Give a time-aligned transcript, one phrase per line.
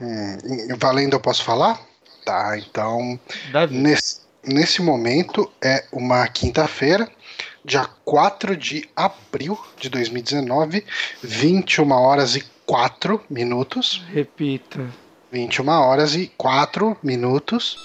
[0.00, 0.38] Hum,
[0.78, 1.80] valendo, eu posso falar?
[2.24, 3.18] Tá, então.
[3.52, 3.76] Deve.
[3.76, 7.08] Nesse, nesse momento é uma quinta-feira,
[7.64, 10.84] dia 4 de abril de 2019,
[11.22, 14.04] 21 horas e 4 minutos.
[14.12, 14.86] Repita.
[15.32, 17.76] 21 horas e 4 minutos.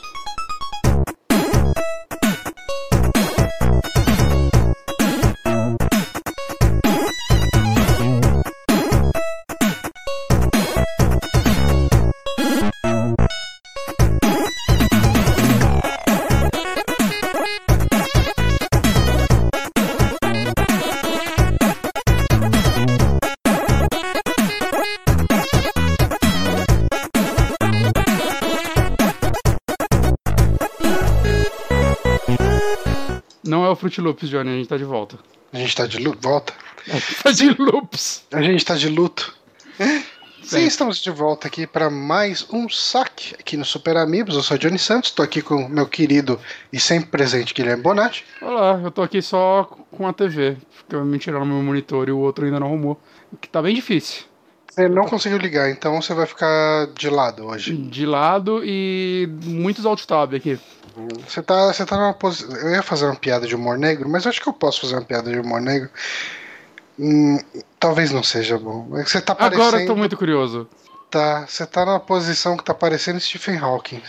[33.94, 35.20] É Fruit Loops, Johnny, a gente tá de volta.
[35.52, 36.54] A gente tá de luto, volta.
[37.22, 38.26] Tá de loops.
[38.32, 39.36] A gente tá de luto.
[39.78, 40.04] Sim,
[40.42, 40.66] Sim.
[40.66, 44.36] estamos de volta aqui para mais um saque aqui no Super Amigos.
[44.36, 46.40] Eu sou o Johnny Santos, tô aqui com meu querido
[46.72, 48.26] e sempre presente Guilherme Bonatti.
[48.42, 50.58] Olá, eu tô aqui só com a TV.
[50.76, 53.00] Porque me tiraram meu monitor e o outro ainda não arrumou.
[53.32, 54.24] O que tá bem difícil.
[54.70, 57.78] Você não conseguiu ligar, então você vai ficar de lado hoje.
[57.78, 60.58] De lado e muitos alt-tab aqui.
[61.28, 62.56] Você tá, você tá numa posição.
[62.56, 65.06] Eu ia fazer uma piada de humor negro, mas acho que eu posso fazer uma
[65.06, 65.90] piada de humor negro.
[67.00, 67.40] Hum,
[67.80, 68.88] talvez não seja bom.
[68.90, 69.64] Você tá parecendo.
[69.64, 70.68] Agora eu tô muito curioso.
[71.10, 74.02] Tá, você tá numa posição que tá parecendo Stephen Hawking.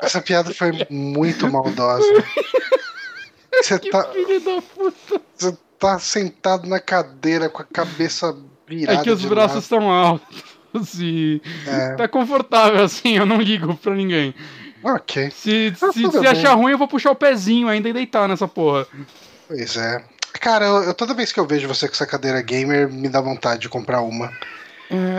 [0.00, 2.04] Essa piada foi muito maldosa.
[3.62, 5.20] Você tá, filho da puta.
[5.36, 8.34] você tá sentado na cadeira com a cabeça
[8.66, 9.00] virada.
[9.00, 10.51] É que os braços estão altos
[10.98, 11.94] e É.
[11.94, 14.34] tá confortável assim, eu não ligo pra ninguém.
[14.84, 18.28] Ok, Se, Ah, se, se achar ruim, eu vou puxar o pezinho ainda e deitar
[18.28, 18.86] nessa porra.
[19.46, 20.02] pois é.
[20.40, 23.20] Cara, eu, eu- toda vez que eu vejo você com essa cadeira gamer, me dá
[23.20, 24.32] vontade de comprar uma.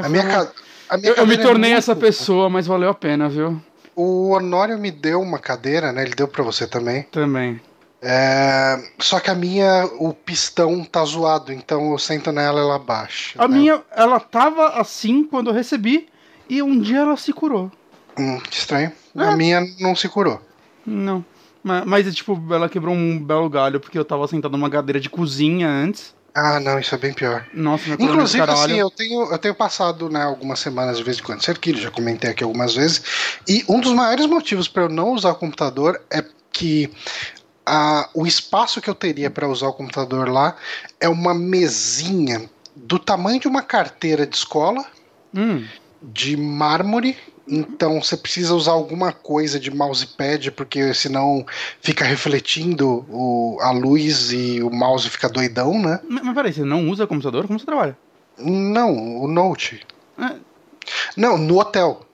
[0.04, 0.52] A minha, ca-
[0.90, 3.62] a minha Eu, eu me é tornei muito- essa pessoa, mas valeu a pena, viu?
[3.96, 6.02] O Honório me deu uma cadeira, né?
[6.04, 7.04] Ele deu pra você também.
[7.04, 7.62] Também.
[8.06, 12.78] É, Só que a minha, o pistão tá zoado, então eu sento nela e ela
[12.78, 13.42] baixa.
[13.42, 13.58] A né?
[13.58, 16.10] minha, ela tava assim quando eu recebi
[16.50, 17.72] e um dia ela se curou.
[18.20, 18.92] Hum, que estranho.
[19.16, 19.24] É.
[19.24, 20.42] A minha não se curou.
[20.86, 21.24] Não.
[21.64, 25.10] Mas, mas, tipo, ela quebrou um belo galho porque eu tava sentado numa cadeira de
[25.10, 26.14] cozinha antes.
[26.36, 27.46] Ah, não, isso é bem pior.
[27.54, 31.22] Nossa, do Inclusive, assim, eu tenho, eu tenho passado né, algumas semanas de vez em
[31.22, 33.04] quando cerquilho, já comentei aqui algumas vezes.
[33.48, 36.92] E um dos maiores motivos para eu não usar o computador é que
[37.66, 40.56] a, o espaço que eu teria para usar o computador lá
[41.00, 44.86] é uma mesinha do tamanho de uma carteira de escola,
[45.36, 45.66] Hum,
[46.02, 47.18] de mármore.
[47.48, 51.46] Então você precisa usar alguma coisa de mousepad, porque senão
[51.82, 56.00] fica refletindo o, a luz e o mouse fica doidão, né?
[56.08, 57.46] mas, mas peraí, você não usa computador?
[57.48, 57.98] Como você trabalha?
[58.38, 59.86] Não, o Note.
[60.18, 60.36] É.
[61.18, 62.06] Não, no hotel.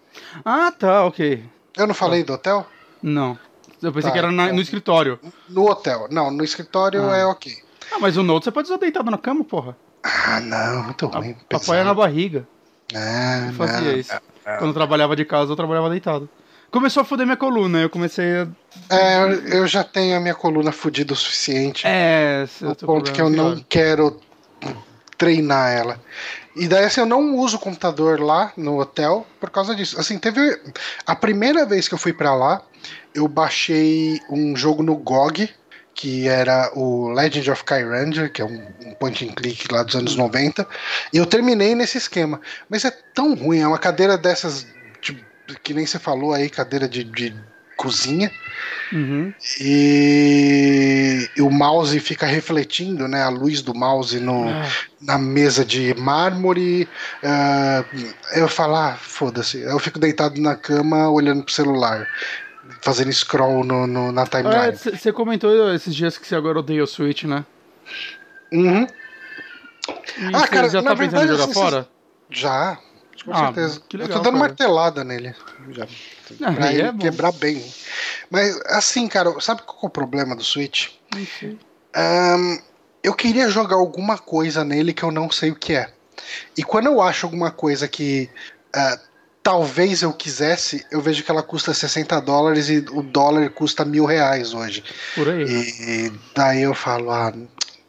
[0.44, 1.44] Ah, tá, ok.
[1.78, 2.66] Eu não falei do hotel?
[3.02, 3.38] Não.
[3.82, 4.56] Eu pensei Tá, que era na- então.
[4.56, 5.20] no escritório.
[5.48, 6.08] No hotel.
[6.12, 7.18] Não, no escritório Ah.
[7.18, 7.54] é ok.
[7.92, 9.76] Ah, mas o Note você pode usar deitado na cama, porra.
[10.04, 11.36] Ah, não, muito ruim.
[11.52, 12.48] A- Apoia na barriga.
[12.96, 13.98] Ah, Eu fazia não.
[13.98, 14.14] isso.
[14.44, 16.28] Quando eu trabalhava de casa, eu trabalhava deitado.
[16.72, 18.48] Começou a foder minha coluna, eu comecei a.
[18.90, 21.84] É, eu- já tenho a minha coluna fodida o suficiente.
[21.88, 24.20] É, no ponto que eu não quero
[25.18, 26.00] treinar ela.
[26.56, 30.00] E daí, assim, eu não uso o computador lá no hotel por causa disso.
[30.00, 30.60] Assim, teve.
[31.06, 32.62] A primeira vez que eu fui pra lá,
[33.14, 35.50] eu baixei um jogo no GOG,
[35.94, 39.96] que era o Legend of Kyranger, que é um, um point and click lá dos
[39.96, 40.68] anos 90.
[41.14, 42.42] E eu terminei nesse esquema.
[42.70, 44.66] Mas é tão ruim, é uma cadeira dessas.
[45.02, 45.26] de-
[45.64, 47.36] que nem você falou aí, cadeira de, de
[47.84, 48.30] cozinha.
[48.92, 49.32] Uhum.
[49.62, 53.24] E, e o mouse fica refletindo, né?
[53.24, 54.68] A luz do mouse no, Ah,
[55.02, 56.88] na mesa de mármore.
[57.24, 57.84] ah,
[58.36, 59.60] eu falo, ah, foda-se.
[59.62, 62.08] Eu fico deitado na cama olhando pro celular,
[62.82, 64.76] fazendo scroll no, no- na timeline.
[64.76, 67.46] Você comentou esses dias que você agora odeia o Switch, né?
[68.52, 68.88] Uhum.
[70.18, 71.88] E Ah, cara, já tá pensando verdade, em jogar assim, fora?
[72.30, 72.78] Já,
[73.24, 73.82] com Ah, certeza.
[73.88, 74.48] que eu legal, tô dando cara.
[74.50, 75.36] martelada nele.
[75.72, 75.88] Já,
[76.42, 77.64] Ah, pra ele é quebrar bem.
[78.30, 80.90] Mas, assim, cara, sabe qual é o problema do Switch?
[81.96, 82.58] Ahn,
[83.04, 85.92] eu queria jogar alguma coisa nele que eu não sei o que é.
[86.58, 88.30] E quando eu acho alguma coisa que
[88.76, 89.00] ah,
[89.42, 94.06] talvez eu quisesse, eu vejo que ela custa 60 dólares e o dólar custa mil
[94.06, 94.84] reais hoje.
[95.16, 95.44] Por aí.
[95.48, 97.34] E daí eu falo, ah,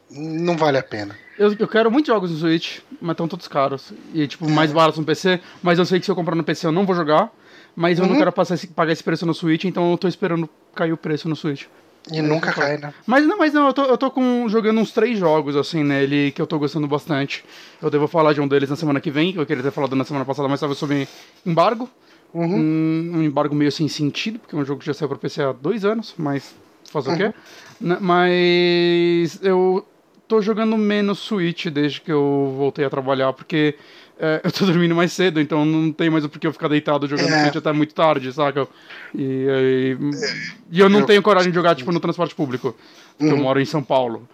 [0.09, 1.17] não vale a pena.
[1.41, 3.91] Eu, eu quero muitos jogos no Switch, mas estão todos caros.
[4.13, 5.39] E, tipo, mais baratos no PC.
[5.63, 7.31] Mas eu sei que se eu comprar no PC eu não vou jogar.
[7.75, 8.17] Mas eu não Uhum.
[8.19, 11.27] quero passar esse- pagar esse preço no Switch, então eu tô esperando cair o preço
[11.29, 11.65] no Switch.
[12.11, 12.93] E nunca cai, né?
[13.07, 16.31] Mas não, mas não, eu tô, eu tô com, jogando uns três jogos, assim, nele,
[16.31, 17.43] que eu tô gostando bastante.
[17.81, 19.95] Eu devo falar de um deles na semana que vem, que eu queria ter falado
[19.95, 21.07] na semana passada, mas tava sob
[21.45, 21.89] embargo.
[22.33, 22.55] Uhum.
[22.59, 25.41] Um, um embargo meio sem sentido, porque é um jogo que já saiu pra PC
[25.43, 26.53] há dois anos, mas
[26.91, 27.33] fazer o quê?
[27.79, 29.85] Mas eu
[30.31, 33.75] tô jogando menos Switch desde que eu voltei a trabalhar, porque
[34.17, 37.05] é, eu tô dormindo mais cedo, então não tem mais o porquê eu ficar deitado
[37.05, 37.41] jogando É.
[37.41, 38.65] Switch até muito tarde, saca?
[39.13, 39.97] E, aí-
[40.71, 42.73] e eu não eu- tenho coragem de jogar, tipo, no transporte público,
[43.17, 44.25] porque eu moro em São Paulo.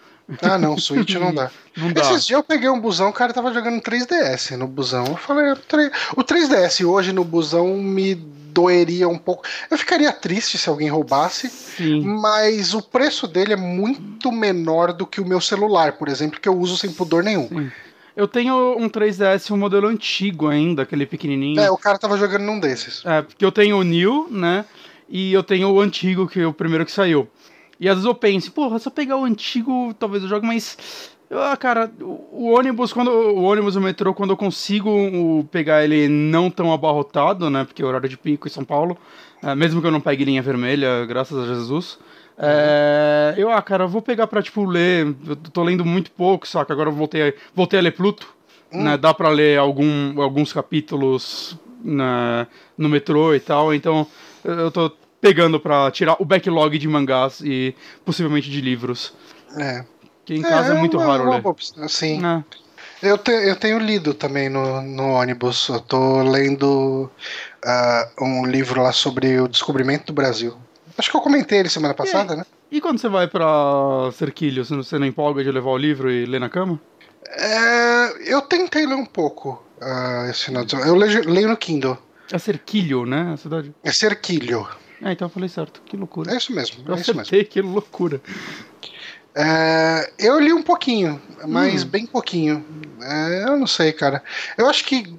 [0.41, 1.49] Ah, não, Switch não dá.
[1.77, 2.01] Não dá.
[2.01, 5.05] Esses dias eu peguei um busão, o cara tava jogando 3DS no busão.
[5.05, 8.13] Eu falei, "Tre- o 3DS hoje no busão me
[8.57, 9.43] doeria um pouco.
[9.69, 12.01] Eu ficaria triste se alguém roubasse, Sim.
[12.01, 16.49] mas o preço dele é muito menor do que o meu celular, por exemplo, que
[16.49, 17.47] eu uso sem pudor nenhum.
[17.47, 17.71] Sim.
[18.15, 21.59] Eu tenho um 3DS, um modelo antigo ainda, aquele pequenininho.
[21.59, 23.05] É, o cara tava jogando num desses.
[23.05, 24.65] É, porque eu tenho o New, né?
[25.07, 27.29] E eu tenho o antigo, que é o primeiro que saiu.
[27.79, 31.11] E às vezes eu penso, porra, se eu pegar o antigo, talvez eu jogue, mas.
[31.29, 33.09] Ah, cara, o, o ônibus, quando.
[33.11, 37.65] O ônibus, o metrô, quando eu consigo o- pegar ele não tão abarrotado, né?
[37.65, 38.97] Porque é horário de pico em São Paulo.
[39.43, 41.99] é, mesmo que eu não pegue linha vermelha, graças a Jesus.
[42.37, 45.13] é, eu, ah, cara, vou pegar pra, tipo, ler.
[45.27, 46.71] Eu tô lendo muito pouco, saca?
[46.73, 48.27] Agora eu voltei, a- voltei a ler Pluto.
[48.71, 48.97] Né?
[48.97, 52.47] Dá pra ler algum, alguns capítulos na,
[52.77, 53.73] no metrô e tal.
[53.73, 54.05] Então
[54.43, 54.91] eu tô
[55.21, 57.73] pegando pra tirar o backlog de mangás e
[58.05, 59.13] possivelmente de livros.
[59.57, 59.85] É.
[60.27, 61.47] Que em casa é, muito uma- raro uma ler.
[61.47, 62.21] opção, Sim.
[62.25, 62.43] É.
[63.01, 65.69] Eu, te- eu tenho lido também no, no ônibus.
[65.69, 67.09] Eu tô lendo
[67.65, 70.57] ah, um livro lá sobre o descobrimento do Brasil.
[70.97, 72.43] Acho que eu comentei ele semana passada, né?
[72.71, 73.45] E quando você vai pra
[74.13, 76.79] Cerquilho, você não- empolga de levar o livro e ler na cama?
[77.29, 80.89] É, eu tentei ler um pouco ah, esse final de semana.
[80.89, 81.97] Eu leio, leio no Kindle.
[82.31, 83.31] É Cerquilho, né?
[83.33, 83.73] A cidade.
[83.83, 84.67] É Cerquilho.
[85.01, 85.81] É, então eu falei certo.
[85.85, 86.33] Que loucura.
[86.33, 86.83] É isso mesmo.
[86.85, 87.21] eu É isso mesmo.
[87.21, 88.19] acertei, que loucura.
[89.39, 91.87] É, eu li um pouquinho, mas Hum.
[91.87, 92.65] bem pouquinho.
[92.99, 94.23] É, eu não sei, cara.
[94.57, 95.15] Eu acho que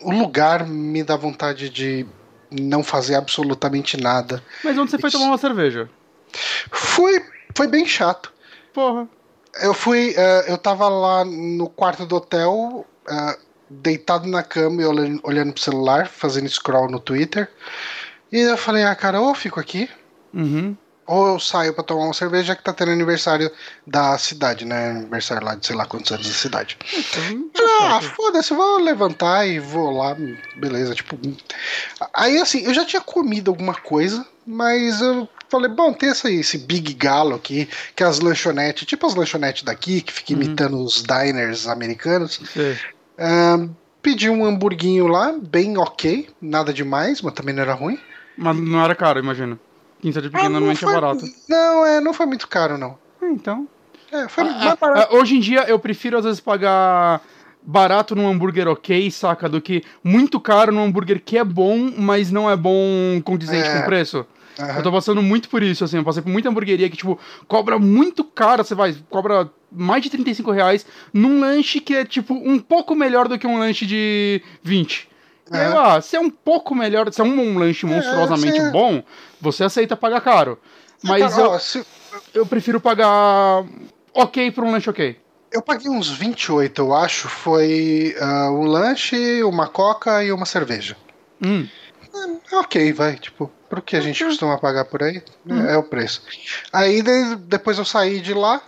[0.00, 2.04] o lugar me dá vontade de
[2.50, 4.42] não fazer absolutamente nada.
[4.64, 5.88] Mas onde você foi tomar uma cerveja?
[6.72, 7.24] Foi,
[7.56, 8.32] foi bem chato.
[8.74, 9.08] Porra.
[9.62, 13.38] Eu fui, é, eu tava lá no quarto do hotel, é,
[13.70, 17.48] deitado na cama e olhando, olhando pro celular, fazendo scroll no Twitter.
[18.32, 19.88] E eu falei, ah, cara, ou eu fico aqui,
[20.34, 20.74] Uhum.
[21.12, 23.50] Ou eu saio pra tomar uma cerveja, já que tá tendo aniversário
[23.86, 24.92] da cidade, né?
[24.92, 26.78] Aniversário lá de sei lá quantos anos da cidade.
[26.90, 30.16] Então, Ah, foda-se, vou levantar e vou lá,
[30.56, 31.18] beleza, tipo.
[32.14, 36.56] Aí assim, eu já tinha comido alguma coisa, mas eu falei, bom, tem esse, esse
[36.56, 41.02] Big Galo aqui, que é as lanchonetes, tipo as lanchonetes daqui, que fica imitando os
[41.02, 42.40] diners americanos.
[43.18, 43.68] Ah,
[44.00, 47.98] pedi um hamburguinho lá, bem ok, nada demais, mas também não era ruim.
[48.34, 49.60] Mas não era caro, imagino.
[50.02, 51.24] Quinta de Ah, pequena não normalmente é foi- barato.
[51.48, 52.98] Não, é, não foi muito caro, não.
[53.22, 53.66] É, então.
[54.10, 55.14] É, foi Ah, mais barato.
[55.14, 57.22] ah, hoje em dia eu prefiro às vezes pagar
[57.62, 59.48] barato num hambúrguer ok, saca?
[59.48, 63.72] Do que muito caro num hambúrguer que é bom, mas não é bom condizente É.
[63.74, 64.26] com o preço.
[64.58, 64.76] Aham.
[64.78, 65.96] Eu tô passando muito por isso, assim.
[65.98, 67.18] Eu passei por muita hamburgueria que, tipo,
[67.48, 68.62] cobra muito caro.
[68.62, 70.84] Você vai, cobra mais de 35 reais
[71.14, 75.08] num lanche que é, tipo, um pouco melhor do que um lanche de 20.
[75.52, 75.66] É.
[75.66, 79.02] ah, se é um pouco melhor, se é um, um lanche monstruosamente você- bom,
[79.40, 80.58] você aceita pagar caro.
[81.02, 81.84] Mas Cara, eu, ó, se-
[82.34, 83.64] eu prefiro pagar
[84.14, 85.18] ok por um lanche ok.
[85.50, 87.28] Eu paguei uns 28, eu acho.
[87.28, 90.96] Foi ah, um lanche, uma coca e uma cerveja.
[91.44, 91.66] Hum.
[92.50, 93.16] É ok, vai.
[93.16, 96.22] Tipo, pro que a gente costuma pagar por aí, é, é o preço.
[96.72, 98.60] Aí de- depois eu saí de lá,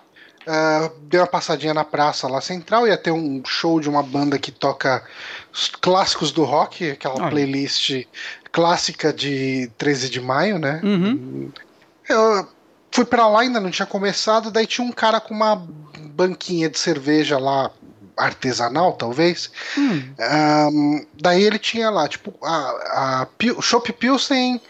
[0.47, 2.87] ah, dei uma passadinha na praça lá central.
[2.88, 5.03] Ia ter um show de uma banda que toca
[5.80, 7.30] clássicos do rock, aquela Olha.
[7.30, 8.06] playlist
[8.52, 10.80] clássica de 13 de maio, né?
[10.82, 11.50] Uhum.
[12.08, 12.49] Eu
[12.90, 15.56] fui pra lá, ainda não tinha começado, daí tinha um cara com uma
[16.14, 17.70] banquinha de cerveja lá,
[18.16, 19.50] artesanal, talvez.
[19.76, 20.02] Hum.
[20.20, 24.61] Ahn, daí ele tinha lá, tipo, a, a Pil- Chopp Pilsen,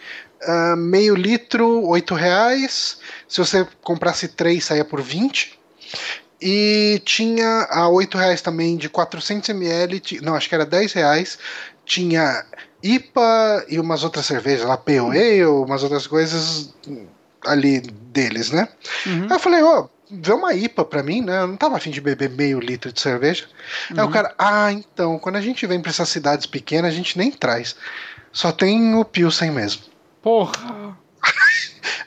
[0.42, 2.98] ah, meio litro, 8 reais.
[3.28, 5.58] Se você comprasse três, saía por 20.
[6.46, 10.92] E tinha a 8 reais também de 400 ml, ti- não, acho que era 10
[10.92, 11.38] reais.
[11.86, 12.44] Tinha
[12.82, 16.74] IPA e umas outras cervejas lá, Pale Ale, umas outras coisas
[17.46, 18.68] ali deles, né?
[19.06, 19.24] Uhum.
[19.24, 21.40] Aí eu falei, ô, vê uma IPA pra mim, né?
[21.40, 23.46] Eu não tava afim de beber meio litro de cerveja.
[23.90, 24.04] Aí Uhum.
[24.04, 27.30] o cara, ah, então, quando a gente vem pra essas cidades pequenas, a gente nem
[27.30, 27.74] traz.
[28.32, 29.82] Só tem o Pilsen mesmo.
[30.20, 30.96] Porra.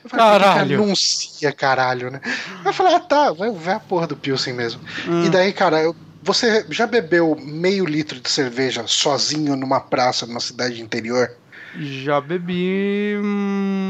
[0.04, 0.82] Eu falei, "Por que que Caralho.
[0.84, 2.20] Anuncia, caralho, né?
[2.64, 4.80] Eu falei, ah, tá, vai ver a porra do Pilsen mesmo.
[5.06, 5.24] Hum.
[5.24, 10.40] E daí, cara, eu- você já bebeu meio litro de cerveja sozinho numa praça, numa
[10.40, 11.30] cidade interior?
[11.76, 13.16] Já bebi,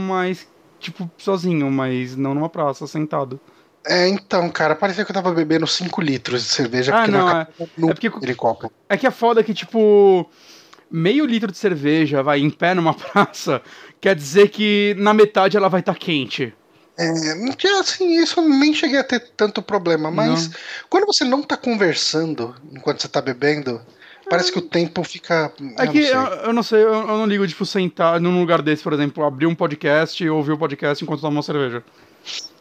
[0.08, 0.46] mas
[0.80, 3.40] tipo, sozinho, mas não numa praça, sentado.
[3.86, 7.30] É, então, cara, parecia que eu tava bebendo 5 litros de cerveja Ah, porque não,
[7.30, 8.70] é- é porque- copo.
[8.88, 10.28] É que é foda que, tipo,
[10.90, 13.62] meio litro de cerveja vai em pé numa praça,
[14.00, 16.54] quer dizer que na metade ela vai estar quente.
[16.98, 17.10] É,
[17.78, 20.56] assim, isso eu nem cheguei a ter tanto problema, mas Não.
[20.90, 23.80] quando você não tá conversando enquanto você tá bebendo,
[24.28, 25.52] parece que o tempo fica.
[25.78, 28.82] É que eu, eu não sei, eu, eu não ligo, tipo, sentar num lugar desse,
[28.82, 31.84] por exemplo, abrir um podcast e ouvir o podcast enquanto toma uma cerveja.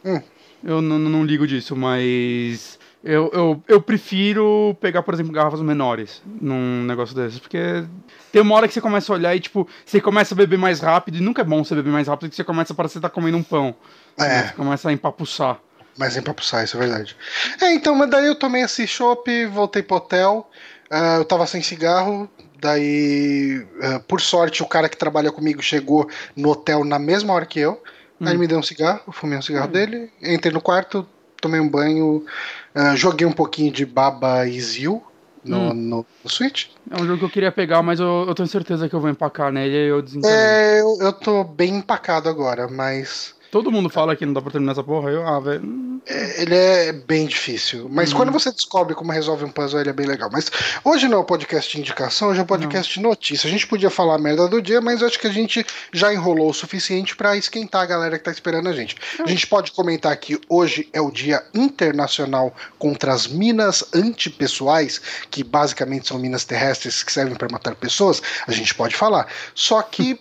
[0.06, 0.22] Hum.
[0.64, 2.77] Eu não, não ligo disso, mas.
[3.10, 7.86] Eu, eu, eu prefiro pegar, por exemplo, garrafas menores num negócio desses, porque
[8.34, 10.82] tem uma hora que você começa a olhar e, tipo, você começa a beber mais
[10.82, 13.04] rápido, e nunca é bom você beber mais rápido, porque você começa a parecer que
[13.04, 13.74] tá comendo um pão.
[14.20, 14.48] É.
[14.48, 15.58] Você começa a empapuçar.
[15.98, 17.16] Mas puxar, isso é verdade.
[17.62, 20.50] É, então, mas daí eu tomei esse chopp, voltei pro hotel,
[20.92, 26.10] ah, eu tava sem cigarro, daí, ah, por sorte, o cara que trabalha comigo chegou
[26.36, 27.82] no hotel na mesma hora que eu,
[28.20, 31.08] aí ele me deu um cigarro, eu fumei um cigarro dele, entrei no quarto,
[31.42, 32.26] tomei um banho,
[32.74, 35.04] ah, joguei um pouquinho de Baba e Zil
[35.44, 36.68] no, no, no Switch.
[36.90, 39.10] É um jogo que eu queria pegar, mas eu, eu tenho certeza que eu vou
[39.10, 40.36] empacar nele e eu desencanei.
[40.36, 44.52] É, eu, eu tô bem empacado agora, mas Todo mundo fala que não dá pra
[44.52, 45.64] terminar essa porra, eu, ah, velho.
[45.64, 48.18] hum, É, Ele é bem difícil, mas Uhum.
[48.18, 50.30] quando você descobre como resolve um puzzle, ele é bem legal.
[50.32, 50.50] Mas
[50.84, 53.48] hoje não é o podcast de indicação, hoje é o podcast de notícia.
[53.48, 56.50] A gente podia falar a merda do dia, mas acho que a gente já enrolou
[56.50, 58.96] o suficiente pra esquentar a galera que tá esperando a gente.
[59.24, 65.02] A gente pode comentar que hoje é o Dia Internacional contra as Minas Antipessoais,
[65.32, 68.22] que basicamente são minas terrestres que servem pra matar pessoas.
[68.48, 69.28] A gente pode falar.
[69.56, 70.20] Só que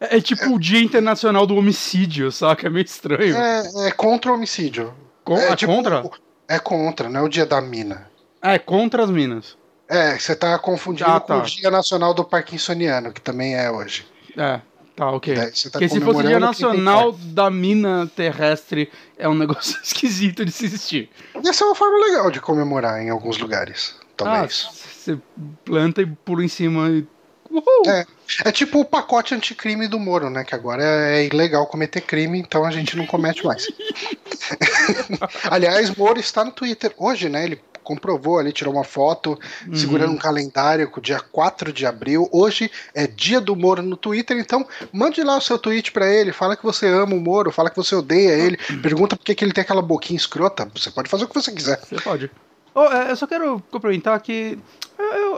[0.00, 2.66] É, é tipo o Dia Internacional do Homicídio, saca?
[2.66, 3.36] É meio estranho.
[3.36, 4.92] é, é contra o homicídio.
[5.24, 6.02] Com- é, é tipo, contra?
[6.48, 8.10] É contra, não é o Dia da Mina.
[8.42, 9.56] É, contra as minas.
[9.88, 11.38] É, você tá confundindo Ah, com tá.
[11.38, 14.06] o Dia Nacional do Parkinsoniano, que também é hoje.
[14.36, 14.60] É,
[14.96, 15.34] tá, ok.
[15.34, 20.50] Tá Porque se fosse o Dia Nacional da Mina Terrestre, é um negócio esquisito de
[20.50, 21.10] se existir.
[21.46, 24.68] Essa é uma forma legal de comemorar em alguns lugares, Ah, talvez.
[24.92, 25.18] você
[25.64, 27.06] planta e pula em cima e.
[27.50, 27.82] Uhul!
[27.86, 28.06] É.
[28.44, 30.44] É tipo o pacote anticrime do Moro, né?
[30.44, 33.66] Que agora é ilegal cometer crime, então a gente não comete mais.
[35.50, 37.44] Aliás, Moro está no Twitter hoje, né?
[37.44, 39.36] Ele comprovou ali, tirou uma foto,
[39.66, 39.74] Uhum.
[39.74, 42.28] segurando um calendário com o dia 4 de abril.
[42.32, 46.32] Hoje é dia do Moro no Twitter, então mande lá o seu tweet pra ele,
[46.32, 49.44] fala que você ama o Moro, fala que você odeia ele, pergunta por que, que
[49.44, 50.70] ele tem aquela boquinha escrota.
[50.74, 51.80] Você pode fazer o que você quiser.
[51.80, 52.30] Você pode.
[52.74, 54.58] Oh, é, eu só quero complementar que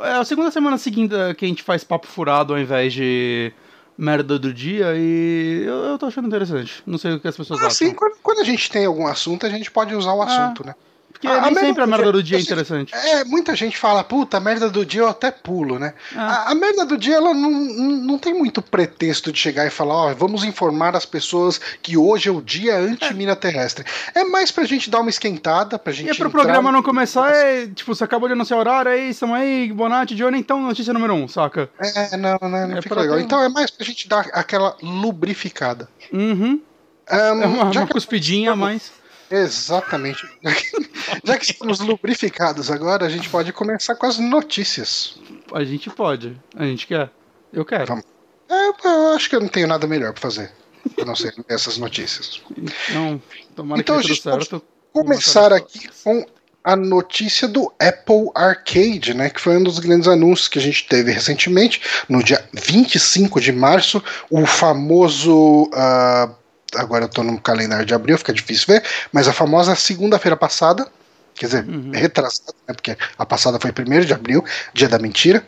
[0.03, 3.53] é a segunda semana seguinte que a gente faz papo furado ao invés de
[3.97, 6.83] merda do dia e eu, eu tô achando interessante.
[6.87, 7.97] Não sei o que as pessoas Assim, acham.
[7.97, 10.75] quando, quando a gente tem algum assunto, a gente pode usar o assunto, né?
[11.15, 12.95] Porque a- a nem merda sempre a do merda dia- do dia é assim, interessante.
[12.95, 15.95] É, muita gente fala, puta, a merda do dia eu até pulo, né?
[16.15, 16.49] Ah.
[16.49, 19.71] A, a merda do dia, ela não, não, não tem muito pretexto de chegar e
[19.71, 23.85] falar, ó, vamos informar as pessoas que hoje é o dia anti-mina terrestre.
[24.15, 26.83] É mais pra gente dar uma esquentada, pra gente E é pro entrar- programa não
[26.83, 30.61] começar, é, tipo, você acabou de anunciar o horário, aí, estamos aí, Bonatti, Johnny, então
[30.61, 31.71] notícia número um, saca?
[31.79, 33.17] É, não, né, não É fica legal.
[33.17, 35.89] ter- Então é mais pra gente dar aquela lubrificada.
[36.13, 36.61] Uhum.
[37.09, 38.93] Ahn, É uma, uma cuspidinha, mas...
[39.35, 40.27] Exatamente.
[41.25, 45.19] já que estamos lubrificados agora, a gente pode começar com as notícias.
[45.53, 46.41] A gente pode.
[46.57, 47.11] A gente quer.
[47.53, 47.87] Eu quero.
[47.87, 48.05] Vamos.
[48.49, 50.53] É, eu acho que eu não tenho nada melhor pra fazer.
[51.01, 52.41] A não ser essas notícias.
[52.57, 53.21] Então,
[53.57, 54.63] tomara Então, que dê tudo certo.
[54.93, 56.25] Começar aqui com
[56.63, 59.31] a notícia do Apple Arcade, né?
[59.31, 63.51] Que foi um dos grandes anúncios que a gente teve recentemente, no dia 25 de
[63.51, 65.69] março, o famoso.
[65.75, 66.31] ah,
[66.77, 70.87] agora eu tô no calendário de abril, fica difícil ver, mas a famosa segunda-feira passada.
[71.35, 71.91] Quer dizer, Uhum.
[71.93, 72.75] retrasada, né?
[72.75, 75.45] Porque a passada foi 1 de abril, dia da mentira.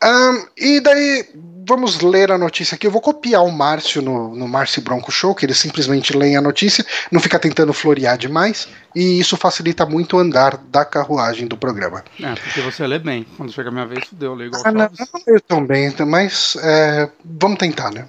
[0.00, 1.28] Ahn, e daí,
[1.66, 2.86] vamos ler a notícia aqui.
[2.86, 6.40] Eu vou copiar o Márcio no, no Márcio Bronco Show, que ele simplesmente lê a
[6.40, 11.56] notícia, não fica tentando florear demais, e isso facilita muito o andar da carruagem do
[11.56, 12.04] programa.
[12.20, 13.24] É, porque você lê bem.
[13.36, 14.90] Quando chega a minha vez, fudeu, eu leio igual Ah, não,
[15.26, 18.08] eu também, mas é, vamos tentar, né?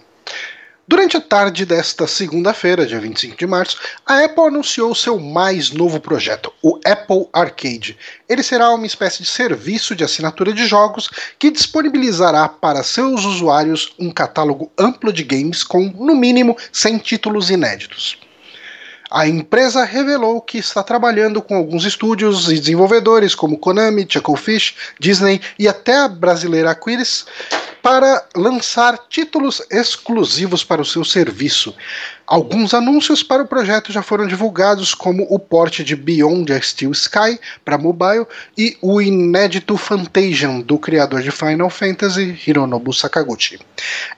[0.85, 5.97] Durante a tarde desta segunda-feira, dia 25 de março, a Apple anunciou seu mais novo
[5.97, 7.97] projeto, o Apple Arcade.
[8.27, 11.09] Ele será uma espécie de serviço de assinatura de jogos
[11.39, 17.49] que disponibilizará para seus usuários um catálogo amplo de games com, no mínimo, 100 títulos
[17.49, 18.17] inéditos.
[19.09, 25.39] A empresa revelou que está trabalhando com alguns estúdios e desenvolvedores como Konami, Chucklefish, Disney
[25.57, 27.25] e até a brasileira Aquiles
[27.83, 31.75] para lançar títulos exclusivos para o seu serviço.
[32.25, 36.93] Alguns anúncios para o projeto já foram divulgados, como o porte de Beyond a Steel
[36.93, 38.25] Sky para mobile
[38.57, 43.59] e o inédito Fantasian do criador de Final Fantasy, Hironobu Sakaguchi.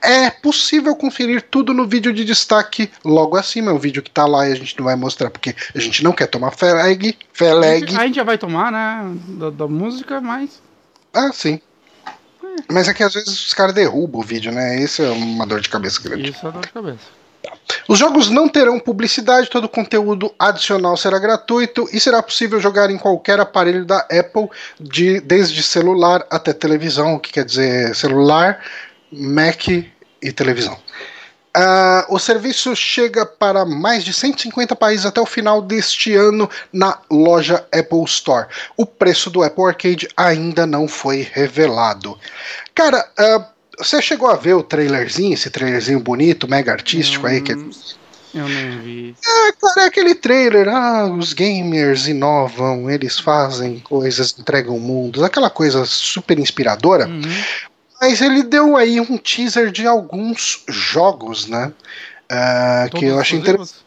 [0.00, 4.26] É possível conferir tudo no vídeo de destaque logo acima, é um vídeo que está
[4.26, 7.18] lá e a gente não vai mostrar porque a gente não quer tomar feleg.
[7.32, 7.96] feleg.
[7.96, 9.12] A gente já vai tomar, né?
[9.30, 10.62] Da, da música, mas.
[11.12, 11.60] Ah, sim.
[12.70, 14.80] Mas é que às vezes os caras derrubam o vídeo, né?
[14.80, 16.30] Isso é uma dor de cabeça grande.
[16.30, 17.26] Isso é dor de cabeça.
[17.88, 22.98] Os jogos não terão publicidade, todo conteúdo adicional será gratuito e será possível jogar em
[22.98, 24.48] qualquer aparelho da Apple,
[24.80, 28.60] de, desde celular até televisão, o que quer dizer celular,
[29.12, 30.76] Mac e televisão.
[31.56, 36.98] Uh, o serviço chega para mais de 150 países até o final deste ano na
[37.10, 38.46] loja Apple Store.
[38.76, 42.18] O preço do Apple Arcade ainda não foi revelado.
[42.74, 43.44] Cara, uh,
[43.78, 47.40] você chegou a ver o trailerzinho, esse trailerzinho bonito, mega artístico aí?
[47.40, 47.52] Que...
[47.52, 49.14] Eu não vi.
[49.24, 50.68] É, cara, é aquele trailer.
[50.68, 57.08] Ah, os gamers inovam, eles fazem coisas, entregam mundos, aquela coisa super inspiradora.
[57.08, 57.22] Uhum.
[58.00, 61.72] Mas ele deu aí um teaser de alguns jogos, né?
[62.30, 63.84] Uh, que eu achei interessante.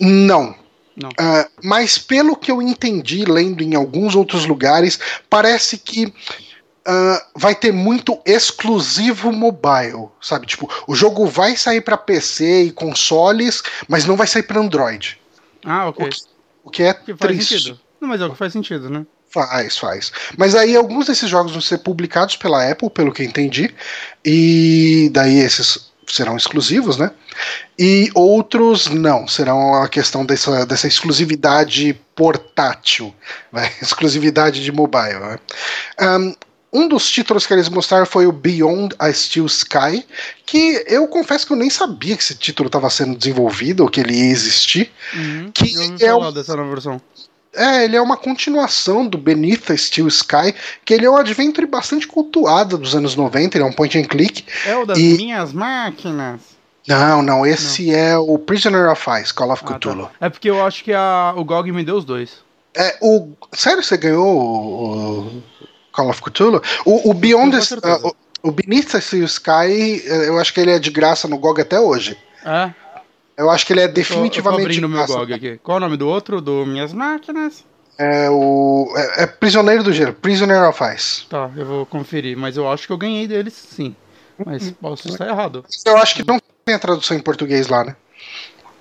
[0.00, 0.54] Não.
[0.96, 1.10] Não.
[1.10, 6.12] Uh, mas pelo que eu entendi, lendo em alguns outros lugares, parece que
[6.88, 10.46] Uh, vai ter muito exclusivo mobile, sabe?
[10.46, 15.20] Tipo, o jogo vai sair para PC e consoles, mas não vai sair para Android.
[15.64, 16.06] Ah, ok.
[16.06, 16.20] O que,
[16.62, 17.58] o que é que faz triste.
[17.58, 17.80] Sentido.
[18.00, 19.04] Não, mas é o que faz sentido, né?
[19.30, 20.12] Faz, faz.
[20.36, 23.74] Mas aí alguns desses jogos vão ser publicados pela Apple, pelo que eu entendi,
[24.24, 27.10] e daí esses serão exclusivos, né?
[27.78, 33.14] E outros não, serão a questão dessa, dessa exclusividade portátil,
[33.52, 33.70] né?
[33.82, 35.18] exclusividade de mobile.
[35.18, 35.38] Né?
[36.00, 36.34] Um,
[36.72, 40.06] um dos títulos que eles mostraram foi o Beyond a Steel Sky,
[40.44, 44.00] que eu confesso que eu nem sabia que esse título estava sendo desenvolvido ou que
[44.00, 44.92] ele ia existir.
[45.14, 46.32] Uhum, que é um...
[46.32, 47.00] dessa nova versão.
[47.56, 52.06] É, ele é uma continuação do Beneath Steel Sky, que ele é um adventure bastante
[52.06, 54.44] cultuado dos anos 90, ele é um point and click.
[54.66, 55.16] É o das e...
[55.16, 56.40] minhas máquinas.
[56.86, 57.98] Não, não, esse não.
[57.98, 60.04] é o Prisoner of Ice, Call of ah, Cthulhu.
[60.04, 60.26] Tá.
[60.26, 62.44] É porque eu acho que a, o GOG me deu os dois.
[62.74, 65.42] É, o, sério, você ganhou o,
[65.92, 66.62] Call of Cthulhu?
[66.84, 70.90] O, o Beyond, uh, o, o Beneath Steel Sky, eu acho que ele é de
[70.90, 72.16] graça no GOG até hoje.
[72.44, 72.70] É?
[73.36, 74.38] Eu acho que ele é definitivamente.
[74.38, 75.60] Eu tô abrindo meu GOG aqui.
[75.62, 76.40] Qual é o nome do outro?
[76.40, 77.64] Do Minhas Máquinas?
[77.98, 78.92] É o.
[78.96, 81.26] É, é, Prisioneiro do Gelo, Prisoner of Ice.
[81.26, 83.94] Tá, eu vou conferir, mas eu acho que eu ganhei deles sim.
[84.44, 85.64] Mas posso estar errado.
[85.84, 87.96] Eu acho que não tem a tradução em português lá, né?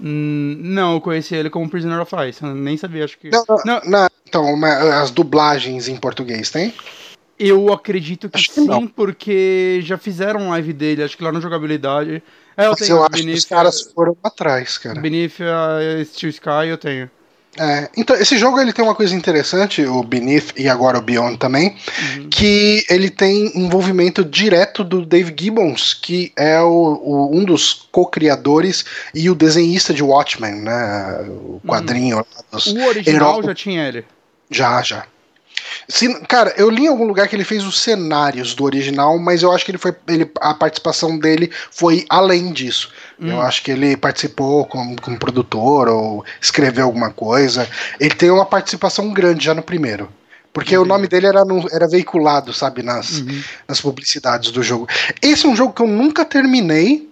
[0.02, 2.44] Hum, não, eu conheci ele como Prisoner of Ice.
[2.44, 3.30] Eu nem sabia, acho que.
[3.30, 4.08] Não, não, não.
[4.28, 4.66] então,
[5.02, 6.74] as dublagens em português tem?
[7.38, 12.24] Eu acredito que, acho sim, porque já fizeram live dele, acho que lá no jogabilidade.
[12.58, 12.92] É, eu Mas tenho.
[12.92, 15.00] Eu acho Beneath, que os caras foram atrás, cara.
[15.00, 17.10] Beneath a Steel Sky eu tenho.
[17.58, 21.38] É, então, esse jogo ele tem uma coisa interessante, o Beneath e agora o Beyond
[21.38, 21.76] também,
[22.18, 22.30] uhum.
[22.30, 28.84] que ele tem envolvimento direto do Dave Gibbons, que é o, o um dos co-criadores
[29.14, 31.26] e o desenhista de Watchmen, né?
[31.30, 32.18] O quadrinho.
[32.18, 32.82] Uhum.
[32.82, 34.06] O original já tinha ele.
[34.50, 35.06] Já, já.
[35.88, 39.44] Se, cara, eu li em algum lugar que ele fez os cenários do original, mas
[39.44, 39.96] eu acho que ele foi.
[40.08, 42.92] Ele, a participação dele foi além disso.
[43.20, 43.30] Hum.
[43.30, 47.68] Eu acho que ele participou como, como produtor ou escreveu alguma coisa.
[48.00, 50.10] Ele tem uma participação grande já no primeiro.
[50.56, 50.84] Porque uhum.
[50.84, 53.44] o nome dele era, no, era veiculado, sabe, nas, uhum.
[53.68, 54.88] nas publicidades do jogo.
[55.22, 57.10] Esse é um jogo que eu nunca terminei.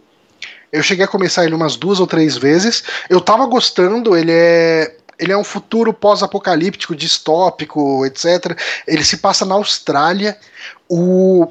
[0.71, 2.83] Eu cheguei a começar ele umas duas ou três vezes.
[3.09, 8.59] Eu tava gostando, ele é ele é um futuro pós-apocalíptico, distópico, etc.
[8.85, 10.37] Ele se passa na Austrália.
[10.89, 11.47] O,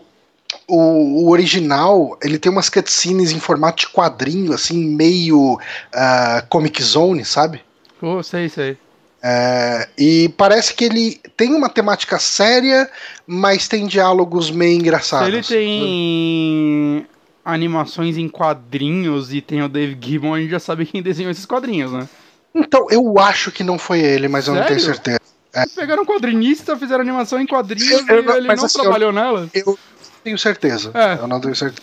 [0.69, 0.77] o,
[1.25, 7.25] o, original, ele tem umas cutscenes em formato de quadrinho, assim, meio uh, Comic Zone,
[7.25, 7.63] sabe?
[8.03, 8.77] Oh, sei, sei.
[9.25, 12.91] É, e parece que ele tem uma temática séria,
[13.27, 15.29] mas tem diálogos meio engraçados.
[15.29, 17.07] Ele tem
[17.43, 21.47] animações em quadrinhos e tem o Dave Gibbon, a gente já sabe quem desenhou esses
[21.47, 22.07] quadrinhos, né?
[22.55, 24.59] Então, eu acho que não foi ele, mas Sério?
[24.59, 25.21] eu não tenho certeza.
[25.55, 25.67] É.
[25.67, 29.13] Pegaram um quadrinista, fizeram animação em quadrinhos eu, eu, e ele não assim, trabalhou eu,
[29.13, 29.49] nela?
[29.53, 29.79] Eu
[30.25, 30.91] tenho certeza.
[30.95, 31.23] É.
[31.23, 31.83] Eu não tenho certeza.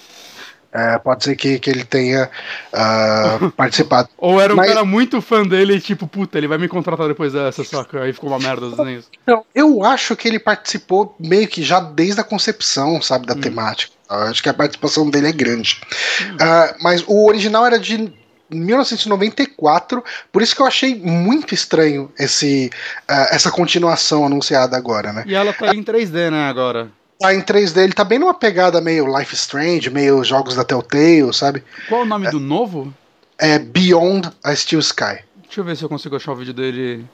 [0.71, 2.29] É, pode ser que, que ele tenha
[2.73, 4.08] uh, participado.
[4.17, 4.67] Ou era um Mas...
[4.67, 8.03] cara muito fã dele e tipo, puta, ele vai me contratar depois dessa, saca?
[8.03, 9.10] Aí ficou uma merda os desenhos.
[9.25, 13.41] Não, eu acho que ele participou meio que já desde a concepção, sabe, da hum.
[13.41, 13.93] temática.
[14.10, 15.82] Eu acho que a participação dele é grande.
[16.21, 16.36] Hum.
[16.36, 18.13] Uh, mas o original era de
[18.49, 22.69] 1994, por isso que eu achei muito estranho esse,
[23.09, 25.23] uh, essa continuação anunciada agora, né?
[25.27, 26.91] E ela tá em 3D, né, agora?
[27.19, 31.33] tá em 3D, ele tá bem numa pegada meio Life Strange, meio jogos da Telltale,
[31.33, 31.63] sabe?
[31.89, 32.93] Qual o nome é, do novo?
[33.38, 35.19] É Beyond a Steel Sky.
[35.43, 37.05] Deixa eu ver se eu consigo achar o vídeo dele.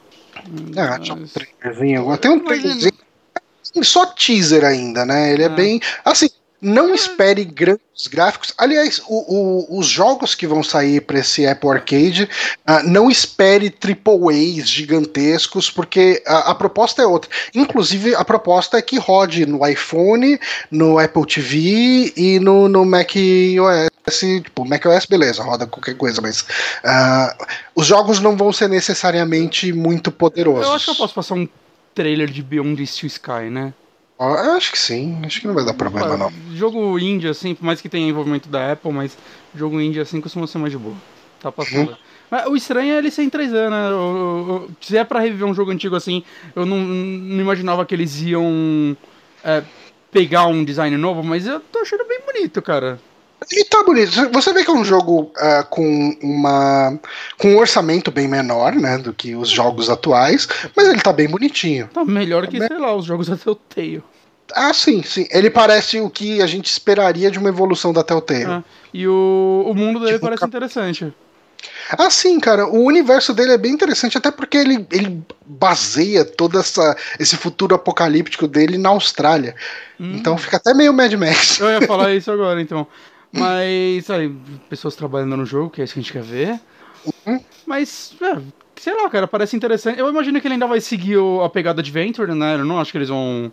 [0.78, 2.18] Ah, deixa um trailerzinho.
[2.18, 2.94] Tem um trailerzinho.
[3.82, 5.34] Só teaser ainda, né?
[5.34, 5.82] Ele é, é bem.
[6.04, 6.30] Assim,
[6.62, 6.96] não é.
[6.96, 8.54] espere grandes gráficos.
[8.58, 12.30] Aliás, o, o, os jogos que vão sair para esse Apple Arcade,
[12.68, 17.30] uh, não espere triple A's gigantescos, porque a, a, proposta é outra.
[17.54, 20.40] Inclusive, a proposta é que rode no iPhone,
[20.72, 24.20] no Apple TV e no, no Mac OS.
[24.44, 29.74] Tipo, Mac OS, beleza, roda qualquer coisa, mas uh, os jogos não vão ser necessariamente
[29.74, 30.68] muito poderosos.
[30.68, 31.48] Eu acho que eu posso passar um
[31.94, 33.74] trailer de Beyond Steel Sky, né?
[34.20, 36.32] Eu acho que sim, acho que não vai dar problema não.
[36.54, 39.18] Jogo indie, assim, por mais que tenha envolvimento da Apple, mas
[39.54, 40.96] jogo indie assim costuma ser mais de boa.
[41.42, 41.90] Tá passando.
[41.90, 41.98] Uhum.
[42.32, 43.90] Mas o estranho é ele ser em 3D, né?
[43.90, 46.24] Eu, eu, se é pra reviver um jogo antigo assim,
[46.56, 48.96] eu não, não imaginava que eles iam
[49.44, 49.62] é,
[50.12, 53.00] pegar um design novo, mas eu tô achando bem bonito, cara.
[53.52, 54.30] E tá bonito.
[54.32, 57.00] Você vê que é um jogo uh, com uma
[57.38, 61.28] com um orçamento bem menor, né, do que os jogos atuais, mas ele tá bem
[61.28, 61.90] bonitinho.
[61.94, 64.04] Tá melhor que, sei lá, os jogos da Telltale.
[64.54, 65.28] Ah, sim, sim.
[65.32, 68.46] Ele parece o que a gente esperaria de uma evolução da Telltale.
[68.46, 70.50] Ah, e o, o mundo dele tipo, parece cap...
[70.50, 71.14] interessante.
[71.90, 72.68] Ah, sim, cara.
[72.68, 77.76] O universo dele é bem interessante, até porque ele, ele baseia todo essa, esse futuro
[77.76, 79.56] apocalíptico dele na Austrália.
[80.00, 80.16] Hum.
[80.16, 81.60] Então fica até meio Mad Max.
[81.60, 82.88] Eu ia falar isso agora, então.
[83.40, 84.36] Mas, sabe,
[84.70, 86.60] pessoas trabalhando no jogo, que é isso que a gente quer ver.
[87.26, 87.40] Uhum.
[87.66, 88.38] Mas, é,
[88.80, 90.00] sei lá, cara, parece interessante.
[90.00, 92.56] Eu imagino que ele ainda vai seguir o, a pegada Adventure, né?
[92.56, 93.52] Eu não acho que eles vão.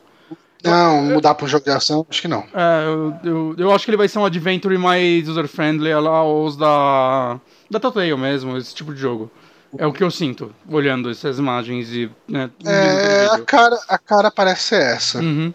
[0.65, 2.45] Não, mudar para um jogo de ação, acho que não.
[2.55, 6.57] É, eu, eu, eu, acho que ele vai ser um Adventure mais user-friendly, lá os
[6.57, 7.41] da.
[7.69, 9.31] da Telltale mesmo, esse tipo de jogo.
[9.79, 12.11] É o que eu sinto, olhando essas imagens e.
[12.29, 15.19] Né, é, a cara, a cara parece ser essa.
[15.19, 15.53] Uhum.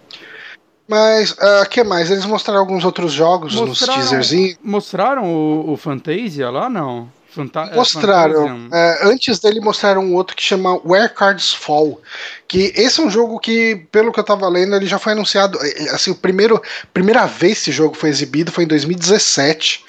[0.88, 2.10] Mas, o uh, que mais?
[2.10, 4.58] Eles mostraram alguns outros jogos mostraram, nos teaserzinhos.
[4.64, 7.10] Mostraram o, o Fantasia lá, não?
[7.38, 8.68] Fanta mostraram.
[8.74, 12.02] É, antes dele mostraram um outro que chama Where Cards Fall.
[12.48, 15.60] Que esse é um jogo que, pelo que eu tava lendo, ele já foi anunciado.
[15.62, 16.60] É, é, assim, o primeiro,
[16.92, 19.86] primeira vez que esse jogo foi exibido foi em 2017.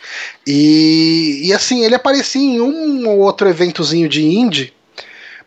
[0.46, 4.74] E, e assim, ele aparecia em um ou outro eventozinho de indie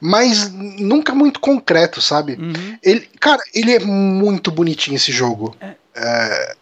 [0.02, 2.34] mas nunca muito concreto, sabe?
[2.34, 2.78] Uhum.
[2.82, 5.56] Ele, cara, ele é muito bonitinho esse jogo.
[5.62, 5.76] É.
[5.94, 6.56] É,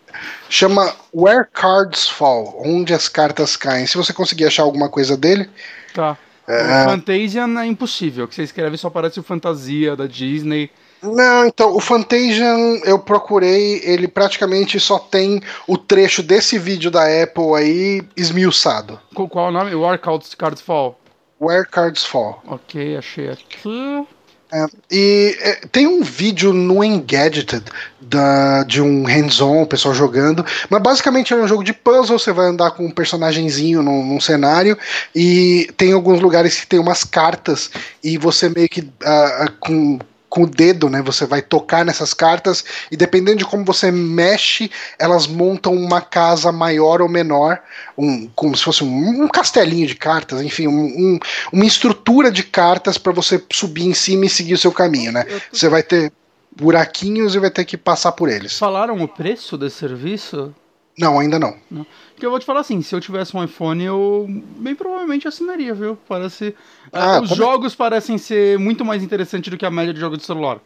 [0.49, 3.87] chama Where Cards Fall, onde as cartas caem.
[3.87, 5.49] Se você conseguir achar alguma coisa dele.
[5.93, 6.17] Tá.
[6.47, 6.85] É...
[6.85, 10.69] O Fantasia é impossível, que você escreve só aparece o Fantasia da Disney.
[11.01, 17.03] Não, então, o Fantasian eu procurei, ele praticamente só tem o trecho desse vídeo da
[17.23, 18.99] Apple aí esmiuçado.
[19.13, 19.75] Qual, qual é o nome?
[19.75, 20.99] Where Cards Fall.
[21.39, 22.43] Where Cards Fall.
[22.47, 24.05] Ok, achei aqui.
[24.51, 27.63] É, e é, tem um vídeo no Engadgeted
[28.01, 32.31] da, de um hands-on, o pessoal jogando, mas basicamente é um jogo de puzzle, você
[32.31, 34.75] vai andar com um personagemzinho num, num, cenário
[35.13, 37.69] e tem alguns lugares que tem umas cartas
[38.03, 39.99] e você meio que uh, com
[40.29, 41.01] com o dedo, né?
[41.01, 46.51] Você vai tocar nessas cartas e dependendo de como você mexe, elas montam uma casa
[46.51, 47.59] maior ou menor,
[47.97, 51.19] um, como se fosse um, um castelinho de cartas, enfim, um,
[51.51, 55.25] uma estrutura de cartas para você subir em cima e seguir o seu caminho, né?
[55.51, 56.11] Você vai ter
[56.55, 58.57] buraquinhos e vai ter que passar por eles.
[58.57, 60.53] Falaram o preço desse serviço?
[60.99, 61.55] Não, ainda não.
[61.71, 61.87] não.
[62.11, 64.25] Porque eu vou te falar assim, se eu tivesse um iPhone, eu
[64.57, 65.97] bem provavelmente assinaria, viu?
[66.07, 66.53] Parece.
[66.91, 70.25] Ah, os jogos parecem ser muito mais interessantes do que a média de jogos de
[70.25, 70.59] celular.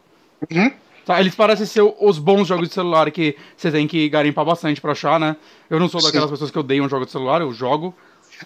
[0.50, 0.70] Uhum.
[1.04, 4.80] Tá, eles parecem ser os bons jogos de celular que você tem que garimpar bastante
[4.80, 5.36] pra achar, né?
[5.68, 6.34] Eu não sou daquelas Sim.
[6.34, 7.94] pessoas que odeiam jogos de celular, eu jogo.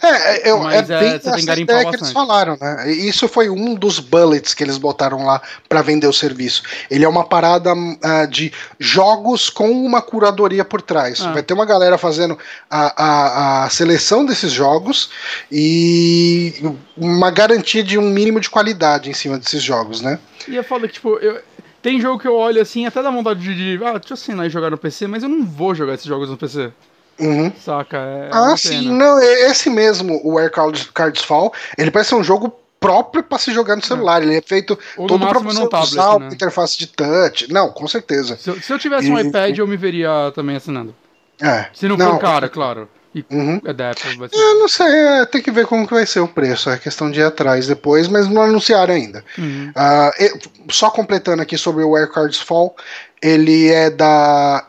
[0.03, 2.90] É, eu, Mas, é, é você tem que ideia que eles falaram, né?
[2.90, 6.62] Isso foi um dos bullets que eles botaram lá para vender o serviço.
[6.90, 11.20] Ele é uma parada uh, de jogos com uma curadoria por trás.
[11.20, 11.33] Ah.
[11.33, 12.38] Vai ter uma galera fazendo
[12.70, 15.11] a, a, a, seleção desses jogos
[15.51, 16.55] e
[16.96, 20.18] uma garantia de um mínimo de qualidade em cima desses jogos, né?
[20.46, 21.40] E é foda que, tipo, eu,
[21.83, 24.46] tem jogo que eu olho assim, até dá vontade de, de ah, deixa eu assinar
[24.46, 26.72] e jogar no PC, mas eu não vou jogar esses jogos no PC.
[27.18, 27.52] Uhum.
[27.64, 27.96] Saca?
[27.96, 28.92] É ah, sim, pena.
[28.92, 33.38] não, é esse mesmo, o Air Cards, Cards Fall, ele parece um jogo próprio para
[33.38, 34.22] se jogar no celular.
[34.22, 34.24] É.
[34.24, 36.28] Ele é feito Ou todo para você tablet, usar né?
[36.33, 37.52] interface de touch.
[37.52, 38.37] Não, com certeza.
[38.37, 40.94] Se eu, se eu tivesse e, um iPad, eu me veria também assinando.
[41.40, 41.66] É.
[41.72, 42.88] Se não, não for cara, claro.
[43.14, 43.61] E uhum.
[43.64, 44.37] é da Apple, vai ser...
[44.37, 46.68] Eu não sei, é, tem que ver como que vai ser o preço.
[46.68, 49.24] É questão de ir atrás depois, mas não anunciaram ainda.
[49.37, 49.70] Uhum.
[49.70, 52.76] Uh, só completando aqui sobre o Air Cards Fall,
[53.22, 54.66] ele é da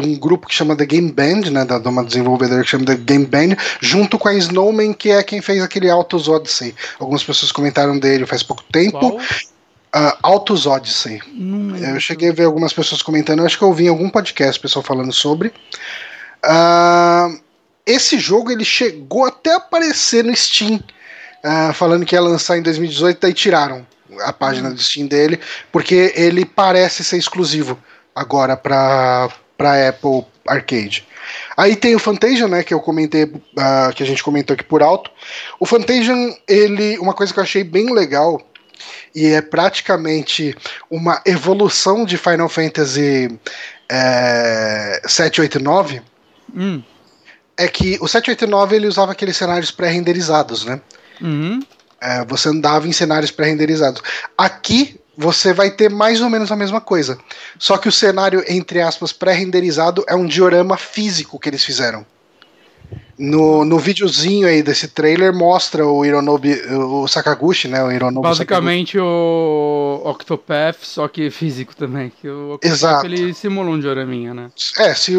[0.00, 2.84] de um grupo que chama The Game Band, né, da, de uma desenvolvedora que chama
[2.84, 6.74] The Game Band, junto com a Snowman, que é quem fez aquele Autos Odyssey.
[6.98, 8.98] Algumas pessoas comentaram dele faz pouco tempo.
[8.98, 9.20] Qual?
[9.92, 11.20] Uh, Autos Odyssey.
[11.92, 14.84] eu cheguei a ver algumas pessoas comentando, acho que eu ouvi em algum podcast pessoal
[14.84, 15.52] falando sobre.
[16.44, 17.40] Uh,
[17.84, 22.62] esse jogo ele chegou até a aparecer no Steam, uh, falando que ia lançar em
[22.62, 23.84] 2018, daí tiraram
[24.20, 24.74] a página hum.
[24.74, 25.40] do Steam dele,
[25.72, 27.76] porque ele parece ser exclusivo
[28.14, 29.28] agora para
[29.66, 31.06] Apple Arcade.
[31.56, 34.82] Aí tem o Fantasian, né, que eu comentei, uh, que a gente comentou aqui por
[34.82, 35.10] alto.
[35.58, 38.40] O Fantasian, ele, uma coisa que eu achei bem legal
[39.14, 40.56] e é praticamente
[40.90, 43.38] uma evolução de Final Fantasy
[43.88, 46.02] é, 789.
[46.54, 46.82] Hum.
[47.56, 50.80] É que o 789 ele usava aqueles cenários pré-renderizados, né?
[51.20, 51.60] Uhum.
[52.00, 54.02] É, você andava em cenários pré-renderizados.
[54.38, 57.18] Aqui você vai ter mais ou menos a mesma coisa.
[57.58, 62.06] Só que o cenário, entre aspas, pré-renderizado é um diorama físico que eles fizeram.
[63.18, 66.48] No, no videozinho aí desse trailer mostra o Hironobu,
[67.02, 67.84] o Sakaguchi, né?
[67.84, 68.98] O Hironobu Basicamente Sakaguchi.
[68.98, 72.10] o Octopath, só que físico também.
[72.18, 73.06] Que o Octopath, Exato.
[73.06, 74.50] ele simula um dioraminha, né?
[74.78, 75.12] É, se,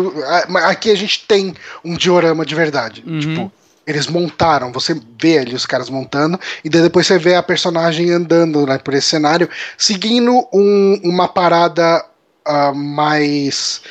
[0.65, 1.53] aqui a gente tem
[1.85, 3.03] um diorama de verdade.
[3.05, 3.19] Uhum.
[3.19, 3.51] Tipo,
[3.85, 8.65] eles montaram, você vê ali os caras montando, e depois você vê a personagem andando
[8.65, 12.05] né, por esse cenário, seguindo um, uma parada
[12.47, 13.81] uh, mais.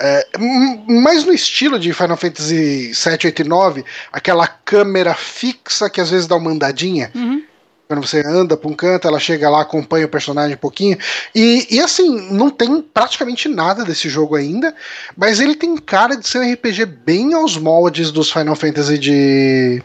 [0.00, 6.00] Uh, mais no estilo de Final Fantasy 7, 8 e 9, aquela câmera fixa que
[6.00, 7.10] às vezes dá uma andadinha.
[7.16, 7.42] Uhum.
[7.88, 10.98] Quando você anda pra um canto, ela chega lá, acompanha o personagem um pouquinho.
[11.34, 14.74] E, e assim, não tem praticamente nada desse jogo ainda,
[15.16, 19.82] mas ele tem cara de ser um RPG bem aos moldes dos Final Fantasy de,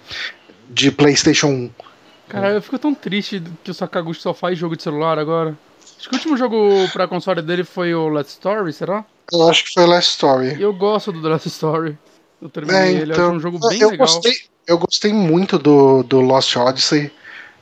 [0.69, 1.69] de PlayStation 1.
[2.27, 5.57] Cara, eu fico tão triste que o Sakaguchi só faz jogo de celular agora.
[5.97, 9.05] Acho que o último jogo pra console dele foi o Let's Story, será?
[9.31, 10.61] Eu acho que foi Last Story.
[10.61, 11.97] Eu gosto do Last Story.
[12.41, 14.05] Eu terminei é, então, ele, acho um jogo bem eu legal.
[14.05, 14.33] Gostei,
[14.67, 17.09] eu gostei muito do, do Lost Odyssey.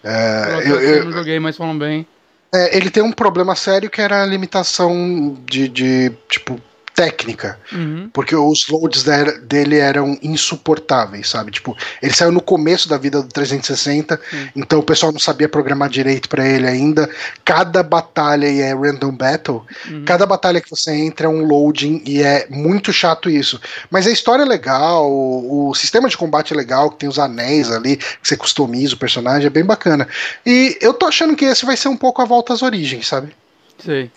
[0.03, 2.05] É, eu, eu, não joguei, mas falam bem.
[2.53, 6.59] É, ele tem um problema sério que era a limitação de, de tipo,
[6.95, 8.09] técnica, uhum.
[8.13, 9.03] porque os loads
[9.43, 11.51] dele eram insuportáveis, sabe?
[11.51, 14.47] Tipo, ele saiu no começo da vida do 360, uhum.
[14.55, 17.09] então o pessoal não sabia programar direito para ele ainda.
[17.45, 20.05] Cada batalha e é random battle, uhum.
[20.05, 23.59] cada batalha que você entra é um loading e é muito chato isso.
[23.89, 27.19] Mas a história é legal, o, o sistema de combate é legal, que tem os
[27.19, 30.07] anéis ali, que você customiza o personagem, é bem bacana.
[30.45, 33.33] E eu tô achando que esse vai ser um pouco a volta às origens, sabe?
[33.83, 34.11] Sei.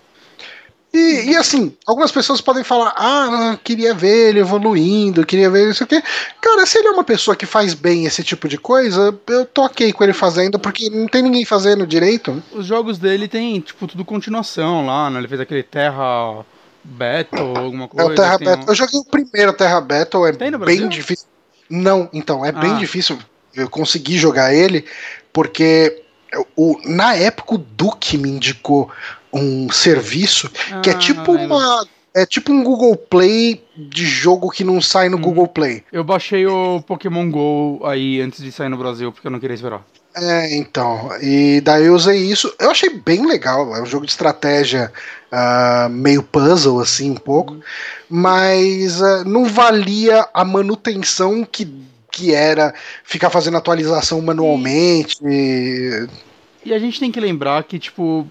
[0.94, 5.82] E, e, assim, algumas pessoas podem falar: ah, queria ver ele evoluindo, queria ver isso
[5.82, 6.00] aqui.
[6.40, 9.64] Cara, se ele é uma pessoa que faz bem esse tipo de coisa, eu tô
[9.64, 12.40] ok com ele fazendo, porque não tem ninguém fazendo direito.
[12.52, 15.18] Os jogos dele tem, tipo, tudo continuação lá, né?
[15.18, 16.44] Ele fez aquele Terra
[16.84, 18.08] Battle, alguma coisa.
[18.08, 18.66] É o Terra Battle.
[18.66, 18.68] Um...
[18.68, 21.26] Eu joguei o primeiro Terra Battle, é bem difícil.
[21.68, 22.52] Não, então, é ah.
[22.52, 23.18] bem difícil
[23.56, 24.84] eu conseguir jogar ele,
[25.32, 26.04] porque
[26.56, 28.90] o, na época o Duke me indicou
[29.34, 31.86] um serviço ah, que é ah, tipo uma.
[32.16, 35.20] É tipo um Google Play de jogo que não sai no hum.
[35.20, 35.82] Google Play.
[35.92, 39.54] Eu baixei o Pokémon GO aí antes de sair no Brasil, porque eu não queria
[39.54, 39.84] esperar.
[40.16, 41.10] É, então.
[41.20, 42.54] E daí eu usei isso.
[42.60, 43.74] Eu achei bem legal.
[43.74, 44.92] É um jogo de estratégia
[45.32, 47.54] uh, meio puzzle, assim, um pouco.
[47.54, 47.62] Uhum.
[48.08, 51.68] Mas uh, não valia a manutenção que,
[52.12, 55.16] que era ficar fazendo atualização manualmente.
[55.24, 56.06] E...
[56.64, 58.24] e a gente tem que lembrar que, tipo,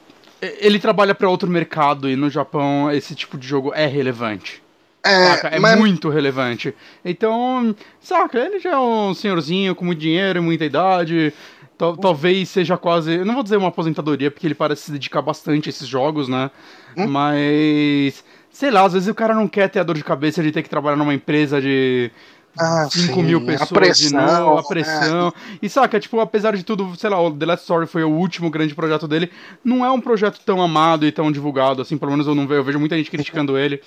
[0.60, 4.62] ele trabalha para outro mercado e no Japão esse tipo de jogo é relevante.
[5.06, 5.78] É, é mas...
[5.78, 6.74] muito relevante.
[7.04, 11.34] Então, saca, ele já é um senhorzinho com muito dinheiro e muita idade.
[11.78, 13.16] Tal, talvez seja quase.
[13.16, 16.30] Eu não vou dizer uma aposentadoria, porque ele parece se dedicar bastante a esses jogos,
[16.30, 16.50] né?
[16.96, 17.08] Hum?
[17.08, 18.24] Mas.
[18.50, 20.62] Sei lá, às vezes o cara não quer ter a dor de cabeça de ter
[20.62, 22.12] que trabalhar numa empresa de
[22.58, 23.24] ah, 5 sim.
[23.24, 25.28] mil pessoas a pressão, de não, a pressão.
[25.30, 25.58] É.
[25.62, 28.50] E saca, tipo, apesar de tudo, sei lá, o The Last Story foi o último
[28.50, 29.32] grande projeto dele,
[29.64, 32.60] não é um projeto tão amado e tão divulgado, assim, pelo menos eu não vejo,
[32.60, 33.82] eu vejo muita gente criticando ele.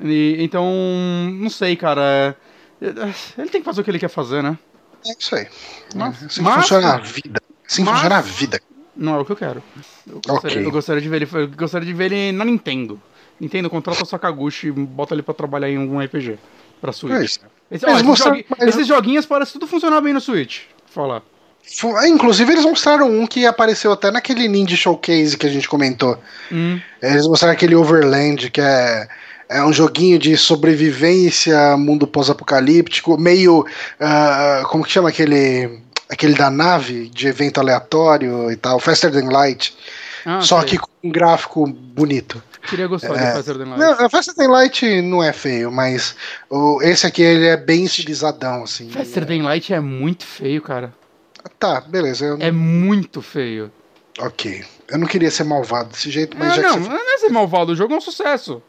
[0.00, 0.64] E, então,
[1.32, 2.36] não sei, cara.
[2.80, 2.86] É,
[3.36, 4.56] ele tem que fazer o que ele quer fazer, né?
[5.04, 5.48] É isso aí.
[5.96, 7.42] Mas, assim mas, funciona a vida.
[7.66, 8.60] Assim mas, funciona a vida.
[8.96, 9.62] Não é o que eu quero.
[10.06, 10.66] Eu gostaria, okay.
[10.66, 11.28] eu gostaria de ver ele.
[11.32, 13.00] Eu gostaria de ver ele na Nintendo.
[13.40, 16.38] Nintendo contrata o Sakaguchi e bota ele pra trabalhar em algum RPG
[16.80, 17.38] pra Switch.
[17.42, 17.58] É.
[17.70, 18.68] Esse, ó, esses, jogu mas...
[18.68, 20.62] esses, joguinhos parecem tudo funcionar bem no Switch.
[20.86, 21.22] Falar.
[22.02, 26.18] É, inclusive, eles mostraram um que apareceu até naquele Ninja Showcase que a gente comentou.
[26.50, 26.80] Hum.
[27.02, 29.06] Eles mostraram aquele Overland, que é,
[29.50, 33.60] é um joguinho de sobrevivência, mundo pós-apocalíptico, meio.
[33.60, 35.80] Uh, como que chama aquele.
[36.08, 39.76] aquele da nave, de evento aleatório e tal, Faster Than Light.
[40.24, 40.70] Ah, só sei.
[40.70, 42.42] que com um gráfico bonito.
[42.68, 43.78] Queria gostar é, de Faster Than Light.
[43.80, 46.14] Não, a Faster Than Light não é feio, mas
[46.50, 48.90] o, esse aqui ele é bem estilizadão, assim.
[48.90, 50.92] Faster Than Light é muito feio, cara.
[51.58, 52.24] Tá, beleza.
[52.26, 52.36] Eu...
[52.40, 53.72] É muito feio.
[54.18, 54.64] Ok.
[54.88, 56.88] Eu não queria ser malvado desse jeito, mas É, já não, que você...
[56.88, 58.62] não é ser malvado, o jogo é um sucesso.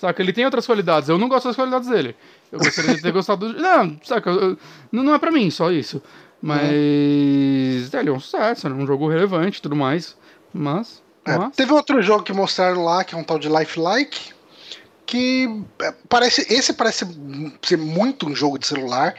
[0.00, 2.14] Saca, ele tem outras qualidades, eu não gosto das qualidades dele.
[2.52, 3.60] Eu gostaria de ter gostado do.
[3.60, 4.58] Não, saca, eu-
[4.92, 6.02] não, não é pra mim, só isso.
[6.42, 6.60] Mas.
[7.94, 10.16] é, Ele é um sucesso, é um jogo relevante e tudo mais.
[10.52, 11.02] Mas.
[11.26, 14.32] É, teve outro jogo que mostraram lá, que é um tal de Lifelike,
[15.04, 16.46] que é, parece.
[16.52, 17.06] Esse parece
[17.62, 19.14] ser muito um jogo de celular,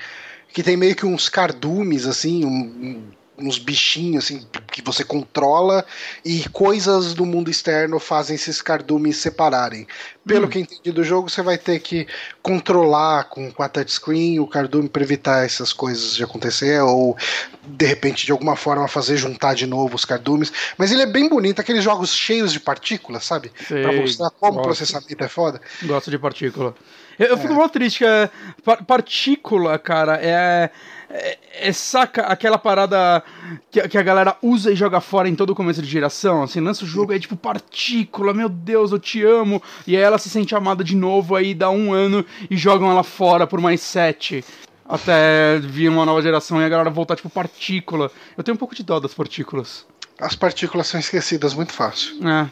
[0.53, 5.85] que tem meio que uns cardumes, assim, um- uns bichinhos assim, que você controla,
[6.25, 9.87] e coisas do mundo externo fazem esses cardumes separarem.
[10.25, 10.49] Pelo Hum.
[10.49, 12.07] que entendi do jogo, você vai ter que
[12.41, 17.15] controlar com, com a touchscreen o cardume para evitar essas coisas de acontecer, ou
[17.63, 20.51] de repente de alguma forma fazer juntar de novo os cardumes.
[20.77, 23.51] Mas ele é bem bonito, aqueles jogos cheios de partículas, sabe?
[23.67, 24.67] Pra mostrar como o gosto.
[24.67, 25.61] processamento é foda.
[25.83, 26.75] Gosto de partícula.
[27.19, 28.29] Eu, eu fico mal triste que é,
[28.63, 30.69] par- partícula, cara, é,
[31.09, 33.23] é, é, saca aquela parada
[33.71, 36.43] que, que a galera usa e joga fora em todo começo de geração.
[36.43, 39.61] Assim, lança o jogo aí tipo partícula, meu Deus, eu te amo.
[39.85, 43.03] E aí ela se sente amada de novo, aí dá um ano e jogam ela
[43.03, 44.43] fora por mais sete.
[44.87, 48.09] Até vir uma nova geração e a galera voltar tipo partícula.
[48.37, 49.85] Eu tenho um pouco de dó das partículas.
[50.19, 52.15] As partículas são esquecidas muito fácil.
[52.27, 52.49] É,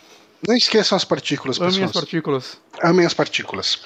[0.48, 2.58] Não esqueçam as partículas, amem as partículas.
[2.82, 3.80] Amem as partículas.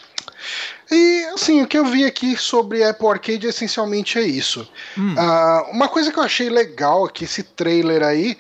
[0.91, 4.67] E assim, o que eu vi aqui sobre Apple Arcade essencialmente é isso.
[4.97, 5.15] Hum.
[5.17, 8.38] Ah, uma coisa que eu achei legal aqui, esse trailer aí,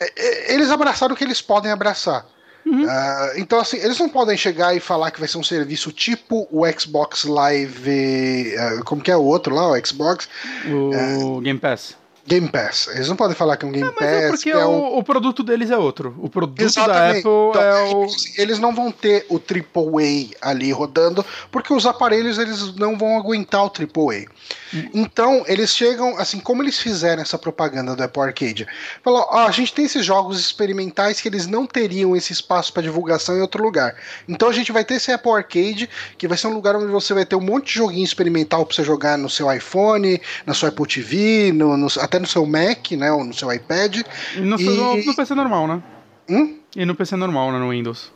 [0.00, 2.26] é- é- eles abraçaram o que eles podem abraçar.
[2.64, 2.84] Uhum.
[2.88, 6.48] Ah, então, assim, eles não podem chegar e falar que vai ser um serviço tipo
[6.50, 8.56] o Xbox Live.
[8.58, 10.28] ah, como que é o outro lá, o Xbox?
[10.68, 11.96] O Game Pass.
[12.26, 12.88] Game Pass.
[12.88, 14.78] Eles não podem falar que é um Game Mas é Pass, porque que é um.
[14.94, 16.14] o, o produto deles é outro.
[16.18, 17.18] O produto da Exatamente.
[17.18, 18.06] Apple Então, é o.
[18.36, 23.64] Eles não vão ter o AAA ali rodando, porque os aparelhos eles não vão aguentar
[23.64, 24.26] o AAA.
[24.74, 24.90] Hum.
[24.94, 28.66] Então, eles chegam, assim, como eles fizeram essa propaganda do Apple Arcade?
[29.02, 32.82] Falou, ó, a gente tem esses jogos experimentais que eles não teriam esse espaço para
[32.82, 33.94] divulgação em outro lugar.
[34.28, 37.14] Então a gente vai ter esse Apple Arcade, que vai ser um lugar onde você
[37.14, 40.70] vai ter um monte de joguinho experimental para você jogar no seu iPhone, na sua
[40.70, 44.02] Apple TV, no, no- até no seu Mac, né, ou no seu iPad.
[44.36, 45.82] E no, E- no- PC normal, né?
[46.28, 46.58] Hum?
[46.74, 47.58] E no PC normal, né?
[47.58, 48.12] No Windows.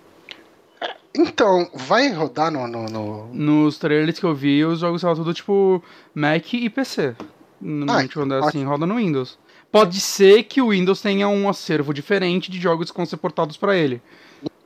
[1.14, 5.34] Então, vai rodar no- no- no, Nos trailers que eu vi, os jogos estavam tudo
[5.34, 5.82] tipo
[6.14, 7.14] Mac e PC.
[7.60, 9.38] Normalmente quando é assim, roda no Windows.
[9.72, 13.56] Pode ser que o Windows tenha um acervo diferente de jogos que vão ser portados
[13.56, 14.00] pra ele.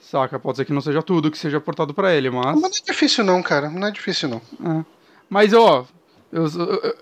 [0.00, 0.38] Saca?
[0.38, 2.44] Pode ser que não seja tudo que seja portado pra ele, mas.
[2.46, 3.68] Mas não é difícil não, cara.
[3.68, 4.40] Não é difícil não.
[4.80, 4.84] É.
[5.28, 5.86] Mas, ó,
[6.34, 6.96] eu- eu-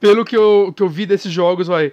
[0.00, 1.92] pelo que eu, que eu vi desses jogos, vai,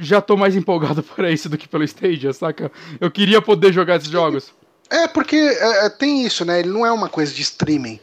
[0.00, 2.70] já tô mais empolgado para isso do que pelo Stadia, saca?
[3.00, 4.52] Eu queria poder jogar esses jogos.
[4.88, 6.60] É, porque é, é, tem isso, né?
[6.60, 7.98] Ele não é uma coisa de streaming.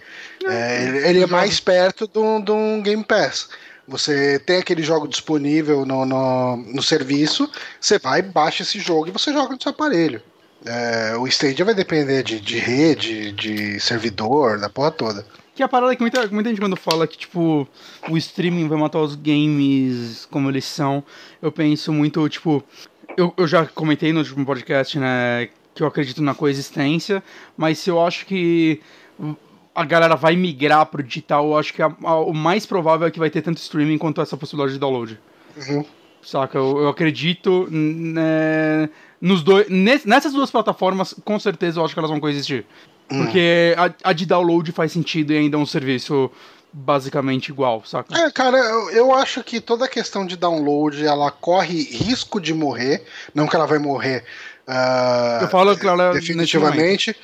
[0.46, 3.48] É, ele, ele é mais perto de um de um Game Pass.
[3.88, 9.12] Você tem aquele jogo disponível no, no, no serviço, você vai, baixa esse jogo e
[9.12, 10.22] você joga no seu aparelho.
[10.66, 15.26] É, o Stadia vai depender de, de rede, de servidor, da porra toda.
[15.56, 17.68] Que é a parada que muita, muita gente quando fala que, tipo,
[18.10, 21.04] o streaming vai matar os games como eles são,
[21.42, 22.64] eu penso muito, tipo,
[23.16, 27.22] eu, eu já comentei no último podcast, né, que eu acredito na coexistência,
[27.56, 28.82] mas se eu acho que
[29.76, 33.12] a galera vai migrar pro digital, eu acho que a- a- o mais provável é
[33.12, 35.20] que vai ter tanto streaming quanto essa possibilidade de download.
[35.56, 35.86] Uhum.
[36.22, 36.58] Saca?
[36.58, 38.90] Eu, eu acredito né,
[39.22, 39.68] nos dois.
[39.70, 42.66] nes- Nessas duas plataformas, com certeza eu acho que elas vão coexistir.
[43.18, 46.32] Porque a, a de download faz sentido e ainda é um serviço
[46.72, 48.18] basicamente igual, saca?
[48.18, 52.54] É, cara, eu, eu acho que toda a questão de download ela corre risco de
[52.54, 53.04] morrer.
[53.34, 54.24] Não que ela vai morrer
[54.68, 57.16] ah, Eu falo que ela definitivamente.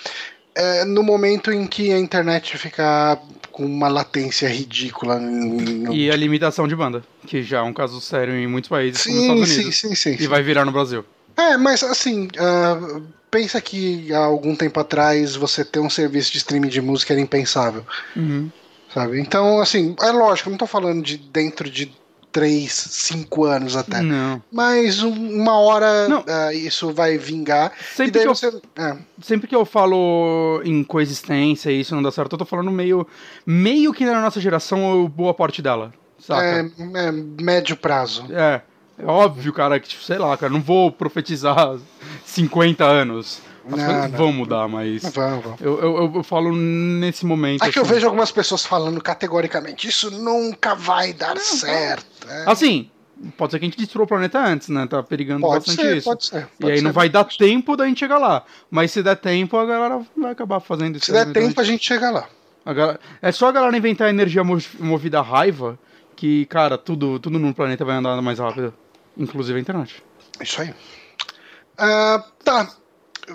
[0.56, 3.20] é, no momento em que a internet ficar
[3.52, 5.18] com uma latência ridícula.
[5.20, 9.02] no- E a limitação de banda, que já é um caso sério em muitos países,
[9.04, 9.78] como nos Sim, Estados sim, Unidos.
[9.80, 10.28] sim, sim, E sim.
[10.28, 11.04] vai virar no Brasil.
[11.38, 16.38] É, mas assim, ah, pensa que há algum tempo atrás você ter um serviço de
[16.40, 17.86] streaming de música era impensável.
[18.16, 18.50] Uhum.
[18.94, 19.20] Sabe?
[19.20, 21.92] Então, assim, é lógico, eu não tô falando de dentro de
[22.32, 24.02] 3, 5 anos até.
[24.02, 24.42] Não.
[24.52, 25.88] Mas um- uma hora
[26.28, 27.72] ah, isso vai vingar.
[27.96, 28.48] Sempre que eu- você.
[28.78, 32.72] é, Sempre que eu falo em coexistência e isso não dá certo, eu tô falando
[32.72, 33.06] meio.
[33.46, 35.92] meio que na nossa geração ou boa parte dela.
[36.20, 36.44] Saca?
[36.46, 38.26] é, é médio prazo.
[38.32, 38.62] É,
[39.00, 41.78] é óbvio, cara, que, tipo, sei lá, cara, não vou profetizar
[42.26, 43.42] 50 anos.
[43.66, 44.18] As Não, coisas não.
[44.18, 45.04] vão mudar, mas.
[45.14, 45.62] Vamos, vamos.
[45.62, 47.64] Eu, eu, eu- eu falo nesse momento.
[47.64, 47.84] Eu assim.
[47.84, 52.06] vejo algumas pessoas falando categoricamente: isso nunca vai dar certo.
[52.28, 52.90] É, Assim,
[53.38, 54.88] pode ser que a gente destrua o planeta antes, né?
[54.88, 56.10] Tá perigando pode bastante ser, isso.
[56.10, 56.48] pode ser.
[56.58, 56.84] e pode aí ser.
[56.84, 58.44] não vai dar tempo da gente chegar lá.
[58.72, 61.06] Mas se der tempo, a galera vai acabar fazendo isso.
[61.06, 62.28] Se der tempo, a gente chega lá.
[62.66, 65.78] Galera- É só a galera inventar energia mo- movida a raiva
[66.16, 68.74] que, cara, tudo, tudo no planeta vai andar mais rápido.
[69.18, 70.04] Inclusive a internet.
[70.42, 70.70] Isso aí.
[70.70, 72.68] Uh, tá.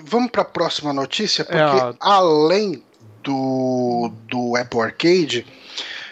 [0.03, 2.83] Vamos para a próxima notícia, porque É a- além
[3.23, 5.45] do, do Apple Arcade,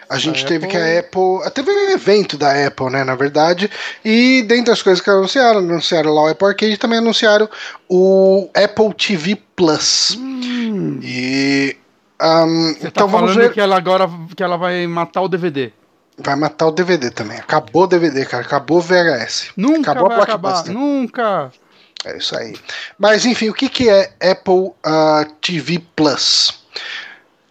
[0.10, 1.52] a gente A teve Apple- que a Apple.
[1.54, 3.70] Teve um evento da Apple, né, na verdade.
[4.06, 7.50] E dentre as coisas que anunciaram, anunciaram lá o Apple Arcade, também anunciaram
[7.90, 10.16] o Apple TV Plus.
[10.18, 11.76] Hum, E.
[12.20, 13.54] ahn, você então tá vamos falando ver.
[13.54, 15.72] que ela agora que ela vai matar o DVD.
[16.18, 17.38] Vai matar o DVD também.
[17.38, 18.44] Acabou o DVD, cara.
[18.44, 19.52] Acabou o VHS.
[19.58, 20.74] Nunca Acabou a vai acabar, Blockbuster.
[20.74, 21.52] nunca.
[22.06, 22.56] É isso aí.
[23.00, 26.64] Mas enfim, o que, que é Apple ah, TV Plus?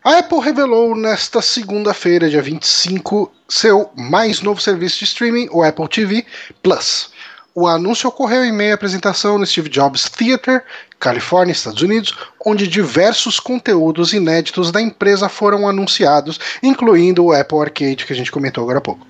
[0.04, 5.88] A Apple revelou nesta segunda-feira, dia 25, seu mais novo serviço de streaming, o Apple
[5.88, 6.26] TV
[6.60, 7.10] Plus.
[7.54, 10.64] O anúncio ocorreu em meio à apresentação no Steve Jobs Theater,
[11.02, 12.14] Califórnia, Estados Unidos,
[12.46, 18.30] onde diversos conteúdos inéditos da empresa foram anunciados, incluindo o Apple Arcade, que a gente
[18.30, 19.04] comentou agora há pouco.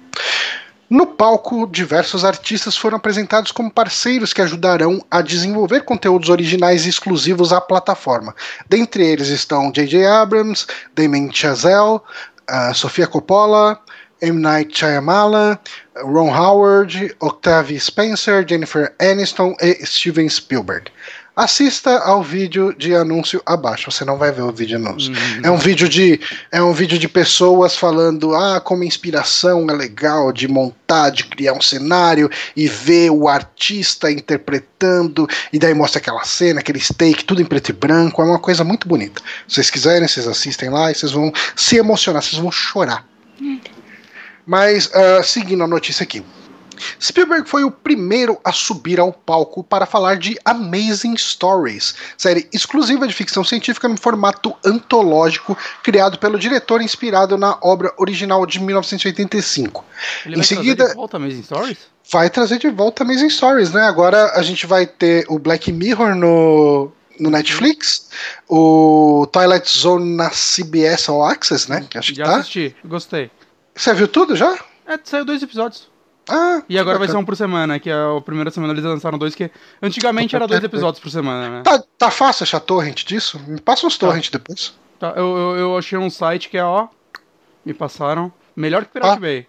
[0.88, 7.52] No palco, diversos artistas foram apresentados como parceiros que ajudarão a desenvolver conteúdos originais exclusivos
[7.52, 8.34] à plataforma.
[8.70, 10.06] Dentre eles estão J.J.
[10.06, 12.00] Abrams, Damien Chazelle,
[12.50, 13.78] uh, Sofia Coppola,
[14.22, 14.40] M.
[14.40, 15.58] Night Shyamalan,
[15.96, 20.90] Ron Howard, Octavia Spencer, Jennifer Aniston e Steven Spielberg.
[21.34, 23.90] Assista ao vídeo de anúncio abaixo.
[23.90, 25.12] Você não vai ver o vídeo de anúncio.
[25.42, 26.20] É um vídeo de
[26.50, 31.54] é um vídeo de pessoas falando ah como inspiração é legal de montar, de criar
[31.54, 37.40] um cenário e ver o artista interpretando e daí mostra aquela cena, aquele take, tudo
[37.40, 38.20] em preto e branco.
[38.20, 39.22] É uma coisa muito bonita.
[39.48, 43.06] Se vocês quiserem, vocês assistem lá e vocês vão se emocionar, vocês vão chorar.
[44.44, 46.22] Mas ah, seguindo a notícia aqui.
[47.00, 53.06] Spielberg foi o primeiro a subir ao palco para falar de Amazing Stories, série exclusiva
[53.06, 59.84] de ficção científica no formato antológico, criado pelo diretor inspirado na obra original de 1985.
[60.24, 61.78] Ele Em vai seguida- trazer de volta Amazing Stories?
[62.10, 63.82] Vai trazer de volta Amazing Stories, né?
[63.82, 68.08] Agora a gente vai ter o Black Mirror no, no Netflix,
[68.48, 71.86] o Twilight Zone na CBS All Access, né?
[71.94, 72.36] Acho que Já tá.
[72.36, 73.30] assisti, gostei.
[73.74, 74.58] Você viu tudo já?
[74.86, 75.88] É, saiu dois episódios.
[76.28, 79.18] Ah, E agora vai ser um por semana, que é a primeira semana eles lançaram
[79.18, 79.50] dois, que
[79.82, 81.62] antigamente era dois episódios por semana, né?
[81.62, 83.40] Tá, tá fácil achar torrent disso?
[83.46, 84.72] Me passa uns torrent depois.
[85.00, 86.86] Tá, eu, eu, eu achei um site que é, ó,
[87.64, 89.20] me passaram, melhor que Pirate Ah.
[89.20, 89.46] Bay.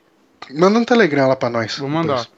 [0.52, 1.78] Manda um telegram lá pra nós.
[1.78, 2.22] Vou mandar.
[2.22, 2.32] depois.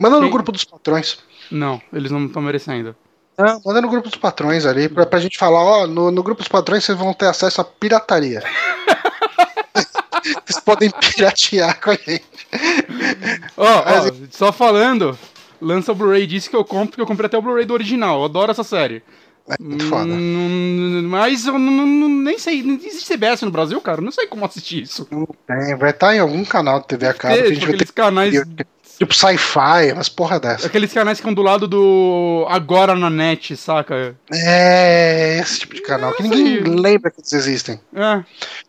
[0.00, 1.18] Manda no Quem- grupo dos patrões.
[1.50, 2.94] Não, eles não estão merecendo.
[3.38, 6.40] Ah, manda no grupo dos patrões ali, pra, pra gente falar, ó, no, no grupo
[6.42, 8.42] dos patrões vocês vão ter acesso à pirataria.
[10.44, 12.24] vocês podem piratear com a gente.
[13.56, 13.84] Ó,
[14.30, 15.18] só falando,
[15.60, 18.18] lança o Blu-ray disso que eu compro, porque eu comprei até o Blu-ray do original,
[18.20, 19.02] eu adoro essa série.
[19.48, 20.12] É muito foda.
[20.12, 24.82] Hum, mas eu nem sei, não existe CBS no Brasil, cara, não sei como assistir
[24.82, 25.08] isso.
[25.10, 27.54] Não tem, vai estar em algum canal de TV a cabo que a É, gente
[27.54, 28.34] tipo, vai aqueles canais,
[28.98, 30.66] tipo sci-fi, umas porra dessa.
[30.66, 34.14] aqueles canais que ficam do lado do Agora na Net, saca?
[34.32, 37.80] É, esse tipo de canal que ninguém lembra que eles existem.
[37.94, 38.22] É,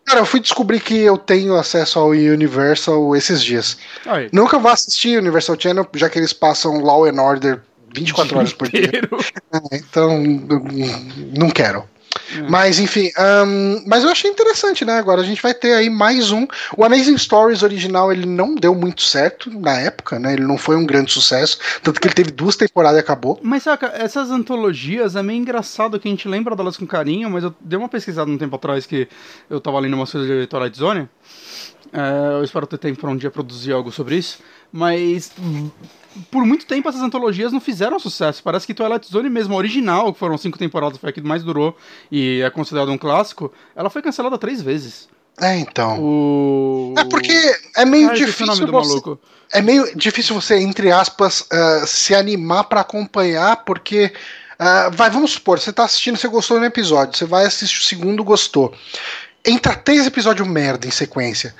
[0.04, 3.76] Cara, eu fui descobrir que eu tenho acesso ao Universal esses dias.
[4.06, 4.28] aí.
[4.32, 7.60] Nunca vou assistir Universal Channel, já que eles passam Law and Order
[7.94, 8.90] 24 horas por dia.
[9.72, 11.84] É, Então, n- não quero.
[12.36, 12.42] É.
[12.42, 14.98] Mas, enfim, ahn, mas eu achei interessante, né?
[14.98, 16.46] Agora a gente vai ter aí mais um.
[16.76, 20.32] O Amazing Stories original, ele não deu muito certo na época, né?
[20.32, 21.58] Ele não foi um grande sucesso.
[21.82, 23.38] Tanto que ele teve duas temporadas e acabou.
[23.42, 27.44] Mas saca, essas antologias é meio engraçado que a gente lembra delas com carinho, mas
[27.44, 29.08] eu dei uma pesquisada um tempo atrás que
[29.48, 31.08] eu tava lendo umas coisas de Twilight Zone.
[31.92, 34.38] É, eu espero ter tempo pra um dia produzir algo sobre isso.
[34.72, 35.32] Mas
[36.30, 38.42] por muito tempo essas antologias não fizeram sucesso.
[38.42, 41.42] Parece que Twilight Zone mesmo, a original, que foram cinco temporadas, foi a que mais
[41.42, 41.76] durou
[42.10, 45.08] e é considerado um clássico, ela foi cancelada três vezes.
[45.40, 45.98] É, então.
[46.00, 46.94] O...
[46.98, 47.32] É porque
[47.76, 49.18] é meio Ah, difícil do você, maluco.
[49.52, 54.12] é meio difícil você entre aspas ah, se animar pra acompanhar porque
[54.58, 57.78] ah, vai vamos supor você tá assistindo você gostou de um episódio você vai assistir
[57.78, 58.74] o segundo gostou
[59.46, 61.54] entra três episódios merda em sequência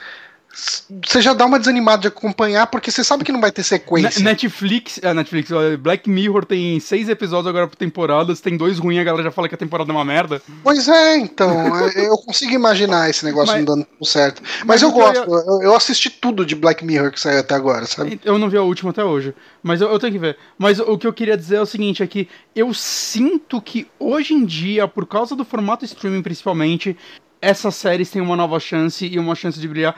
[0.52, 4.18] você já dá uma desanimada de acompanhar porque você sabe que não vai ter sequência
[4.18, 5.48] Ne- Netflix, é, Netflix,
[5.78, 9.30] Black Mirror tem seis episódios agora por temporada, se tem dois ruins, a galera já
[9.30, 10.42] fala que a temporada é uma merda.
[10.64, 11.50] Pois é, então,
[11.88, 14.42] é, eu consigo imaginar esse negócio Mas- não dando certo.
[14.60, 17.20] Mas, mas eu o que eu gosto, eu, eu assisti tudo de Black Mirror que
[17.20, 18.20] saiu até agora, sabe?
[18.24, 20.36] Eu não vi a última até hoje, mas eu, eu tenho que ver.
[20.58, 24.34] Mas o que eu queria dizer é o seguinte, é que eu sinto que hoje
[24.34, 26.96] em dia, por causa do formato streaming principalmente,
[27.42, 29.96] essas séries têm uma nova chance e uma chance de brilhar.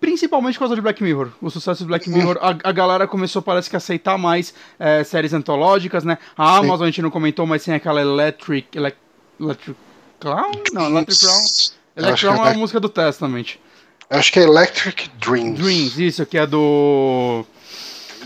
[0.00, 1.30] Principalmente por causa de Black Mirror.
[1.40, 5.02] O sucesso de Black Mirror, a, a galera começou, parece que, a aceitar mais é,
[5.02, 6.18] séries antológicas, né?
[6.36, 8.76] A Amazon a gente não comentou, mas tem aquela Electric.
[8.76, 8.96] Elec-
[9.40, 9.76] Electric
[10.20, 10.52] Clown?
[10.72, 11.40] Não, Electric Clown.
[11.96, 13.46] Electric é, Clown é a música do Testament.
[14.10, 15.58] acho que é Electric Dreams.
[15.58, 17.44] Dreams, isso, que é do.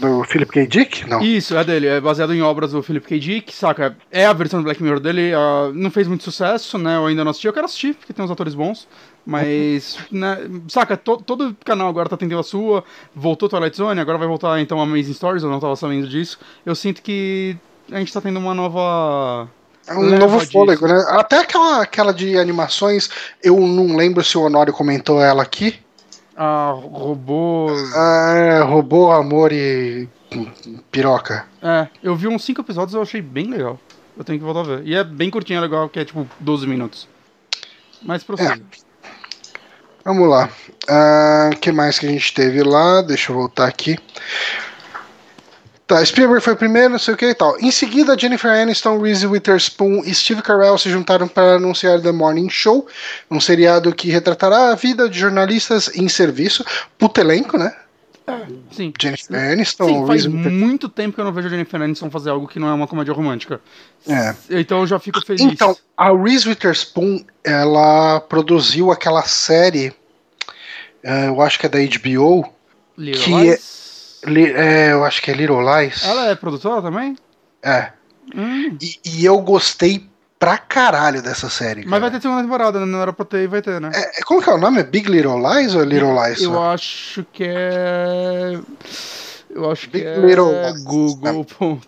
[0.01, 0.67] Do Philip K.
[0.67, 1.09] Dick?
[1.09, 1.21] Não.
[1.21, 1.87] Isso, é dele.
[1.87, 3.19] É baseado em obras do Philip K.
[3.19, 3.95] Dick, saca?
[4.11, 5.33] É a versão do Black Mirror dele.
[5.35, 6.97] Uh, não fez muito sucesso, né?
[6.97, 7.47] Eu ainda não assisti.
[7.47, 8.89] Eu quero assistir, porque tem uns atores bons.
[9.27, 10.39] Mas, né,
[10.69, 12.83] saca, to, todo canal agora tá tentando a sua.
[13.15, 15.43] Voltou Twilight Zone, agora vai voltar então Amazing Stories.
[15.43, 16.39] Eu não tava sabendo disso.
[16.65, 17.57] Eu sinto que
[17.93, 19.49] a gente tá tendo uma nova.
[19.87, 21.05] É um novo fôlego, né?
[21.09, 23.11] Até aquela, aquela de animações,
[23.43, 25.79] eu não lembro se o Honório comentou ela aqui.
[26.37, 27.69] Ah, robô.
[27.95, 30.09] Ah, é, robô, amor e
[30.91, 31.47] piroca.
[31.63, 33.79] É, eu vi uns 5 episódios e eu achei bem legal.
[34.17, 34.87] Eu tenho que voltar a ver.
[34.87, 37.09] E é bem curtinho, é legal, que é tipo 12 minutos.
[38.03, 38.55] Mas prossiga.
[38.55, 38.61] É.
[40.05, 40.49] Vamos lá.
[40.89, 43.03] O uh, que mais que a gente teve lá?
[43.03, 43.99] Deixa eu voltar aqui.
[45.91, 47.59] Tá, Spielberg foi o primeiro, não sei o que e tal.
[47.59, 52.49] Em seguida, Jennifer Aniston, Reese Witherspoon e Steve Carell se juntaram para anunciar The Morning
[52.49, 52.87] Show,
[53.29, 56.65] um seriado que retratará a vida de jornalistas em serviço.
[56.97, 57.75] Puto elenco, né?
[58.25, 58.93] É, sim.
[59.03, 59.89] Jennifer Aniston.
[59.89, 62.69] Sim, faz muito tempo que eu não vejo a Jennifer Aniston fazer algo que não
[62.69, 63.61] é uma comédia romântica.
[64.09, 64.33] É.
[64.49, 65.43] Então eu já fico feliz.
[65.43, 72.49] Então, a Reese Witherspoon, ela produziu aquela série, uh, eu acho que é da HBO,
[72.97, 73.80] Little que Lies?
[74.25, 76.05] É é, eu acho que é Little Lies.
[76.05, 77.17] Ela é produtora também?
[77.63, 77.93] É.
[78.35, 78.77] Hum.
[78.81, 80.09] E, e, eu gostei
[80.39, 81.85] pra caralho dessa série.
[81.85, 82.87] Mas vai ter segunda temporada, né?
[82.87, 83.91] Não era pra ter e vai ter, né?
[83.95, 84.81] É, como que é o nome?
[84.81, 86.41] É Big Little Lies ou é Little Lies?
[86.41, 86.73] Eu só?
[86.73, 88.59] acho que é.
[89.53, 90.53] Eu acho Big que é Little
[90.85, 91.81] google.com.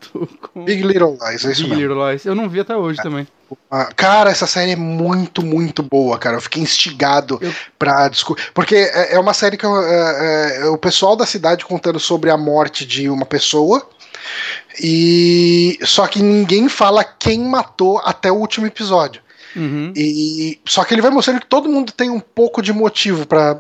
[0.65, 1.81] Big Little Lies, é isso Big mesmo.
[1.89, 2.25] Little Lies.
[2.27, 3.03] Eu não vi até hoje É.
[3.03, 3.27] também.
[3.71, 6.37] Ah, Cara, essa série é muito, muito boa, cara.
[6.37, 8.43] Eu fiquei instigado Eu- pra descobrir.
[8.55, 12.31] Porque é é uma série que eu- é, é, o pessoal da cidade contando sobre
[12.31, 13.87] a morte de uma pessoa.
[14.83, 19.21] E só que ninguém fala quem matou até o último episódio.
[19.55, 19.93] Uhum.
[19.95, 23.59] E só que ele vai mostrando que todo mundo tem um pouco de motivo pra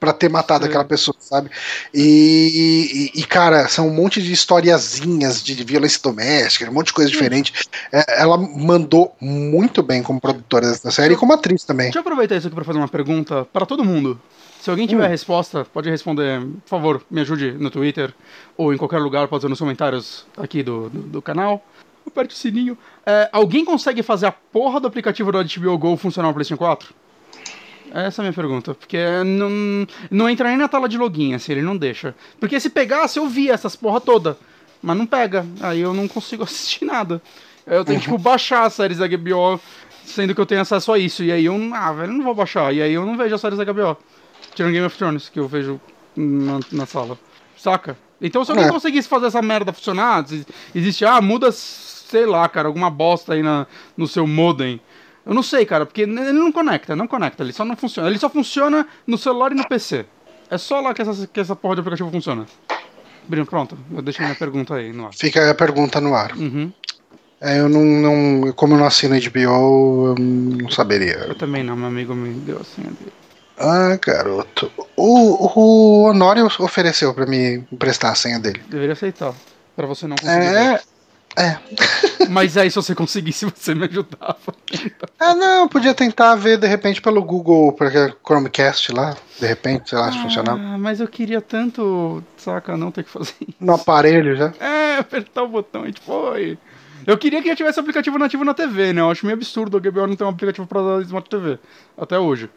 [0.00, 0.68] para ter matado Sim.
[0.68, 1.50] aquela pessoa, sabe?
[1.92, 6.92] E, e- e, cara, são um monte de historiazinhas de violência doméstica, um monte de
[6.92, 7.52] coisa diferente.
[7.92, 11.86] É, ela mandou muito bem como produtora dessa série e como atriz também.
[11.86, 14.20] Deixa eu aproveitar isso aqui pra fazer uma pergunta para todo mundo.
[14.60, 15.10] Se alguém tiver Hum.
[15.10, 16.40] resposta, pode responder.
[16.40, 18.12] Por favor, me ajude no Twitter
[18.56, 21.62] ou em qualquer lugar, pode ser nos comentários aqui do, do, do canal.
[22.06, 22.76] Aperte o sininho.
[23.06, 26.94] É, alguém consegue fazer a porra do aplicativo do HBO Go funcionar no PlayStation 4?
[27.94, 28.74] Essa é a minha pergunta.
[28.74, 32.14] Porque não, não entra nem na tela de login, assim, ele não deixa.
[32.40, 34.36] Porque se pegasse, eu via essas porra toda.
[34.82, 35.46] Mas não pega.
[35.60, 37.22] Aí eu não consigo assistir nada.
[37.66, 39.58] Eu tenho que, tipo, baixar as séries da HBO,
[40.04, 41.22] sendo que eu tenho acesso a isso.
[41.22, 42.74] E aí eu, ah, velho, não vou baixar.
[42.74, 43.96] E aí eu não vejo as séries da HBO.
[44.54, 45.80] Tirando Game of Thrones, que eu vejo
[46.16, 47.18] na, na sala.
[47.56, 47.96] Saca?
[48.20, 48.70] Então se alguém É.
[48.70, 50.24] conseguisse fazer essa merda funcionar,
[50.74, 53.66] existe, ah, muda, sei lá, cara, alguma bosta aí na,
[53.96, 54.80] no seu modem.
[55.26, 58.08] Eu não sei, cara, porque ele não conecta, não conecta, ele só não funciona.
[58.08, 60.04] Ele só funciona no celular e no PC.
[60.50, 62.44] É só lá que essa, que essa porra de aplicativo funciona.
[63.26, 65.14] Bruno, pronto, eu deixei minha pergunta aí no ar.
[65.14, 66.36] Fica a pergunta no ar.
[66.36, 66.70] Uhum,
[67.40, 68.52] É, eu não, não.
[68.52, 71.14] Como eu não assino HBO, eu não saberia.
[71.28, 72.82] eu também não, meu amigo me deu assim.
[72.82, 73.12] dele.
[73.58, 74.70] Ah, garoto.
[74.96, 78.60] O, o Honório ofereceu pra me emprestar a senha dele.
[78.68, 79.32] Deveria aceitar,
[79.74, 80.44] pra você não conseguir.
[80.44, 80.80] É.
[81.36, 81.58] É.
[82.34, 84.36] Mas aí se você conseguisse, você me ajudava.
[85.18, 89.98] Ah, não, podia tentar ver de repente pelo Google, porque Chromecast lá, de repente, sei
[89.98, 90.58] lá se funcionava.
[90.58, 93.56] Ah, mas eu queria tanto, saca, não ter que fazer isso.
[93.60, 94.52] No aparelho já.
[94.58, 96.58] É, apertar o botão, a gente foi.
[97.06, 99.00] Eu queria que já tivesse aplicativo nativo na TV, né?
[99.00, 101.58] Eu acho meio absurdo a HBO não ter um aplicativo pra Smart TV.
[101.96, 102.50] Até hoje.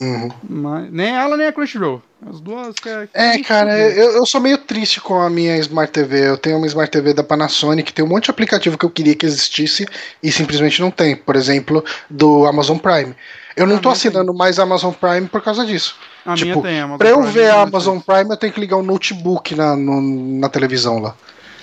[0.00, 0.28] Uhum.
[0.48, 2.02] Mas nem ela nem a Crunchyroll.
[2.28, 3.08] As duas que é.
[3.14, 6.28] É, cara, eu, eu sou meio triste com a minha Smart TV.
[6.30, 9.14] Eu tenho uma Smart TV da Panasonic, tem um monte de aplicativo que eu queria
[9.14, 9.86] que existisse
[10.22, 11.14] e simplesmente não tem.
[11.14, 13.14] Por exemplo, do Amazon Prime.
[13.56, 15.96] Eu não A tô assinando mais a Amazon Prime por causa disso.
[16.26, 18.52] A tipo, minha tem, Amazon Pra eu Prime, ver a mas Amazon Prime, eu tenho
[18.52, 21.14] que ligar o notebook na, no- na televisão lá.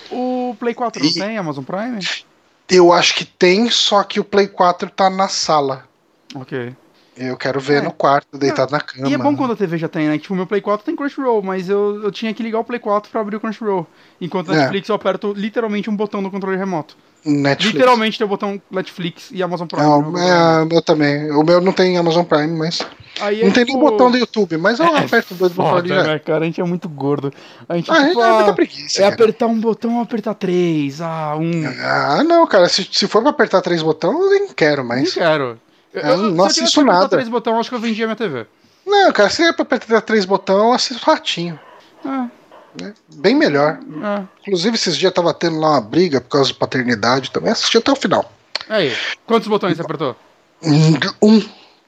[0.10, 2.00] O Play 4 não E- tem Amazon Prime?
[2.70, 5.84] Eu acho que tem, só que o Play 4 tá na sala.
[6.34, 6.74] Ok.
[7.22, 7.82] Eu quero ver É.
[7.82, 9.08] no quarto, deitado na cama.
[9.08, 10.18] E é bom quando a TV já tem, né?
[10.18, 12.80] Tipo, o meu Play 4 tem Crunchyroll, mas eu, eu tinha que ligar o Play
[12.80, 13.86] 4 pra abrir o Crunchyroll.
[14.20, 14.58] Enquanto É.
[14.58, 16.96] Netflix eu aperto literalmente um botão no controle remoto.
[17.24, 17.76] Netflix.
[17.76, 19.84] Literalmente tem o botão Netflix e Amazon Prime.
[19.86, 21.30] Não, é, o meu também.
[21.32, 22.80] O meu não tem Amazon Prime, mas.
[23.20, 25.92] Aí é Não tem nem tipo- botão do YouTube, mas eu É, aperto dois botões
[25.92, 26.42] ali né, cara?
[26.42, 27.32] A gente é muito gordo.
[27.70, 29.00] A gente, Ah, é, tipo, é ah, muita preguiça.
[29.00, 29.14] é cara.
[29.14, 31.00] apertar um botão ou apertar três.
[31.00, 31.52] Ah, um.
[31.84, 32.68] Ah, não, cara.
[32.68, 35.14] Se, se for pra apertar três botões, eu nem quero Não mais.
[35.14, 35.60] quero.
[35.94, 37.10] Eu, Eu não se eu tivesse nada.
[37.10, 38.46] três botões, eu acho que eu vendia minha TV.
[38.86, 41.60] Não, cara, se é pra apertar três botões, eu assisto ratinho.
[42.06, 42.28] Ah,
[42.80, 42.94] Né?
[43.16, 43.80] Bem melhor.
[44.04, 44.24] ah.
[44.42, 47.52] Inclusive, esses dias tava tendo lá uma briga por causa de paternidade também.
[47.52, 48.32] Assisti até o final.
[48.70, 50.16] Aí, quantos botões você apertou?
[51.22, 51.40] Um,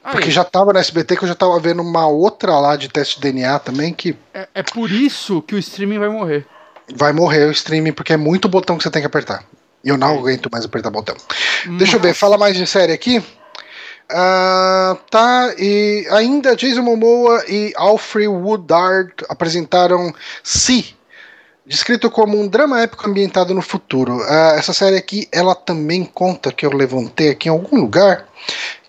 [0.02, 2.88] Aí, porque já tava na SBT que eu já tava vendo uma outra lá de
[2.88, 4.14] teste de DNA também que.
[4.34, 6.46] é, é por isso que o streaming vai morrer.
[6.94, 9.42] vai morrer o streaming porque é muito botão que você tem que apertar.
[9.82, 11.16] E eu não aguento mais apertar botão.
[11.78, 13.22] Deixa eu ver, fala mais de série aqui.
[14.10, 20.94] Uh, tá, e ainda Jason Momoa e Alfred Woodard apresentaram Si,
[21.64, 24.18] descrito como um drama épico ambientado no futuro.
[24.18, 28.28] Uh, essa série aqui, ela também conta, que eu levantei aqui em algum lugar,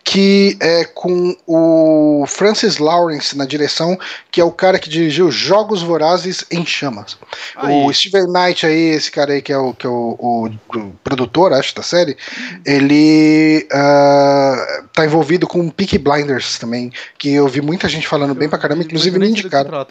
[0.06, 4.00] que é com o Francis Lawrence na direção,
[4.32, 7.18] que é o cara que dirigiu Jogos Vorazes em Chamas.
[7.56, 7.84] Aí.
[7.84, 10.46] O Steven Knight aí, esse cara aí que é o, que é o, o,
[10.78, 12.16] o produtor, acho, da série,
[12.64, 18.36] ele uh, tá envolvido com Peaky Blinders também, que eu vi muita gente falando eu,
[18.36, 19.88] bem pra caramba, inclusive me indicaram.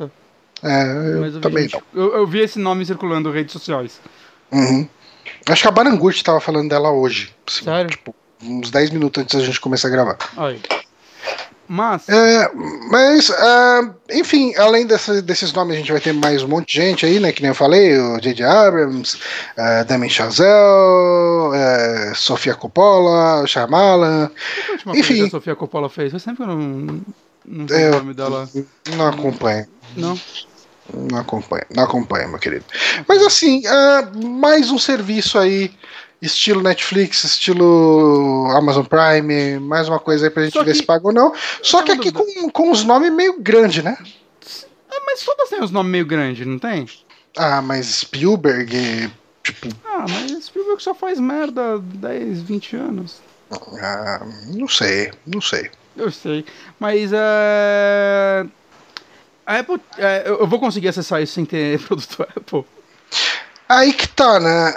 [0.62, 2.03] É, eu, eu também gente, não.
[2.03, 4.01] Eu, eu, vi esse nome circulando em redes sociais.
[4.53, 4.89] Uhum.
[5.49, 7.35] Acho que a Baranguchi tava falando dela hoje.
[7.47, 7.91] Assim, Sério?
[7.91, 10.18] Tipo, uns 10 minutos antes da gente começar a gravar.
[10.37, 10.61] Aí.
[11.66, 12.09] Mas.
[12.09, 12.51] É,
[12.91, 16.74] mas, uh, enfim, além dessa, desses nomes, a gente vai ter mais um monte de
[16.74, 17.32] gente aí, né?
[17.32, 18.45] Que nem eu falei: o J.J.
[18.45, 24.30] Abrams, uh, Damien Chazelle, uh, Sofia Coppola, Shyamalan.
[24.95, 25.14] Enfim.
[25.14, 26.12] que a Sofia Coppola fez?
[26.12, 27.01] Eu sempre não,
[27.47, 28.49] não sei o nome dela.
[28.97, 29.66] Não acompanho.
[29.97, 30.18] Não.
[30.93, 32.64] Não acompanha, não acompanha, meu querido.
[33.09, 35.72] Mas assim, uh, mais um serviço aí
[36.25, 40.79] estilo Netflix, estilo Amazon Prime, mais uma coisa aí pra gente Só ver que...
[40.79, 41.33] se paga ou não.
[41.62, 43.97] Só que aqui com, com os nomes meio grandes, né?
[44.91, 46.87] Ah, mas todas têm os nomes meio grandes, não tem?
[47.37, 49.11] Ah, mas Spielberg,
[49.43, 49.68] tipo.
[49.85, 53.22] Ah, mas Spielberg só faz merda há 10, 20 anos.
[53.81, 55.70] Ah, não sei, não sei.
[55.97, 56.45] Eu sei.
[56.79, 58.47] Mas é.
[59.47, 59.81] A Apple.
[59.99, 62.64] É, eu vou conseguir acessar isso sem ter produto Apple.
[63.68, 64.75] Aí que tá, né?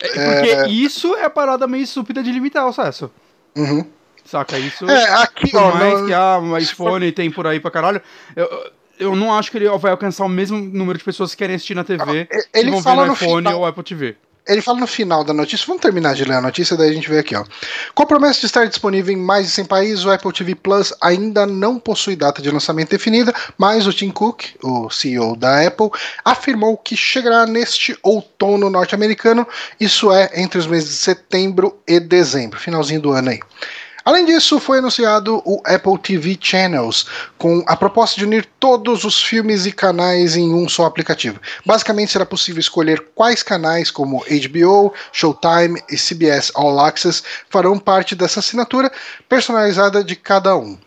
[0.00, 0.68] Porque é...
[0.68, 3.10] isso é a parada meio estúpida de limitar o acesso.
[3.56, 3.84] Uhum.
[4.24, 4.58] Saca?
[4.58, 4.88] Isso.
[4.88, 7.14] É, aqui, por ó, mais que ah, um iPhone for...
[7.14, 8.00] tem por aí pra caralho.
[8.34, 8.48] Eu,
[8.98, 11.74] eu não acho que ele vai alcançar o mesmo número de pessoas que querem assistir
[11.74, 13.58] na TV ele que vão fala ver no, no iPhone final...
[13.58, 14.16] ou Apple TV
[14.46, 17.08] ele fala no final da notícia, vamos terminar de ler a notícia, daí a gente
[17.08, 17.44] vê aqui, ó.
[17.94, 20.92] Com a promessa de estar disponível em mais de 100 países, o Apple TV Plus
[21.00, 25.90] ainda não possui data de lançamento definida, mas o Tim Cook, o CEO da Apple,
[26.24, 29.46] afirmou que chegará neste outono norte-americano,
[29.78, 33.40] isso é, entre os meses de setembro e dezembro, finalzinho do ano aí.
[34.04, 39.22] Além disso, foi anunciado o Apple TV Channels, com a proposta de unir todos os
[39.22, 41.38] filmes e canais em um só aplicativo.
[41.64, 48.14] Basicamente, será possível escolher quais canais, como HBO, Showtime e CBS All Access, farão parte
[48.14, 48.90] dessa assinatura
[49.28, 50.78] personalizada de cada um.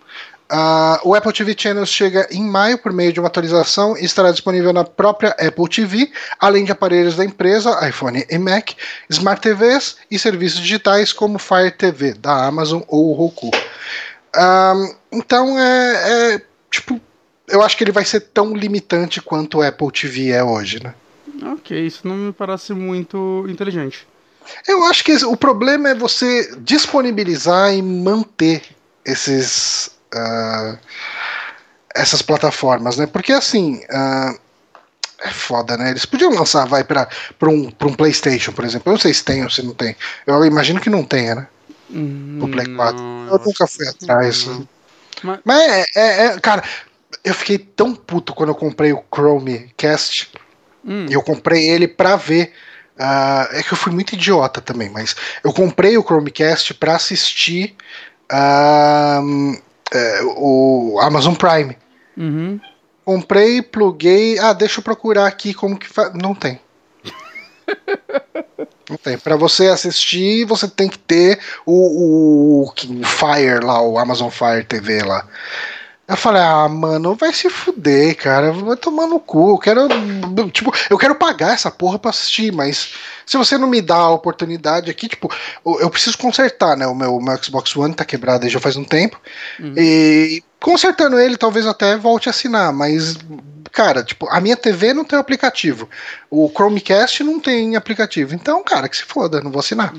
[0.51, 4.31] Uh, o Apple TV Channels chega em maio por meio de uma atualização e estará
[4.31, 8.71] disponível na própria Apple TV, além de aparelhos da empresa, iPhone e Mac,
[9.09, 13.47] Smart TVs e serviços digitais como Fire TV da Amazon ou Roku.
[13.47, 16.99] Uh, então é, é, tipo,
[17.47, 20.93] eu acho que ele vai ser tão limitante quanto o Apple TV é hoje, né?
[21.53, 24.07] Ok, isso não me parece muito inteligente.
[24.67, 28.61] Eu acho que o problema é você disponibilizar e manter
[29.05, 30.77] esses uh,
[31.95, 33.07] essas plataformas, né?
[33.07, 33.81] Porque assim.
[33.89, 34.43] Uh,
[35.23, 35.91] é foda, né?
[35.91, 37.07] Eles podiam lançar, vai, pra,
[37.39, 38.89] pra, um, pra um PlayStation, por exemplo.
[38.89, 39.95] Eu não sei se tem ou se não tem.
[40.27, 41.47] Eu imagino que não tenha, né?
[41.89, 43.01] Hum, o Play 4.
[43.01, 44.45] Não, eu nunca fui atrás.
[44.45, 44.67] Não.
[45.23, 46.63] Mas, Mas é, é, é, Cara,
[47.23, 50.29] eu fiquei tão puto quando eu comprei o Chromecast.
[50.83, 51.05] Hum.
[51.09, 52.51] E eu comprei ele pra ver.
[52.99, 57.75] Uh, é que eu fui muito idiota também, mas eu comprei o Chromecast pra assistir.
[58.31, 59.57] Uh,
[59.93, 61.77] é, o Amazon Prime.
[62.17, 62.59] Uhum.
[63.05, 64.39] Comprei, pluguei.
[64.39, 66.13] Ah, deixa eu procurar aqui como que faz.
[66.13, 66.59] Não tem.
[68.89, 69.17] Não tem.
[69.17, 72.73] Pra você assistir, você tem que ter o, o, o,
[73.05, 75.25] Fire lá, o Amazon Fire TV lá.
[76.05, 78.51] Eu falei, ah, mano, vai se fuder, cara.
[78.51, 79.51] Vai tomar no cu.
[79.51, 79.87] Eu quero.
[80.51, 82.93] Tipo, eu quero pagar essa porra pra assistir, mas
[83.25, 85.31] se você não me dá a oportunidade aqui, tipo,
[85.65, 86.85] eu preciso consertar, né?
[86.85, 89.19] O meu, meu Xbox One tá quebrado aí já faz um tempo.
[89.57, 89.75] Uhum.
[89.77, 93.17] E consertando ele, talvez até volte a assinar, mas.
[93.71, 95.89] Cara, tipo, a minha TV não tem aplicativo.
[96.29, 98.35] O Chromecast não tem aplicativo.
[98.35, 99.93] Então, cara, que se foda, não vou assinar.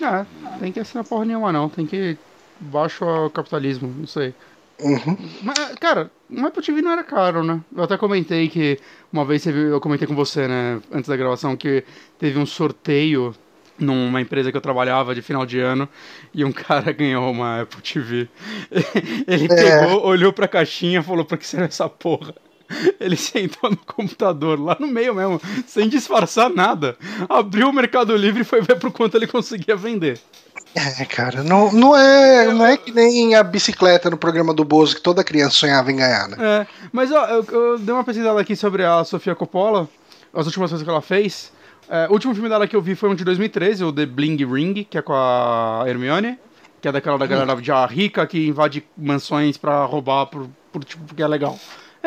[0.00, 0.24] Ah,
[0.60, 1.68] tem que assinar porra nenhuma, não.
[1.68, 2.16] Tem que.
[2.60, 4.34] Baixo o capitalismo, não sei.
[4.80, 5.16] Uhum.
[5.42, 7.60] Mas, cara, o Apple TV não era caro, né?
[7.74, 8.78] Eu até comentei que
[9.12, 11.84] uma vez eu comentei com você, né, antes da gravação, que
[12.18, 13.34] teve um sorteio
[13.78, 15.88] numa empresa que eu trabalhava de final de ano
[16.34, 18.28] e um cara ganhou uma Apple TV.
[19.26, 19.56] Ele é.
[19.56, 22.34] pegou, olhou pra caixinha e falou: pra que serve essa porra?
[23.00, 26.96] Ele sentou no computador, lá no meio mesmo, sem disfarçar nada.
[27.28, 30.20] Abriu o Mercado Livre e foi ver por quanto ele conseguia vender.
[30.74, 34.96] É, cara, não, não, é, não é que nem a bicicleta no programa do Bozo
[34.96, 36.36] que toda criança sonhava em ganhar, né?
[36.38, 39.88] É, mas ó, eu, eu dei uma pesquisada aqui sobre a Sofia Coppola.
[40.32, 41.52] as últimas coisas que ela fez.
[41.88, 44.44] É, o último filme dela que eu vi foi um de 2013, o The Bling
[44.44, 46.38] Ring, que é com a Hermione,
[46.82, 51.02] que é daquela da galera já rica que invade mansões pra roubar por, por tipo,
[51.04, 51.58] porque é legal.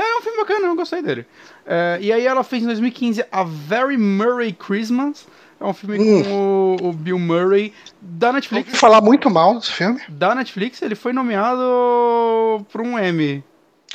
[0.02, 1.26] É um filme bacana, eu gostei dele.
[1.66, 5.26] É, e aí ela fez em 2015 A Very Murray Christmas.
[5.60, 6.24] É um filme hum.
[6.24, 7.72] com o, o, Bill Murray
[8.02, 8.74] da Netflix.
[8.74, 10.02] Eu falar muito mal desse filme.
[10.10, 13.43] Da Netflix, ele foi nomeado para um Emmy.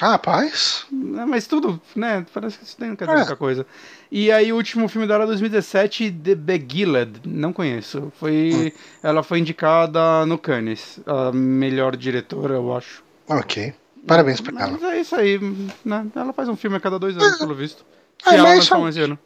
[0.00, 0.86] Ah, rapaz.
[0.92, 2.24] É, mas tudo, né?
[2.32, 3.20] Parece que isso não quer dizer é.
[3.20, 3.66] muita coisa.
[4.12, 7.20] E aí o último filme dela, 2017, The Beguiled.
[7.24, 8.12] Não conheço.
[8.16, 8.78] Foi, hum.
[9.02, 11.00] Ela foi indicada no Cannes.
[11.06, 13.02] A melhor diretora, eu acho.
[13.28, 13.74] Ok.
[14.06, 14.72] Parabéns pra ela.
[14.72, 15.38] Mas é isso aí,
[15.84, 16.06] né?
[16.14, 17.38] Ela faz um filme a cada dois anos, é.
[17.38, 17.84] pelo visto.
[18.22, 19.18] Se é, ela lançar um esse ano.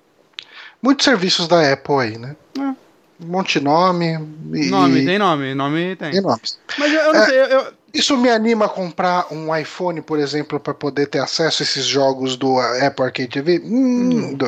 [0.83, 2.37] Muitos serviços da Apple aí, né?
[2.59, 2.63] É.
[2.63, 4.07] Um monte de nome.
[4.55, 4.71] E...
[4.71, 5.55] Nome, tem nome.
[5.55, 6.11] Nome tem.
[6.13, 6.59] Tem nomes.
[6.79, 10.19] Mas eu, eu não é, sei, eu, isso me anima a comprar um iPhone, por
[10.19, 13.61] exemplo, para poder ter acesso a esses jogos do Apple Arcade TV?
[13.65, 14.35] Hum, hum.
[14.35, 14.47] do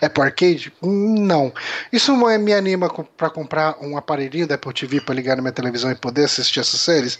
[0.00, 0.72] Apple Arcade?
[0.82, 1.52] Hum, não.
[1.92, 5.90] Isso me anima para comprar um aparelhinho da Apple TV para ligar na minha televisão
[5.90, 7.18] e poder assistir essas séries?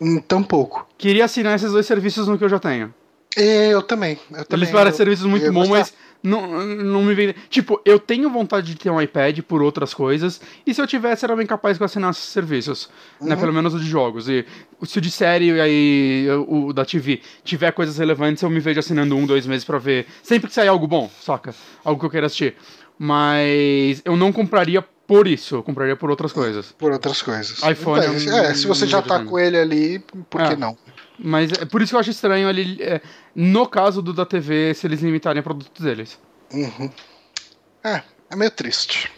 [0.00, 0.16] Hum.
[0.16, 0.86] hum tampouco.
[0.98, 2.92] Queria assinar esses dois serviços no que eu já tenho.
[3.36, 4.18] Eu também.
[4.30, 5.92] Eu também Eles parecem serviços muito bons, mas
[6.22, 7.34] não, não me vem.
[7.50, 11.24] Tipo, eu tenho vontade de ter um iPad por outras coisas, e se eu tivesse,
[11.24, 13.28] era bem capaz de assinar esses serviços, né, uhum.
[13.28, 13.36] né?
[13.36, 14.28] Pelo menos o de jogos.
[14.28, 14.46] E
[14.84, 19.16] se o de série aí, o da TV, tiver coisas relevantes, eu me vejo assinando
[19.16, 20.06] um, dois meses para ver.
[20.22, 21.54] Sempre que sair algo bom, saca?
[21.84, 22.54] Algo que eu queira assistir.
[22.98, 26.72] Mas eu não compraria por isso, eu compraria por outras coisas.
[26.72, 27.62] Por outras coisas.
[27.62, 28.06] iPhone.
[28.06, 29.98] Então, é, se você já tá com ele ali,
[30.30, 30.56] por que é.
[30.56, 30.76] não?
[31.22, 32.82] Mas é por isso que eu acho estranho ele.
[32.82, 33.00] É,
[33.34, 36.18] no caso do da TV, se eles limitarem a produtos deles.
[36.52, 36.90] Uhum.
[37.84, 39.10] É, é meio triste.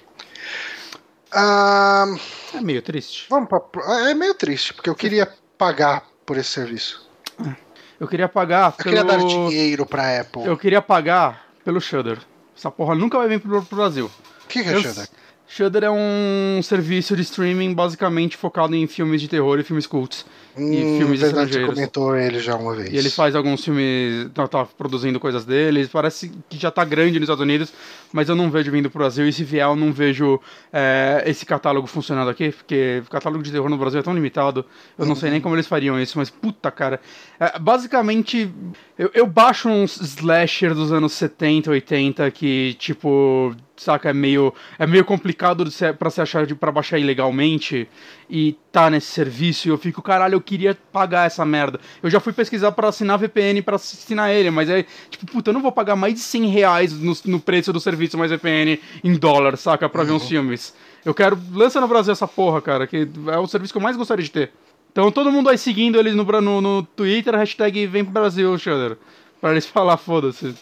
[1.32, 2.07] Ah,
[2.55, 3.26] é meio triste.
[3.30, 7.09] Vamos pra, é meio triste, porque eu queria pagar por esse serviço.
[7.40, 7.57] É.
[7.98, 8.66] Eu queria pagar.
[8.66, 8.96] Eu pelo...
[8.96, 10.44] queria dar dinheiro pra Apple.
[10.44, 12.18] Eu queria pagar pelo Shudder.
[12.57, 14.11] Essa porra nunca vai vir pro, pro Brasil.
[14.44, 14.82] O que, que é eu...
[14.82, 15.09] Shudder?
[15.46, 20.24] Shudder é um serviço de streaming basicamente focado em filmes de terror e filmes cults.
[20.57, 21.74] Hum, e filmes verdade, estrangeiros.
[21.74, 22.92] Comentou ele já uma vez.
[22.92, 27.18] E ele faz alguns filmes, tá, tá, produzindo coisas dele, parece que já tá grande
[27.18, 27.72] nos Estados Unidos,
[28.12, 30.40] mas eu não vejo vindo pro Brasil, e se vier eu não vejo
[30.72, 34.64] é, esse catálogo funcionando aqui, porque o catálogo de terror no Brasil é tão limitado,
[34.96, 37.00] eu não sei nem como eles fariam isso, mas puta cara.
[37.40, 38.48] É, basicamente,
[38.96, 44.86] eu, eu baixo uns slasher dos anos 70, 80 que, tipo, saca, é meio, é
[44.86, 45.64] meio complicado
[45.98, 47.88] para se achar para baixar ilegalmente
[48.28, 51.80] e tá nesse serviço e eu fico, caralho, eu queria pagar essa merda.
[52.02, 55.54] Eu já fui pesquisar para assinar VPN para assinar ele, mas é tipo, puta, eu
[55.54, 59.14] não vou pagar mais de 100 reais no, no preço do serviço mais VPN em
[59.14, 60.06] dólar, saca, pra uhum.
[60.06, 60.28] ver uns uhum.
[60.28, 60.74] filmes.
[61.04, 63.96] Eu quero, lança no Brasil essa porra, cara, que é o serviço que eu mais
[63.96, 64.52] gostaria de ter.
[64.90, 68.96] Então todo mundo aí seguindo eles no, no, no Twitter, hashtag vem pro Brasil, Shudder.
[69.40, 70.54] Pra eles falar, foda-se.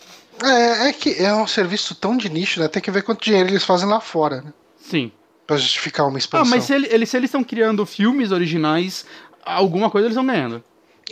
[0.43, 2.67] É, é que é um serviço tão de nicho, né?
[2.67, 4.53] Tem que ver quanto dinheiro eles fazem lá fora, né?
[4.79, 5.13] Sim.
[5.53, 6.47] Pra justificar uma expansão.
[6.47, 9.05] Ah, mas se, ele, se eles estão criando filmes originais,
[9.45, 10.63] alguma coisa eles estão ganhando.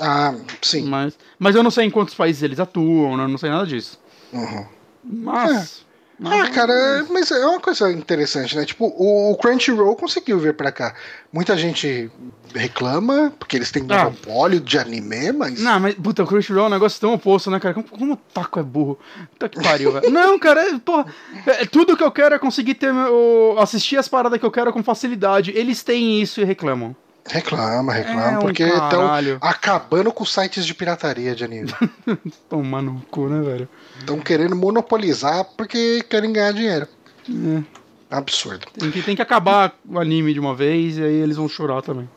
[0.00, 0.82] Ah, sim.
[0.82, 3.24] Mas, mas eu não sei em quantos países eles atuam, né?
[3.24, 3.98] eu não sei nada disso.
[4.32, 4.66] Uhum.
[5.04, 5.84] Mas.
[5.86, 5.89] É.
[6.24, 8.64] Ah, cara, mas é uma coisa interessante, né?
[8.66, 10.94] Tipo, o Crunchyroll conseguiu vir pra cá.
[11.32, 12.10] Muita gente
[12.54, 14.04] reclama, porque eles têm ah.
[14.04, 15.60] monopólio de anime, mas.
[15.60, 17.72] Não, mas, puta, o Crunchyroll é um negócio tão oposto, né, cara?
[17.72, 18.98] Como, como o taco é burro?
[19.32, 20.10] Puta que pariu, velho.
[20.12, 21.06] Não, cara, é, porra,
[21.46, 24.72] é, tudo que eu quero é conseguir ter, o, assistir as paradas que eu quero
[24.72, 25.52] com facilidade.
[25.54, 26.94] Eles têm isso e reclamam.
[27.30, 29.08] Reclama, reclama, é um porque estão
[29.40, 31.72] acabando com sites de pirataria de anime.
[32.48, 33.68] Toma no cu, né, velho?
[33.98, 36.88] Estão querendo monopolizar porque querem ganhar dinheiro.
[37.28, 37.80] É.
[38.10, 38.66] Absurdo.
[38.76, 41.82] Tem que, tem que acabar o anime de uma vez e aí eles vão chorar
[41.82, 42.08] também.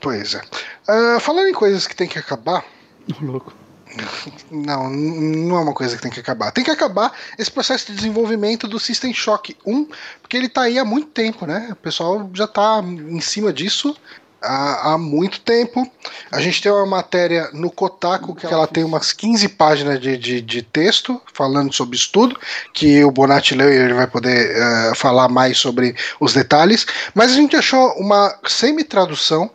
[0.00, 0.40] Pois é.
[0.88, 2.64] Uh, falando em coisas que tem que acabar.
[3.20, 3.52] Oh, louco.
[4.50, 6.50] Não, não é uma coisa que tem que acabar.
[6.50, 9.86] Tem que acabar esse processo de desenvolvimento do System Shock 1,
[10.20, 11.68] porque ele está aí há muito tempo, né?
[11.72, 13.94] O pessoal já está em cima disso
[14.42, 15.90] há, há muito tempo.
[16.30, 20.40] A gente tem uma matéria no Kotaku que ela tem umas 15 páginas de, de,
[20.40, 22.38] de texto falando sobre isso tudo,
[22.72, 26.86] que o Bonatti leu e ele vai poder uh, falar mais sobre os detalhes.
[27.14, 29.50] Mas a gente achou uma semi-tradução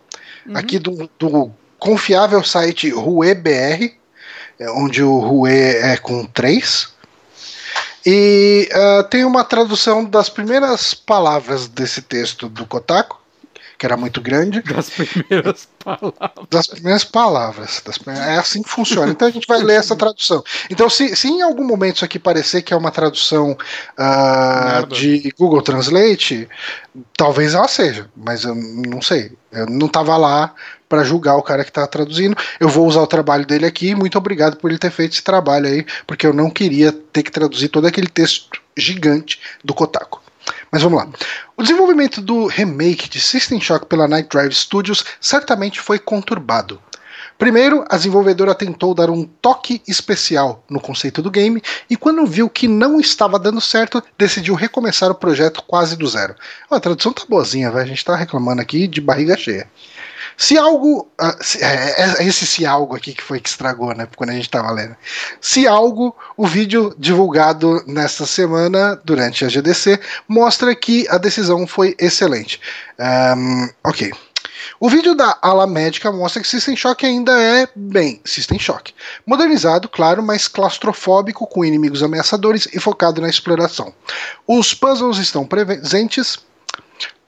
[0.46, 0.58] uhum.
[0.58, 3.94] aqui do, do confiável site RueBR,
[4.60, 6.96] é, onde o Rue é com 3.
[8.06, 13.20] E uh, tem uma tradução das primeiras palavras desse texto do Kotaku,
[13.78, 14.62] que era muito grande.
[14.62, 16.48] Das primeiras palavras.
[16.50, 17.82] Das primeiras palavras.
[17.86, 19.12] Das primeiras, é assim que funciona.
[19.12, 20.44] Então a gente vai ler essa tradução.
[20.70, 23.52] Então, se, se em algum momento isso aqui parecer que é uma tradução
[23.98, 26.50] uh, de Google Translate,
[27.16, 29.32] talvez ela seja, mas eu não sei.
[29.52, 30.54] Eu não estava lá
[30.90, 32.36] para julgar o cara que está traduzindo.
[32.60, 33.94] Eu vou usar o trabalho dele aqui.
[33.94, 37.32] Muito obrigado por ele ter feito esse trabalho aí, porque eu não queria ter que
[37.32, 40.22] traduzir todo aquele texto gigante do Kotaku.
[40.78, 41.10] Mas vamos lá.
[41.56, 46.80] O desenvolvimento do remake de System Shock pela Night Drive Studios certamente foi conturbado.
[47.36, 52.48] Primeiro, a desenvolvedora tentou dar um toque especial no conceito do game e, quando viu
[52.48, 56.36] que não estava dando certo, decidiu recomeçar o projeto quase do zero.
[56.70, 57.84] A tradução tá boazinha, véio.
[57.84, 59.68] a gente tá reclamando aqui de barriga cheia.
[60.38, 61.10] Se algo.
[61.20, 64.08] Uh, se, é, é, esse se algo aqui que foi que estragou, né?
[64.16, 64.96] Quando a gente tava lendo.
[65.42, 71.96] Se algo, o vídeo divulgado nesta semana, durante a GDC, mostra que a decisão foi
[71.98, 72.62] excelente.
[73.00, 74.12] Um, ok.
[74.80, 78.94] O vídeo da Ala Médica mostra que System Shock ainda é, bem, System Shock.
[79.26, 83.92] Modernizado, claro, mas claustrofóbico, com inimigos ameaçadores e focado na exploração.
[84.46, 86.38] Os puzzles estão presentes,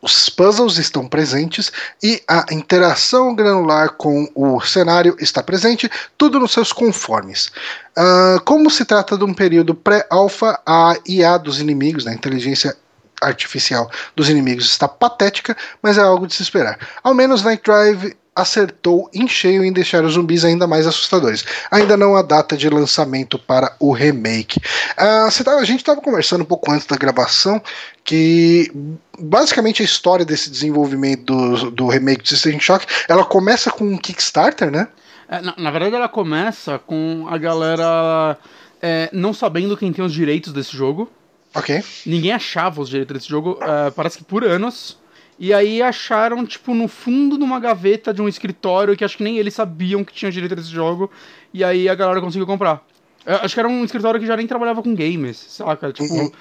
[0.01, 1.71] os puzzles estão presentes
[2.01, 7.51] e a interação granular com o cenário está presente, tudo nos seus conformes.
[7.97, 12.75] Uh, como se trata de um período pré-alpha, a IA dos inimigos, da inteligência
[13.21, 16.79] artificial dos inimigos está patética, mas é algo de se esperar.
[17.03, 21.45] Ao menos Night Drive acertou em cheio em deixar os zumbis ainda mais assustadores.
[21.69, 24.59] Ainda não há data de lançamento para o remake.
[24.93, 27.61] Uh, tá, a gente estava conversando um pouco antes da gravação
[28.03, 28.71] que
[29.19, 33.97] basicamente a história desse desenvolvimento do, do remake de System Shock ela começa com um
[33.97, 34.87] Kickstarter, né?
[35.27, 38.37] É, na, na, verdade, ela começa com a galera
[38.81, 41.09] é, não sabendo quem tem os direitos desse jogo.
[41.53, 41.83] Ok.
[42.05, 44.98] Ninguém achava os direitos desse jogo, uh, parece que por anos.
[45.39, 49.23] E aí acharam, tipo, no fundo de uma gaveta de um escritório que acho que
[49.23, 51.09] nem eles sabiam que tinha direito desse jogo.
[51.53, 52.85] E aí a galera conseguiu comprar.
[53.25, 55.93] Eu acho que era um escritório que já nem trabalhava com games, saca?
[55.93, 56.31] Tipo, uhum.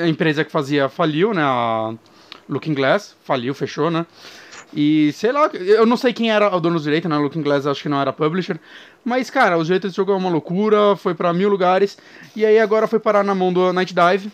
[0.00, 1.42] a empresa que fazia faliu, né?
[1.42, 1.94] A
[2.48, 4.06] Looking Glass faliu, fechou, né?
[4.74, 7.16] E sei lá, eu não sei quem era o dono dos direitos, né?
[7.16, 8.58] Looking Glass acho que não era publisher.
[9.04, 11.96] Mas, cara, o jeito desse jogo é uma loucura, foi para mil lugares.
[12.34, 14.32] E aí agora foi parar na mão do Night Dive,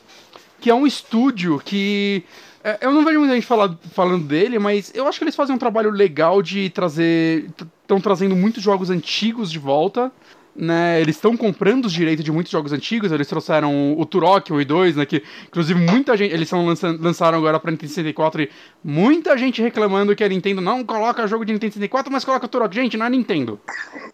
[0.60, 2.24] que é um estúdio que.
[2.64, 5.54] É, eu não vejo muita gente falar, falando dele, mas eu acho que eles fazem
[5.54, 7.50] um trabalho legal de trazer.
[7.82, 10.12] Estão trazendo muitos jogos antigos de volta
[10.54, 14.60] né, eles estão comprando os direitos de muitos jogos antigos, eles trouxeram o Turok 1
[14.60, 16.66] e 2, né, que inclusive muita gente, eles são
[17.00, 18.50] lançaram agora para Nintendo 64 e
[18.84, 22.48] muita gente reclamando que a Nintendo não coloca jogo de Nintendo 64, mas coloca o
[22.48, 22.74] Turok.
[22.74, 23.58] Gente, não é Nintendo.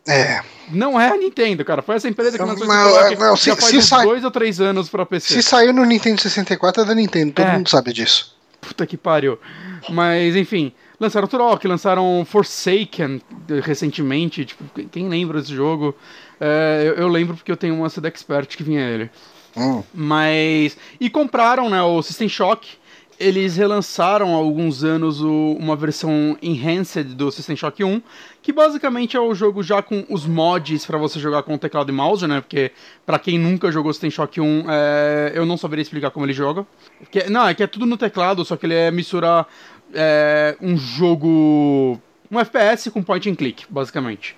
[0.07, 0.41] É.
[0.71, 1.83] Não é a Nintendo, cara.
[1.83, 4.07] Foi essa empresa que lançou esse Turok não, se, já faz se sai...
[4.07, 5.35] dois ou três anos para PC.
[5.35, 7.53] Se saiu no Nintendo 64 é da Nintendo, todo é.
[7.53, 8.38] mundo sabe disso.
[8.61, 9.39] Puta que pariu.
[9.89, 13.21] Mas, enfim, lançaram Turok, lançaram Forsaken
[13.63, 15.95] recentemente, tipo, quem lembra desse jogo?
[16.41, 19.11] É, eu, eu, lembro porque eu tenho uma CD Expert que vinha ele.
[19.57, 19.83] Hum.
[19.95, 20.77] Mas.
[21.01, 22.78] E compraram, né, o System Shock.
[23.19, 28.01] Eles relançaram há alguns anos o, uma versão enhanced do System Shock 1,
[28.41, 31.93] que basicamente é o jogo já com os mods para você jogar com teclado e
[31.93, 32.41] mouse, né?
[32.41, 32.71] Porque
[33.05, 36.65] para quem nunca jogou System Shock 1, é, eu não saberia explicar como ele joga.
[37.11, 39.49] Que, não, é que é tudo no teclado, só que ele é misturar
[39.93, 42.01] é, um jogo.
[42.31, 44.37] um FPS com point and click, basicamente.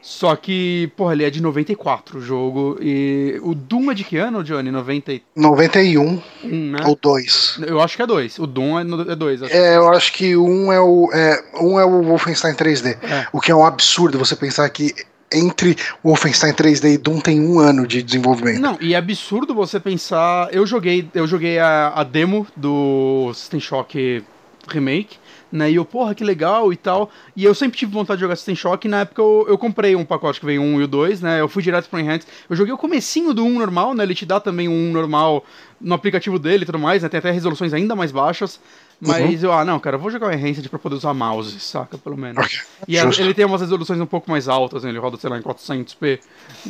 [0.00, 2.78] Só que, porra, ele é de 94 o jogo.
[2.80, 4.70] E o Doom é de que ano, Johnny?
[4.70, 5.20] 90...
[5.34, 6.78] 91 um, né?
[6.86, 7.60] ou 2.
[7.66, 8.38] Eu acho que é 2.
[8.38, 9.42] O Doom é 2.
[9.42, 12.98] É, é, eu acho que um é o, é, um é o Wolfenstein 3D.
[13.02, 13.26] É.
[13.32, 14.94] O que é um absurdo você pensar que
[15.32, 18.60] entre Wolfenstein 3D e Doom tem um ano de desenvolvimento.
[18.60, 20.48] Não, e é absurdo você pensar.
[20.52, 24.24] Eu joguei, eu joguei a, a demo do System Shock
[24.68, 25.16] Remake
[25.50, 25.70] né?
[25.70, 27.10] E eu, porra, que legal e tal.
[27.34, 28.86] E eu sempre tive vontade de jogar System Shock.
[28.86, 31.40] E na época eu, eu comprei um pacote que veio um e o dois, né?
[31.40, 32.26] Eu fui direto pro Enhanced.
[32.48, 34.04] Eu joguei o comecinho do 1 normal, né?
[34.04, 35.44] Ele te dá também um normal
[35.80, 37.08] no aplicativo dele e tudo mais, né?
[37.08, 38.60] Tem até resoluções ainda mais baixas.
[39.00, 39.50] Mas uhum.
[39.50, 41.98] eu, ah, não, cara, eu vou jogar o Enhanced pra poder usar mouse, saca?
[41.98, 42.44] Pelo menos.
[42.46, 42.60] Okay.
[42.88, 44.90] E ele tem umas resoluções um pouco mais altas, né?
[44.90, 46.20] Ele roda, sei lá, em 400p,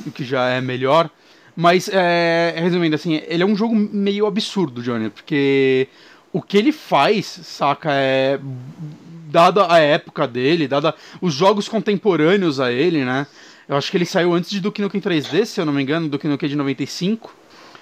[0.06, 1.08] o que já é melhor.
[1.54, 5.88] Mas, é, resumindo, assim, ele é um jogo meio absurdo, Johnny, porque
[6.36, 8.38] o que ele faz, saca, é.
[9.28, 13.26] Dada a época dele, dada os jogos contemporâneos a ele, né?
[13.66, 16.08] Eu acho que ele saiu antes de Duke Nukem 3D, se eu não me engano,
[16.08, 17.34] Duke Nukem de 95.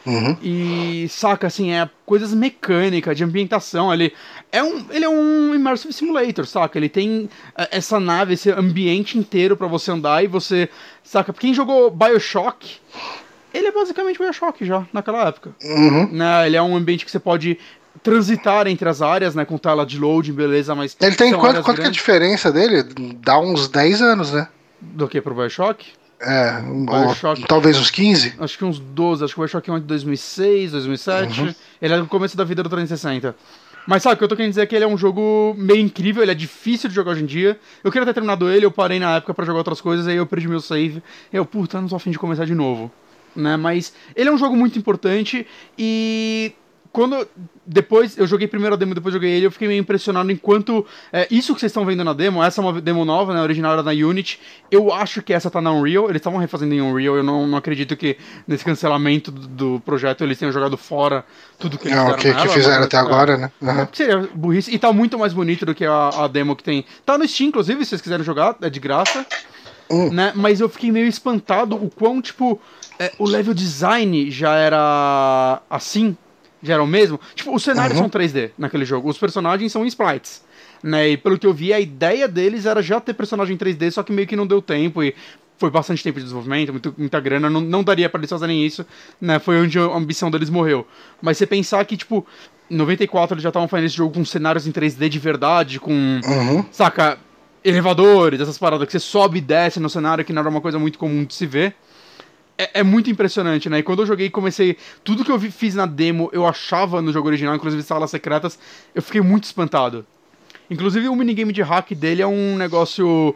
[0.07, 0.37] Uhum.
[0.41, 3.93] E saca, assim, é coisas mecânicas, de ambientação.
[3.93, 4.13] Ele
[4.53, 6.79] é um, ele é um Immersive Simulator, saca?
[6.79, 10.69] Ele tem é, essa nave, esse ambiente inteiro para você andar e você.
[11.03, 11.33] Saca?
[11.33, 12.77] Quem jogou Bioshock,
[13.53, 15.55] ele é basicamente Bioshock já, naquela época.
[15.63, 16.09] Uhum.
[16.13, 16.47] Né?
[16.47, 17.59] Ele é um ambiente que você pode
[18.05, 20.95] transitar entre as áreas, né, com tela de loading, beleza, mas...
[21.01, 22.85] Ele tem quanto, quanto que é a diferença dele?
[23.21, 24.47] Dá uns 10 anos, né?
[24.79, 25.87] Do que, pro Bioshock?
[26.21, 28.35] É, Bioshock, ou, talvez uns 15?
[28.39, 31.55] Acho que uns 12, acho que o Bioshock é de 2006, 2007, uhum.
[31.81, 33.35] ele é do começo da vida do 360.
[33.87, 35.81] Mas sabe, o que eu tô querendo dizer é que ele é um jogo meio
[35.81, 37.59] incrível, ele é difícil de jogar hoje em dia.
[37.83, 40.27] Eu queria ter terminado ele, eu parei na época para jogar outras coisas, aí eu
[40.27, 41.03] perdi meu save.
[41.33, 42.91] Eu, puta, não tô afim de começar de novo.
[43.35, 43.57] né?
[43.57, 45.47] Mas ele é um jogo muito importante
[45.79, 46.53] e
[46.95, 47.27] quando
[47.67, 51.27] depois eu joguei primeiro a demo, depois joguei ele, eu fiquei meio impressionado enquanto é,
[51.29, 53.83] isso que vocês estão vendo na demo, essa é uma demo nova, né, original era
[53.83, 54.39] na Unity.
[54.71, 57.59] Eu acho que essa tá na Unreal, eles estavam refazendo em Unreal, eu não, não
[57.59, 58.17] acredito que
[58.47, 61.25] nesse cancelamento do, do, projeto eles tenham jogado fora
[61.59, 62.41] tudo que eles não, fizeram.
[62.41, 63.53] Que, que fizeram até é, agora, né?
[63.61, 63.89] Uhum.
[63.93, 64.73] Seria burrice.
[64.73, 66.85] E tá muito mais bonito do que a, a, demo que tem.
[67.05, 69.27] Tá no Steam, inclusive, se vocês quiserem jogar, é de graça.
[69.91, 70.11] Hum.
[70.13, 70.31] Né?
[70.37, 72.61] Mas eu fiquei meio espantado o quão, tipo,
[73.01, 76.17] é, o level design já era assim
[76.65, 77.21] já era o mesmo.
[77.35, 78.09] Tipo, os cenários uhum.
[78.09, 80.43] são 3D naquele jogo, os personagens são sprites.
[80.83, 81.11] Né?
[81.11, 84.13] E pelo que eu vi, a ideia deles era já ter personagem 3D, só que
[84.13, 85.15] meio que não deu tempo e
[85.57, 88.85] foi bastante tempo de desenvolvimento, muito, muita grana, não, não daria para eles fazerem isso,
[89.21, 89.39] né?
[89.39, 90.87] Foi onde a ambição deles morreu.
[91.23, 92.27] Mas você pensar que, tipo,
[92.71, 95.93] em 94 eles já estavam fazendo esse jogo com cenários em 3D de verdade, com.
[95.93, 96.65] Uhum.
[96.71, 97.19] Saca?
[97.65, 100.79] Elevadores, essas paradas que você sobe e desce no cenário, que não era uma coisa
[100.79, 101.75] muito comum de se ver
[102.57, 103.79] é, é, muito impressionante, né?
[103.79, 104.77] E quando eu joguei comecei.
[105.03, 108.59] Tudo que eu vi, fiz na demo eu achava no jogo original, inclusive salas secretas,
[108.95, 110.07] eu fiquei muito espantado.
[110.71, 113.35] Inclusive o minigame de hack dele é um negócio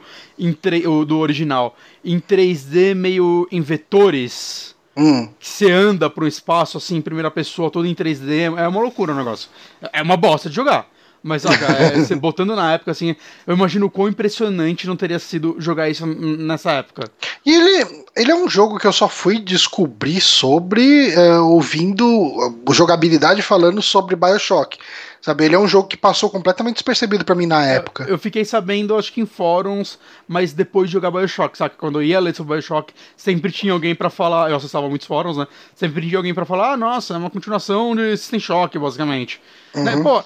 [1.07, 1.77] do original.
[2.05, 4.75] Em 3D, meio em vetores.
[4.97, 5.29] Hum.
[5.39, 8.57] Que você anda pro espaço assim, em primeira pessoa, todo em 3D.
[8.57, 9.51] É uma loucura o negócio.
[9.93, 10.89] É uma bosta de jogar.
[11.23, 13.15] Mas, é, você botando na época, assim,
[13.47, 17.11] eu imagino o quão impressionante não teria sido jogar isso nessa época.
[17.45, 23.43] E ele, ele é um jogo que eu só fui descobrir sobre uh, ouvindo jogabilidade
[23.43, 24.79] falando sobre Bioshock.
[25.21, 28.05] Sabe, ele é um jogo que passou completamente despercebido para mim na época.
[28.05, 29.99] Eu, eu, fiquei sabendo, acho que em fóruns,
[30.29, 31.75] mas depois de jogar Bioshock, sabe?
[31.77, 34.49] Quando eu ia ler sobre Bioshock, sempre tinha alguém para falar.
[34.49, 35.47] Eu acessava muitos fóruns, né?
[35.75, 39.41] Sempre tinha alguém para falar, ah, nossa, é uma continuação de System Shock, basicamente.
[39.75, 39.85] Uhum.
[39.85, 39.97] Né?
[40.03, 40.23] Pô,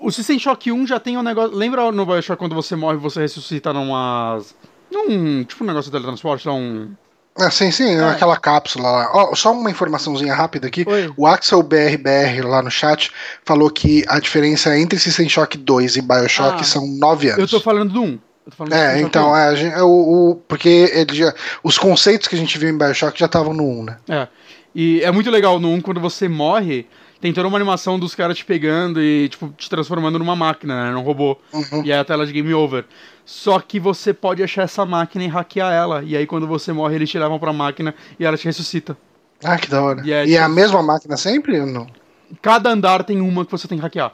[0.00, 1.56] o System Shock 1 já tem um negócio.
[1.56, 4.40] Lembra no Bioshock quando você morre você ressuscita numa.
[4.90, 5.44] Num.
[5.44, 6.94] Tipo um negócio de teletransporte, um.
[7.38, 8.08] Ah, sim, sim, é.
[8.08, 9.10] aquela cápsula lá.
[9.30, 10.84] Oh, só uma informaçãozinha rápida aqui.
[10.86, 11.12] Oi.
[11.18, 13.12] O Axel BRBR lá no chat
[13.44, 17.40] falou que a diferença entre System Shock 2 e Bioshock ah, são 9 anos.
[17.40, 18.18] Eu tô falando do 1.
[18.70, 21.34] É, então, é, é, o, o, porque ele já,
[21.64, 23.96] os conceitos que a gente viu em Bioshock já estavam no 1, né?
[24.08, 24.28] É.
[24.72, 26.86] E é muito legal no 1 quando você morre,
[27.26, 30.92] tem toda uma animação dos caras te pegando e, tipo, te transformando numa máquina, né?
[30.92, 31.36] Num robô.
[31.52, 31.82] Uhum.
[31.84, 32.84] E é a tela de game over.
[33.24, 36.04] Só que você pode achar essa máquina e hackear ela.
[36.04, 38.96] E aí, quando você morre, eles te levam pra máquina e ela te ressuscita.
[39.42, 40.02] Ah, que da hora.
[40.04, 41.88] E é, e é a tipo, mesma máquina sempre ou não?
[42.40, 44.12] Cada andar tem uma que você tem que hackear.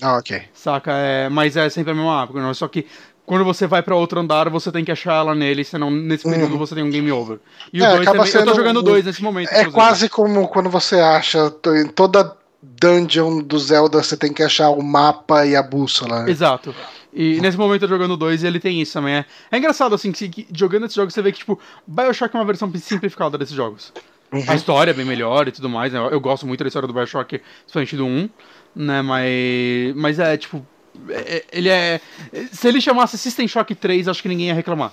[0.00, 0.42] Ah, ok.
[0.54, 0.92] Saca?
[0.92, 2.54] É, mas é sempre a mesma máquina.
[2.54, 2.86] Só que
[3.26, 6.52] quando você vai para outro andar, você tem que achar ela nele, senão nesse período
[6.52, 6.58] uhum.
[6.58, 7.38] você tem um game over.
[7.72, 9.48] E é, o dois também, eu tô jogando dois nesse momento.
[9.50, 9.74] É inclusive.
[9.74, 11.50] quase como quando você acha
[11.94, 12.34] toda
[12.80, 16.24] dungeon do Zelda você tem que achar o mapa e a bússola.
[16.24, 16.30] Né?
[16.30, 16.74] Exato.
[17.12, 19.14] E nesse momento eu jogando dois e ele tem isso também.
[19.14, 22.38] É, é engraçado, assim, que, que jogando esses jogos você vê que, tipo, Bioshock é
[22.38, 23.92] uma versão simplificada desses jogos.
[24.32, 24.44] Uhum.
[24.48, 25.98] A história é bem melhor e tudo mais, né?
[26.00, 28.28] Eu, eu gosto muito da história do Bioshock, principalmente do 1,
[28.74, 29.02] né?
[29.02, 30.66] Mas, mas é, tipo,
[31.08, 32.00] é, é ele é...
[32.50, 34.92] Se ele chamasse System Shock 3, acho que ninguém ia reclamar.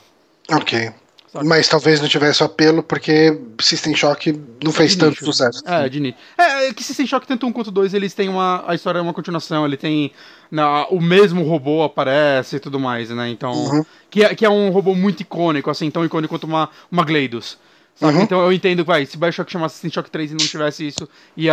[0.52, 0.92] Ok.
[1.34, 5.26] Mas talvez não tivesse apelo porque System Shock não fez tanto nicho.
[5.26, 5.64] sucesso.
[5.66, 6.18] É, de nicho.
[6.38, 8.64] É, é, que System Shock tanto um quanto dois, eles têm uma.
[8.68, 10.12] A história é uma continuação, ele tem.
[10.50, 13.30] Na, o mesmo robô aparece e tudo mais, né?
[13.30, 13.54] Então.
[13.54, 13.86] Uhum.
[14.10, 17.58] Que, é, que é um robô muito icônico, assim, tão icônico quanto uma, uma Gleidos.
[18.02, 18.22] Uhum.
[18.24, 21.08] Então eu entendo, vai, se Bioshock chamasse System Shock 3 e não tivesse isso,
[21.38, 21.48] e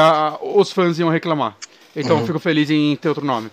[0.54, 1.56] os fãs iam reclamar.
[1.94, 2.22] Então uhum.
[2.22, 3.50] eu fico feliz em ter outro nome.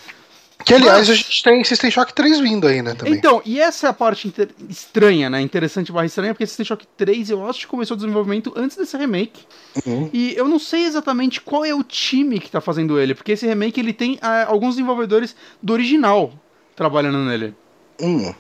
[0.64, 1.10] Que aliás Mas...
[1.10, 2.94] a gente tem System Shock 3 vindo aí, né?
[2.94, 3.14] Também.
[3.14, 4.50] Então, e essa é a parte inter...
[4.70, 5.42] estranha, né?
[5.42, 8.96] Interessante barra estranha, porque System Shock 3 eu acho que começou o desenvolvimento antes desse
[8.96, 9.46] remake.
[9.86, 10.10] Uhum.
[10.14, 13.46] E eu não sei exatamente qual é o time que tá fazendo ele, porque esse
[13.46, 16.34] remake ele tem uh, alguns desenvolvedores do original
[16.76, 17.54] trabalhando nele.
[18.00, 18.34] Uhum.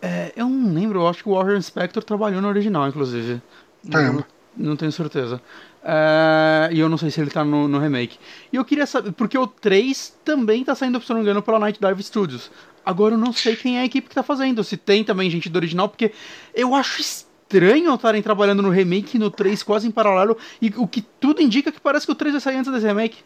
[0.00, 3.40] É, eu não lembro, eu acho que o Warren Spector trabalhou no original, inclusive.
[3.84, 4.24] Não,
[4.56, 5.40] não tenho certeza.
[5.82, 8.18] Uh, e eu não sei se ele tá no, no, remake.
[8.52, 11.58] E eu queria saber, porque o 3 também tá saindo, se não me engano, pela
[11.58, 12.50] Night Dive Studios.
[12.84, 15.48] Agora eu não sei quem é a equipe que tá fazendo, se tem também gente
[15.48, 16.12] do original, porque
[16.54, 20.86] eu acho estranho estarem trabalhando no remake e no 3 quase em paralelo, e o
[20.86, 23.18] que tudo indica que parece que o 3 vai sair antes desse remake.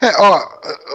[0.00, 0.48] É, ó,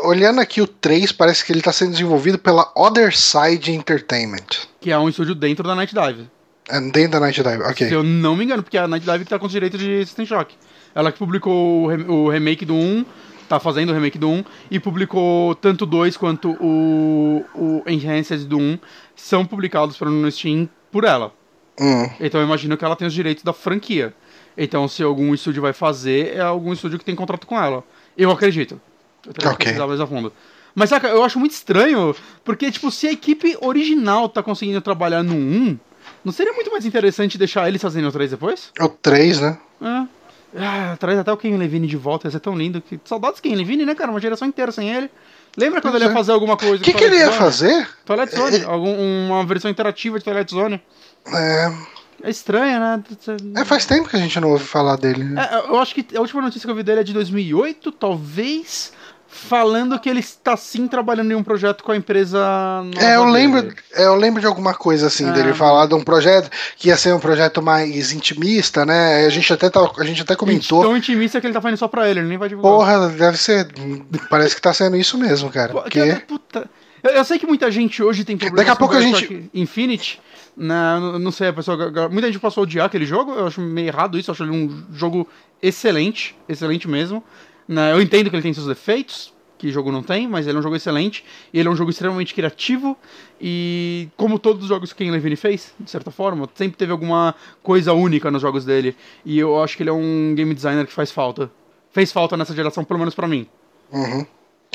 [0.04, 4.68] olhando aqui o 3, parece que ele tá sendo desenvolvido pela Other Side Entertainment.
[4.80, 6.30] Que é um estúdio dentro da Night Dive.
[6.68, 7.88] É dentro da Night Dive, ok.
[7.88, 9.80] Se eu não me engano, porque é a Night Dive que tá com os direitos
[9.80, 10.56] de System Shock.
[10.96, 13.06] Ela que publicou o, remake do 1,
[13.50, 18.46] tá fazendo o remake do 1, e publicou tanto o 2 quanto o, o Enhanced
[18.46, 18.80] do 1,
[19.16, 21.34] são publicados para no Steam por ela.
[21.80, 22.10] Hum.
[22.22, 24.14] Então eu imagino que ela tem os direitos da franquia.
[24.58, 27.84] Então se algum estúdio vai fazer, é algum estúdio que tem contrato com ela.
[28.18, 28.80] Eu acredito.
[29.28, 29.58] Eu teria okay.
[29.58, 30.32] que pesquisar mais a fundo.
[30.74, 35.24] Mas saca, eu acho muito estranho, porque, tipo, se a equipe original tá conseguindo trabalhar
[35.24, 35.80] no 1,
[36.24, 38.72] não seria muito mais interessante deixar eles fazendo o 3 depois?
[38.80, 39.58] O 3, né?
[39.82, 40.25] É.
[40.58, 42.82] Ah, traz até o Ken Levine de volta, ia ser tão lindo.
[42.82, 43.00] Que...
[43.04, 44.12] Saudades do Ken Levine, né, cara?
[44.12, 45.10] Uma geração inteira sem ele.
[45.58, 46.14] Lembra quando ele ia é.
[46.14, 46.76] fazer alguma coisa?
[46.76, 47.38] O que, que ele ia Zone?
[47.38, 47.90] fazer?
[48.06, 50.82] Twilight Zone, algum, uma versão interativa de Twilight Zone.
[51.34, 51.74] É,
[52.24, 53.04] É estranho, né?
[53.56, 55.24] é, faz tempo que a gente não ouve falar dele.
[55.24, 55.50] né?
[55.52, 58.92] É, eu acho que a última notícia que eu vi dele é de 2008, talvez,
[59.36, 62.40] falando que ele está sim trabalhando em um projeto com a empresa.
[62.98, 65.32] É, eu lembro, é, eu lembro de alguma coisa assim, Ah.
[65.34, 69.26] dele falar de um projeto que ia ser um projeto mais intimista, né?
[69.26, 70.82] A gente até, tá, a gente até comentou.
[70.84, 72.72] Tão intimista que ele tá fazendo só pra ele, ele nem vai divulgar.
[72.72, 73.68] Porra, deve ser.
[74.30, 75.74] Parece que tá sendo isso mesmo, cara.
[75.74, 76.14] Porque.
[76.28, 76.70] puta.
[77.04, 80.20] Eu, eu sei que muita gente hoje tem problemas Daqui a pouco a gente- Infinite.
[80.58, 81.78] Né, não, não sei, a pessoa.
[82.10, 83.34] Muita gente passou a odiar aquele jogo.
[83.34, 84.32] Eu acho meio errado isso.
[84.32, 85.28] Eu acho ele um jogo
[85.62, 86.34] excelente.
[86.48, 87.22] Excelente mesmo.
[87.68, 90.58] Né, eu entendo que ele tem seus defeitos, que o jogo não tem, mas ele
[90.58, 91.24] é um jogo excelente.
[91.54, 92.98] E ele é um jogo extremamente criativo.
[93.40, 97.34] E como todos os jogos que Ken Levine fez, de certa forma, sempre teve alguma
[97.64, 98.96] coisa única nos jogos dele.
[99.24, 101.50] E eu acho que ele é um game designer que faz falta.
[101.92, 103.48] Fez falta nessa geração, pelo menos pra mim.
[103.92, 104.26] Uhum.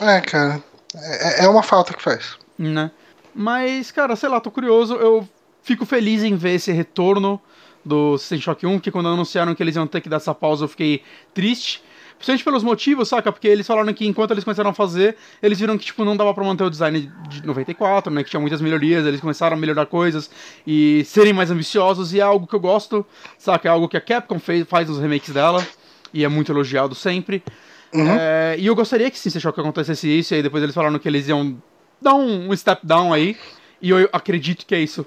[0.01, 0.62] É, cara.
[0.95, 2.36] É, é uma falta que faz.
[2.59, 2.91] né?
[3.34, 4.95] Mas, cara, sei lá, tô curioso.
[4.95, 5.28] Eu
[5.62, 7.41] fico feliz em ver esse retorno
[7.84, 10.64] do System Shock 1, que quando anunciaram que eles iam ter que dar essa pausa,
[10.64, 11.82] eu fiquei triste.
[12.21, 13.33] Principalmente pelos motivos, saca?
[13.33, 16.35] Porque eles falaram que enquanto eles começaram a fazer, eles viram que, tipo, não dava
[16.35, 18.23] pra manter o design de 94, né?
[18.23, 20.31] Que tinha muitas melhorias, eles começaram a melhorar coisas
[20.66, 23.07] e serem mais ambiciosos, e é algo que eu gosto,
[23.39, 23.68] saca?
[23.68, 25.66] É algo que a Capcom fez, faz nos remakes dela,
[26.12, 27.43] e é muito elogiado sempre.
[27.91, 28.07] Uhum.
[28.07, 30.99] É, e eu gostaria que sim, System Shock acontecesse isso, e aí depois eles falaram
[30.99, 31.57] que eles iam
[32.03, 33.35] dar um, um step down aí,
[33.81, 35.07] e eu acredito que é isso.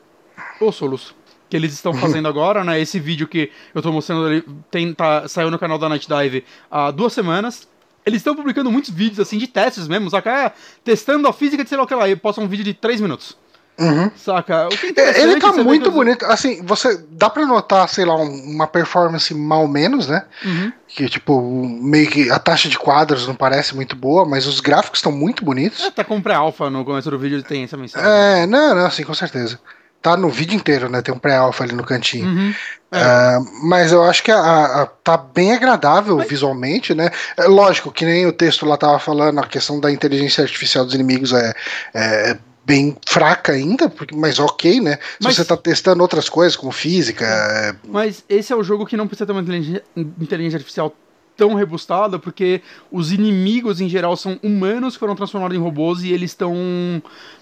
[0.59, 1.15] Ô, Soluço.
[1.53, 2.81] Que eles estão fazendo agora, né?
[2.81, 6.43] Esse vídeo que eu tô mostrando ali tem, tá, saiu no canal da Night Dive
[6.71, 7.67] há duas semanas.
[8.03, 10.31] Eles estão publicando muitos vídeos, assim, de testes mesmo, saca?
[10.31, 10.51] É,
[10.83, 12.09] testando a física de sei lá o que lá.
[12.09, 13.37] E postam um vídeo de 3 minutos.
[13.77, 14.09] Uhum.
[14.15, 14.67] Saca?
[14.97, 16.25] É É, Ele tá muito que bonito.
[16.25, 20.25] Assim, você dá pra notar, sei lá, um- uma performance mal menos, né?
[20.43, 20.73] Uhum.
[20.87, 24.97] Que, tipo, meio que a taxa de quadros não parece muito boa, mas os gráficos
[24.97, 25.83] estão muito bonitos.
[25.83, 28.09] É, tá com pré-alpha no começo do vídeo, tem essa mensagem.
[28.09, 29.59] É, não, não, sim, com certeza.
[30.03, 31.01] Tá no vídeo inteiro, né?
[31.01, 32.27] Tem um pré-alpha ali no cantinho.
[32.27, 32.53] Uhum.
[32.91, 32.99] É.
[33.01, 34.37] Ah, mas eu acho que a,
[34.83, 37.09] a- tá bem agradável visualmente, né?
[37.37, 40.93] É lógico, que nem o texto lá tava falando, a questão da inteligência artificial dos
[40.93, 41.53] inimigos é,
[41.93, 44.95] é bem fraca ainda, porque, mas ok, né?
[44.97, 48.85] Se Mas- você tá testando outras coisas, como física, é, Mas esse é o jogo
[48.85, 50.93] que não precisa ter uma inteligência, inteligência artificial
[51.35, 52.61] tão rebuscada, porque
[52.91, 56.53] os inimigos em geral são humanos que foram transformados em robôs e eles estão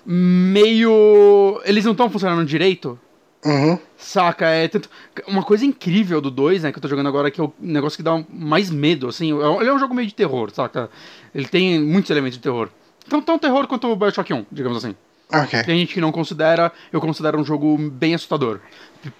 [0.05, 1.61] meio.
[1.65, 2.99] Eles não estão funcionando direito.
[3.45, 4.47] uhum, Saca?
[4.47, 4.89] É tanto...
[5.27, 7.97] Uma coisa incrível do 2, né, que eu tô jogando agora, que é o negócio
[7.97, 9.31] que dá mais medo, assim.
[9.31, 10.89] é Ele é um jogo meio de terror, saca?
[11.33, 12.69] Ele tem muitos elementos de terror.
[13.05, 14.95] Então, tão terror quanto o Bioshock 1, digamos assim.
[15.33, 15.63] Ok.
[15.63, 18.59] Tem gente que não considera, eu considero um jogo bem assustador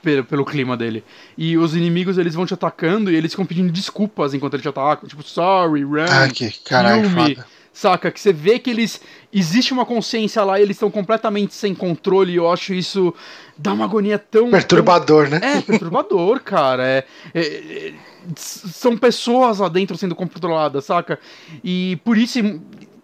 [0.02, 1.04] pelo, clima dele.
[1.38, 4.70] E os inimigos eles vão te atacando e eles ficam pedindo desculpas enquanto eles te
[4.70, 7.48] atacam, tipo sorry, run, Ah, que caralho, filme, foda.
[7.74, 8.12] saca?
[8.12, 9.02] Que você vê que eles
[9.34, 12.34] existe uma consciência lá e eles estão completamente sem controle.
[12.34, 13.14] E eu acho isso
[13.58, 15.40] dá uma agonia tão Perturbador, né?
[15.40, 16.86] tão- é perturbador, cara.
[16.88, 17.40] É, é-
[17.88, 17.94] é-
[18.36, 21.18] são pessoas lá dentro sendo controladas, saca?
[21.64, 22.38] E por isso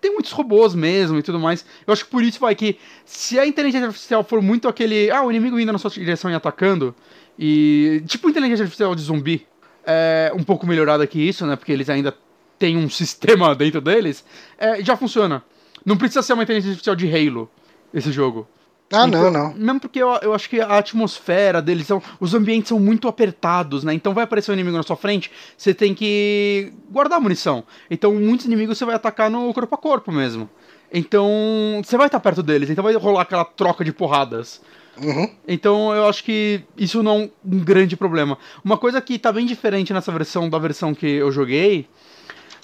[0.08, 1.66] tem muitos robôs mesmo e tudo mais.
[1.86, 5.24] Eu acho que por isso vai que se a inteligência artificial for muito aquele, ah,
[5.24, 6.96] o inimigo vindo na sua direção e atacando
[7.38, 9.46] e tipo inteligência artificial de zumbi,
[9.86, 11.56] é um pouco melhorada que isso, né?
[11.56, 12.16] Porque eles ainda
[12.58, 14.24] têm um sistema dentro deles,
[14.58, 15.44] é, já funciona.
[15.86, 17.50] Não precisa ser uma inteligência artificial de Halo
[17.94, 18.48] esse jogo.
[18.92, 19.54] Ah, Então, não, não.
[19.54, 22.02] Mesmo porque eu, eu acho que a atmosfera deles são.
[22.20, 23.94] Os ambientes são muito apertados, né?
[23.94, 27.64] Então vai aparecer um inimigo na sua frente, você tem que guardar munição.
[27.92, 30.50] Então muitos inimigos você vai atacar no corpo a corpo mesmo.
[30.94, 34.62] Então você vai estar perto deles, então vai rolar aquela troca de porradas.
[35.02, 35.30] Uhum.
[35.48, 38.38] Então eu acho que isso não é um grande problema.
[38.64, 41.88] Uma coisa que tá bem diferente nessa versão da versão que eu joguei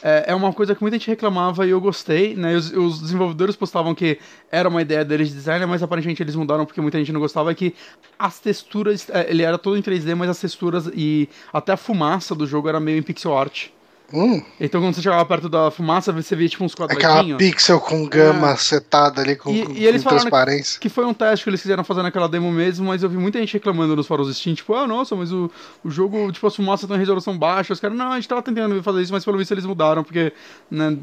[0.04, 2.56] é, é uma coisa que muita gente reclamava e eu gostei, né?
[2.56, 4.20] Os, os desenvolvedores postavam que
[4.52, 7.52] era uma ideia deles de design, mas aparentemente eles mudaram porque muita gente não gostava,
[7.52, 7.74] é que
[8.20, 12.36] as texturas, é, ele era todo em 3D, mas as texturas e até a fumaça
[12.36, 13.70] do jogo era meio em pixel art.
[14.16, 17.38] Hum, Então quando você chegava perto da fumaça, você via tipo uns aquela quadradinhos.
[17.40, 20.80] pixel com gama setada ali, com, E- com- e eles com transparência.
[20.80, 23.40] Que foi um teste que eles quiseram fazer naquela demo mesmo, mas eu vi muita
[23.40, 25.50] gente reclamando nos fóruns Steam, tipo, ah, nossa, mas o,
[25.84, 27.74] o jogo, tipo, as fumaças estão em resolução baixa.
[27.74, 30.32] Os caras, não, a gente tava tentando fazer isso, mas pelo visto eles mudaram, porque,
[30.70, 30.96] né,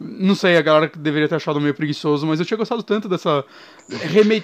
[0.00, 3.44] não sei, a galera deveria ter achado meio preguiçoso, mas eu tinha gostado tanto dessa...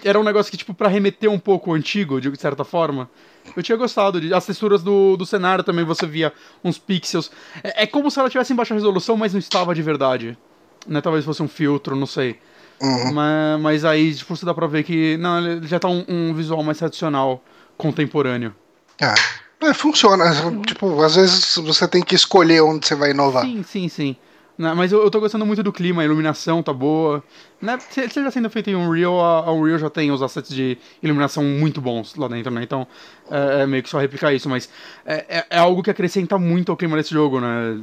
[0.05, 3.11] Era um negócio que, tipo, pra remeter um pouco o antigo, de certa forma.
[3.57, 4.21] Eu tinha gostado.
[4.21, 4.33] De...
[4.33, 7.31] As texturas do, do cenário também você via uns pixels.
[7.63, 10.37] É, é como se ela tivesse em baixa resolução, mas não estava de verdade.
[10.87, 11.01] Né?
[11.01, 12.39] Talvez fosse um filtro, não sei.
[12.81, 13.13] Uhum.
[13.13, 15.17] Mas, mas aí, tipo, você dá pra ver que.
[15.17, 17.43] Não, ele já tá um, um visual mais tradicional,
[17.77, 18.55] contemporâneo.
[19.01, 19.15] Ah,
[19.61, 20.25] É, funciona.
[20.67, 23.45] Tipo, às vezes você tem que escolher onde você vai inovar.
[23.45, 24.17] Sim, sim, sim.
[24.57, 27.23] Não, mas eu, eu tô gostando muito do clima, a iluminação tá boa.
[27.61, 27.77] Né?
[27.91, 30.79] Se, se já sendo feito em Unreal, a, a Unreal já tem os assets de
[31.03, 32.63] iluminação muito bons lá dentro, né?
[32.63, 32.87] Então
[33.31, 34.69] é, é meio que só replicar isso, mas
[35.05, 37.81] é, é, é, algo que acrescenta muito ao clima desse jogo, né?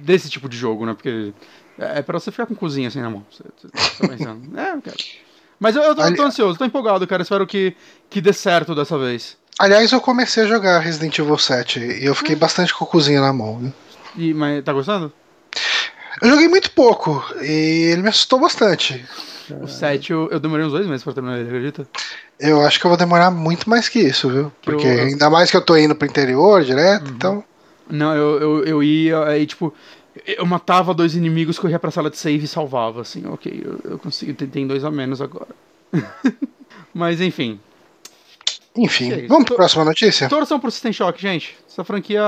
[0.00, 0.94] Desse tipo de jogo, né?
[0.94, 1.32] Porque
[1.78, 3.24] é, é pra você ficar com cozinha assim na mão.
[3.30, 4.42] Você, você tá pensando.
[4.58, 4.96] é, cara.
[5.60, 7.22] Mas eu, eu, tô, eu tô ansioso, tô empolgado, cara.
[7.22, 7.76] Espero que,
[8.10, 9.36] que dê certo dessa vez.
[9.56, 13.32] Aliás, eu comecei a jogar Resident Evil 7 e eu fiquei bastante com cozinha na
[13.32, 13.60] mão.
[13.60, 13.72] Né?
[14.16, 15.12] E, mas tá gostando?
[16.20, 19.04] Eu joguei muito pouco e ele me assustou bastante.
[19.60, 21.86] O 7 eu, eu demorei uns dois meses pra terminar ele, acredita?
[22.38, 24.52] Eu acho que eu vou demorar muito mais que isso, viu?
[24.62, 25.04] Porque eu, eu...
[25.04, 27.14] ainda mais que eu tô indo pro interior direto, uhum.
[27.14, 27.44] então.
[27.90, 29.74] Não, eu, eu, eu ia, aí tipo,
[30.26, 33.98] eu matava dois inimigos, corria pra sala de save e salvava, assim, ok, eu, eu
[33.98, 35.48] consigo, tem dois a menos agora.
[36.94, 37.58] Mas enfim,
[38.76, 40.28] enfim, é vamos para a próxima notícia?
[40.28, 41.58] Torção pro System Shock, gente.
[41.68, 42.22] Essa franquia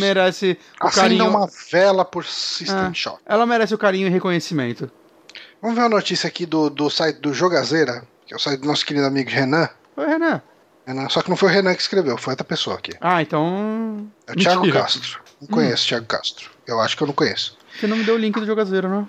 [0.00, 1.28] merece o Acenda carinho.
[1.28, 3.20] uma vela por System é, Shock.
[3.26, 4.90] Ela merece o carinho e reconhecimento.
[5.60, 8.66] Vamos ver a notícia aqui do, do site do Jogazeira, que é o site do
[8.66, 9.68] nosso querido amigo Renan.
[9.96, 10.42] Oi, Renan.
[10.86, 11.08] Renan.
[11.08, 12.92] Só que não foi o Renan que escreveu, foi outra pessoa aqui.
[13.00, 14.06] Ah, então.
[14.26, 15.20] É o Thiago Castro.
[15.40, 15.88] Não conheço hum.
[15.88, 16.50] Thiago Castro.
[16.66, 17.58] Eu acho que eu não conheço.
[17.78, 19.08] Você não me deu o link do Jogazeira, não?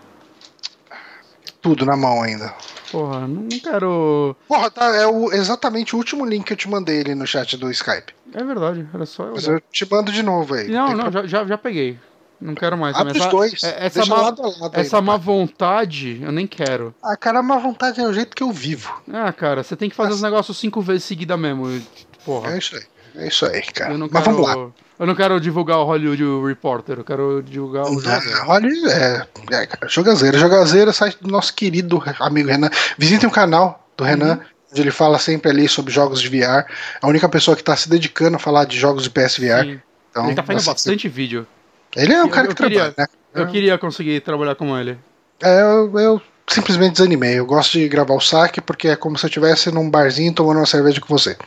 [1.65, 2.53] Tudo na mão ainda.
[2.91, 4.35] Porra, não quero.
[4.47, 7.57] Porra, tá, é o, exatamente o último link que eu te mandei ali no chat
[7.57, 8.13] do Skype.
[8.35, 9.31] É verdade, era só eu.
[9.33, 10.69] Mas eu te mando de novo aí.
[10.69, 11.97] Não, não, já, já, já peguei.
[12.39, 12.95] Não quero mais.
[12.95, 13.63] Abre os dois.
[13.63, 16.93] É, essa má, lado lado essa aí, má vontade, eu nem quero.
[17.01, 19.01] Ah, cara, a má vontade é o jeito que eu vivo.
[19.11, 21.81] Ah, cara, você tem que fazer os negócios cinco vezes seguida mesmo.
[22.23, 22.53] Porra.
[22.53, 22.83] É isso aí.
[23.17, 23.97] É isso aí, cara.
[23.97, 24.25] Mas quero...
[24.25, 24.71] vamos lá.
[24.97, 28.43] Eu não quero divulgar o Hollywood Reporter, eu quero divulgar o Jogazeira.
[28.43, 30.37] Hollywood é, é cara, Jogazeira.
[30.37, 32.69] Jogazeira, site do nosso querido amigo Renan.
[32.97, 34.45] Visitem o canal do Renan, uhum.
[34.71, 36.65] onde ele fala sempre ali sobre jogos de VR.
[37.01, 39.81] A única pessoa que está se dedicando a falar de jogos de PSVR.
[40.11, 41.45] Então, ele tá fazendo bastante vídeo.
[41.93, 43.07] Ele é um cara eu que queria, trabalha, né?
[43.33, 44.97] Eu queria conseguir trabalhar com ele.
[45.43, 47.37] É, eu, eu simplesmente desanimei.
[47.37, 50.57] Eu gosto de gravar o saque porque é como se eu estivesse num barzinho tomando
[50.57, 51.37] uma cerveja com você.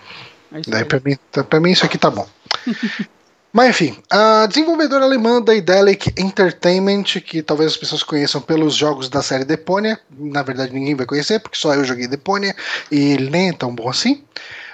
[0.53, 1.17] É Daí pra mim,
[1.49, 2.27] pra mim isso aqui tá bom.
[3.53, 9.09] Mas enfim, a desenvolvedora alemã da Idelic Entertainment, que talvez as pessoas conheçam pelos jogos
[9.09, 12.55] da série Deponia, na verdade ninguém vai conhecer, porque só eu joguei Deponia
[12.91, 14.23] e ele nem é tão bom assim,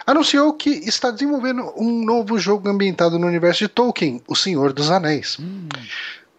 [0.04, 4.90] anunciou que está desenvolvendo um novo jogo ambientado no universo de Tolkien, O Senhor dos
[4.90, 5.38] Anéis.
[5.38, 5.68] Hum.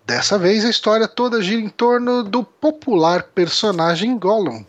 [0.06, 4.64] Dessa vez a história toda gira em torno do popular personagem Gollum,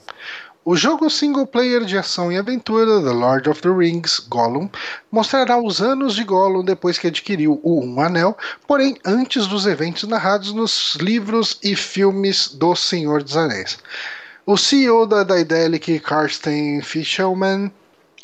[0.66, 4.68] o jogo single player de ação e aventura The Lord of the Rings Gollum
[5.12, 8.36] mostrará os anos de Gollum depois que adquiriu o Um Anel,
[8.66, 13.78] porém antes dos eventos narrados nos livros e filmes do Senhor dos Anéis.
[14.44, 17.70] O CEO da Daedalic, Karsten Fishelman,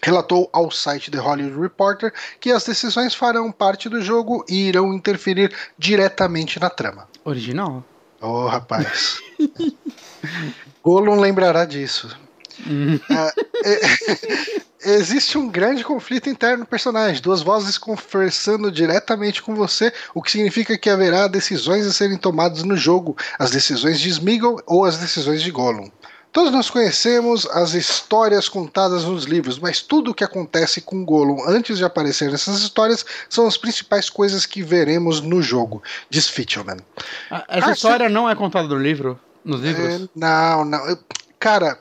[0.03, 4.93] relatou ao site The Hollywood Reporter que as decisões farão parte do jogo e irão
[4.93, 7.07] interferir diretamente na trama.
[7.25, 7.85] Original.
[8.21, 9.21] Oh, rapaz.
[10.83, 12.21] Gollum lembrará disso.
[13.11, 13.33] É,
[14.85, 20.23] é, existe um grande conflito interno no personagem, duas vozes conversando diretamente com você, o
[20.23, 24.85] que significa que haverá decisões a serem tomadas no jogo, as decisões de Smeagol ou
[24.85, 25.91] as decisões de Gollum.
[26.33, 31.47] Todos nós conhecemos as histórias contadas nos livros, mas tudo o que acontece com Gollum
[31.47, 36.79] antes de aparecer nessas histórias são as principais coisas que veremos no jogo, diz Fitchman.
[37.31, 39.21] Ah, essa ah, história não é contada no livro?
[39.45, 39.87] Nos livros?
[39.87, 40.99] É, não, não.
[41.39, 41.79] Cara,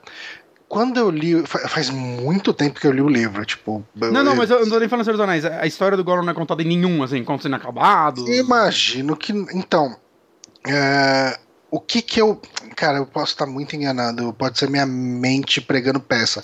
[0.71, 1.45] quando eu li.
[1.45, 3.85] Faz muito tempo que eu li o livro, tipo.
[3.93, 5.43] Não, não, mas eu não tô nem falando sobre os anéis.
[5.43, 8.25] A história do Gollum não é contada em nenhum, assim, contos inacabados.
[8.29, 9.33] Imagino que.
[9.53, 9.97] Então.
[10.65, 11.37] É,
[11.69, 12.39] o que que eu.
[12.75, 16.43] Cara, eu posso estar muito enganado, pode ser minha mente pregando peça.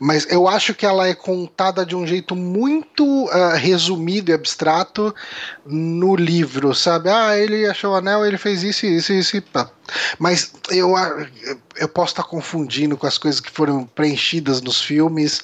[0.00, 5.12] Mas eu acho que ela é contada de um jeito muito uh, resumido e abstrato
[5.66, 7.10] no livro, sabe?
[7.10, 9.42] Ah, ele achou o anel, ele fez isso, isso, isso.
[9.42, 9.68] Pá.
[10.18, 10.94] Mas eu,
[11.76, 15.42] eu posso estar confundindo com as coisas que foram preenchidas nos filmes.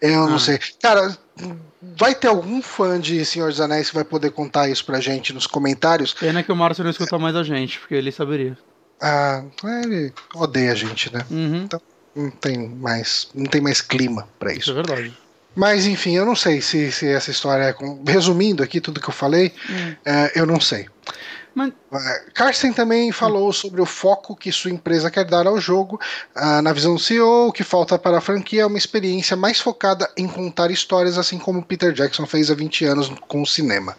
[0.00, 0.28] Eu ah.
[0.28, 0.58] não sei.
[0.80, 1.16] Cara
[1.96, 5.32] vai ter algum fã de Senhor dos Anéis que vai poder contar isso pra gente
[5.32, 6.14] nos comentários.
[6.14, 8.56] Pena que o Márcio não escuta mais a gente, porque ele saberia.
[9.00, 9.44] Ah,
[9.84, 11.24] ele odeia a gente, né?
[11.30, 11.64] Uhum.
[11.64, 11.80] Então
[12.14, 14.62] não tem mais, não tem mais clima para isso.
[14.62, 15.18] Isso é verdade.
[15.54, 17.72] Mas enfim, eu não sei se, se essa história é.
[17.72, 18.02] Com...
[18.06, 19.94] Resumindo aqui tudo que eu falei, hum.
[20.04, 20.88] é, eu não sei.
[21.58, 21.72] Mas...
[22.34, 26.00] Carsten também falou sobre o foco que sua empresa quer dar ao jogo.
[26.32, 29.58] Ah, na visão do CEO, o que falta para a franquia é uma experiência mais
[29.58, 33.96] focada em contar histórias, assim como Peter Jackson fez há 20 anos com o cinema.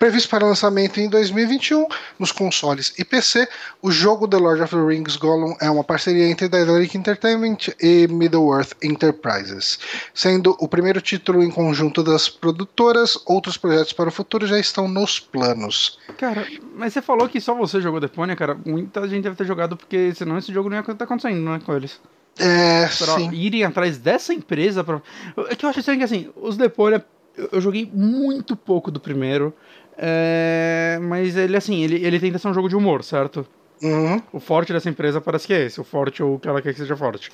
[0.00, 1.86] Previsto para lançamento em 2021
[2.18, 3.46] nos consoles e PC,
[3.80, 8.08] o jogo The Lord of the Rings Gollum é uma parceria entre Daedalic Entertainment e
[8.08, 9.78] Middle-earth Enterprises.
[10.12, 14.88] Sendo o primeiro título em conjunto das produtoras, outros projetos para o futuro já estão
[14.88, 16.00] nos planos.
[16.18, 18.56] Cara, mas você falou que só você jogou Deponia, cara.
[18.66, 21.74] Muita gente deve ter jogado, porque senão esse jogo não ia estar acontecendo, né, com
[21.74, 22.00] eles.
[22.38, 23.30] É, Pra sim.
[23.32, 24.82] irem atrás dessa empresa.
[24.84, 25.00] Pra...
[25.48, 27.04] É que eu acho estranho que, assim, os Deponia,
[27.36, 29.54] eu eu joguei muito pouco do primeiro.
[29.98, 33.46] é, Mas ele, assim, ele, ele tenta ser um jogo de humor, certo?
[33.82, 34.22] Uhum.
[34.32, 35.78] O forte dessa empresa parece que é esse.
[35.80, 37.30] O forte ou o que ela quer que seja forte.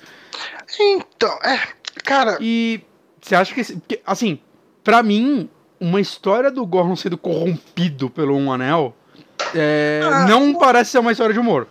[0.81, 1.61] Então, é.
[2.05, 2.81] Cara, E
[3.21, 3.61] você acha que.
[3.61, 4.39] esse- porque, assim,
[4.83, 5.49] pra mim,
[5.81, 8.95] uma história do Gollum sendo corrompido pelo Um Anel
[9.55, 11.67] é, Ah, não parece ser uma história de humor.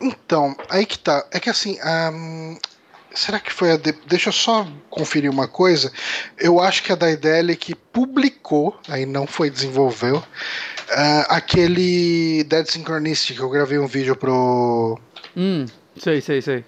[0.00, 1.24] Então, aí que tá.
[1.30, 1.78] É que assim.
[1.80, 2.56] ahn,
[3.14, 3.76] será que foi a.
[3.76, 3.92] De...
[4.06, 5.90] Deixa eu só conferir uma coisa.
[6.38, 10.22] Eu acho que a Daedalic publicou, aí não foi desenvolveu,
[10.90, 14.98] ah, aquele Dead Synchronicity que eu gravei um vídeo pro.
[15.36, 15.66] Hum,
[15.96, 16.64] sei, sei, sei.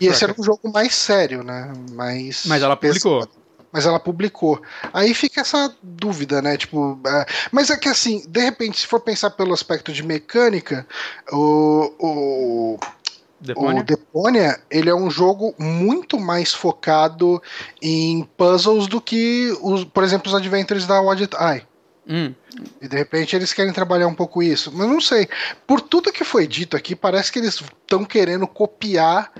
[0.00, 1.72] E esse era um jogo mais sério, né?
[1.92, 3.20] Mais Mas ela publicou.
[3.20, 3.43] pesado.
[3.74, 4.62] Mas ela publicou.
[4.92, 6.56] Aí fica essa dúvida, né?
[6.56, 10.86] Tipo, é, mas é que assim, de repente, se for pensar pelo aspecto de mecânica,
[11.32, 12.78] o, o,
[13.40, 13.80] Deponia?
[13.80, 17.42] O Deponia, ele é um jogo muito mais focado
[17.82, 21.66] em puzzles do que, os, por exemplo, os Adventures da Wadget Eye.
[22.06, 22.34] Hum,
[22.80, 24.70] E de repente eles querem trabalhar um pouco isso.
[24.72, 25.28] Mas não sei.
[25.66, 29.32] Por tudo que foi dito aqui, parece que eles estão querendo copiar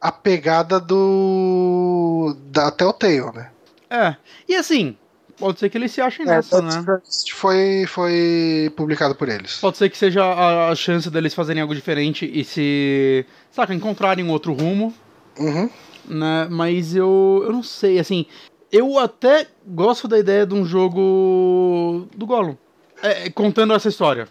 [0.00, 2.36] a pegada do.
[2.46, 3.51] da Telltale, né?
[3.92, 4.16] É.
[4.48, 4.96] E assim,
[5.38, 7.00] pode ser que eles se achem É, nessa, né?
[7.32, 9.58] Foi, foi publicado por eles.
[9.58, 13.26] Pode ser que seja a, a chance deles fazerem algo diferente e se.
[13.50, 14.94] Saca, encontrarem um outro rumo.
[15.38, 15.68] Uhum.
[16.06, 16.46] né?
[16.50, 18.26] Mas eu, eu não sei, assim,
[18.70, 22.56] eu até gosto da ideia de um jogo do Gollum,
[23.02, 24.28] é, contando essa história.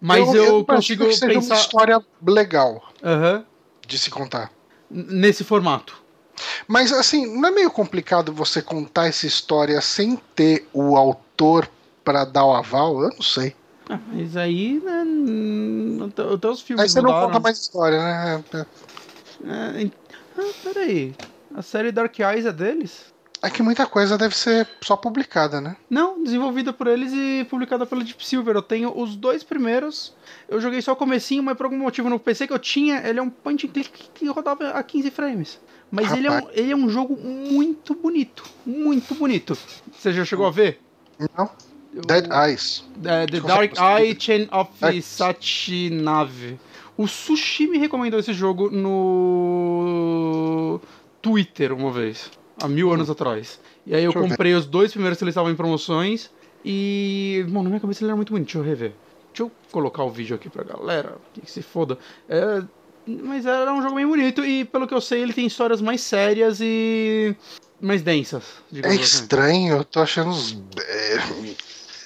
[0.00, 3.44] Mas eu, imagino consigo que seja pensar uma história legal Aham,
[3.86, 4.52] de se contar.
[4.88, 6.00] nesse formato.
[6.66, 11.68] Mas assim, não é meio complicado você contar essa história sem ter o autor
[12.04, 13.02] pra dar o aval?
[13.02, 13.54] Eu não sei.
[13.90, 17.98] Ah, mas aí, né, n- até, até os filmes Aí você não conta mais história,
[17.98, 18.44] né?
[19.44, 19.92] É, em-
[20.36, 21.14] ah, peraí,
[21.54, 23.06] a série Dark Eyes é deles?
[23.40, 25.76] É que muita coisa deve ser só publicada, né?
[25.88, 28.56] Não, desenvolvida por eles e publicada pela Deep Silver.
[28.56, 30.12] Eu tenho os dois primeiros.
[30.48, 33.20] Eu joguei só o comecinho, mas por algum motivo no PC que eu tinha, ele
[33.20, 35.56] é um point and click que rodava a 15 frames.
[35.90, 38.44] Mas ele é, um, ele é um jogo muito bonito.
[38.66, 39.56] Muito bonito.
[39.92, 40.80] Você já chegou a ver?
[41.36, 41.48] Não?
[42.06, 42.84] Dead Eyes.
[43.04, 43.72] é, The Dark.
[43.78, 46.58] Eye Chain of Dark- Sachinave.
[46.96, 48.70] O Sushi me recomendou esse jogo
[49.68, 50.80] no
[51.22, 53.60] Twitter uma vez, há mil anos atrás.
[53.86, 56.30] E aí eu Deixa eu comprei os dois primeiros que eles estavam em promoções
[56.64, 58.92] e, bom, na minha cabeça ele era muito bonito, deixa eu rever.
[59.32, 61.96] Deixa eu colocar o vídeo aqui pra galera, que se foda.
[62.28, 62.62] É,
[63.22, 66.00] mas era um jogo bem bonito e, pelo que eu sei, ele tem histórias mais
[66.00, 67.34] sérias e
[67.80, 68.42] mais densas.
[68.70, 69.04] É digamos assim.
[69.06, 70.56] estranho, eu tô achando os.
[70.78, 71.18] é,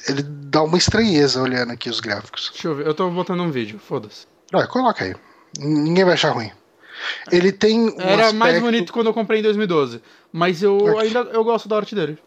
[0.08, 2.50] Ele dá uma estranheza olhando aqui os gráficos.
[2.52, 4.26] Deixa eu ver, eu tô botando um vídeo, foda-se.
[4.52, 5.14] Olha, coloca aí.
[5.58, 6.50] Ninguém vai achar ruim.
[7.30, 7.88] Ele tem.
[7.90, 10.00] Um Era mais aspecto- bonito quando eu comprei em 2012.
[10.32, 12.18] Mas eu ainda eu gosto da arte dele.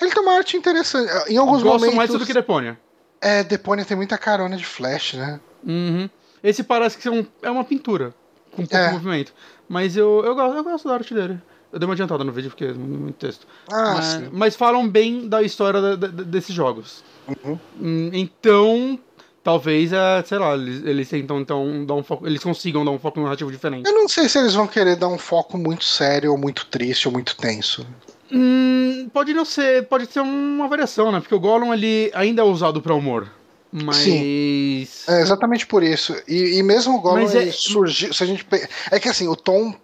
[0.00, 1.10] Ele tem uma arte interessante.
[1.30, 1.94] Em alguns gosto momentos.
[1.96, 2.78] mais do que Deponia.
[3.20, 5.38] É, Deponia tem muita carona de flash, né?
[5.64, 6.10] Uhum.
[6.42, 8.14] Esse parece que é, um- é uma pintura.
[8.50, 8.92] Com pouco É.
[8.92, 9.32] movimento.
[9.68, 11.38] Mas eu, eu, gosto, eu gosto da arte dele.
[11.72, 13.46] Eu dei uma adiantada no vídeo porque é muito texto.
[13.70, 14.28] Ah, mas, sim.
[14.30, 17.02] mas falam bem da história da- da- desses jogos.
[17.26, 17.58] Uhum.
[17.80, 18.98] Hum, Então,
[19.42, 22.26] talvez, é, sei lá, eles, eles tentam então dar um foco.
[22.26, 23.86] Eles consigam dar um foco narrativo diferente.
[23.88, 27.08] Eu não sei se eles vão querer dar um foco muito sério, ou muito triste,
[27.08, 27.86] ou muito tenso.
[28.30, 31.20] Hum, pode não ser, pode ser uma variação, né?
[31.20, 33.28] Porque o Gollum ele ainda é usado pra humor.
[33.72, 35.08] Mas.
[35.08, 36.14] É exatamente por isso.
[36.28, 38.12] E, e mesmo o Mas é- surgiu.
[38.12, 38.46] Se a gente
[38.90, 39.74] É que assim, o tom.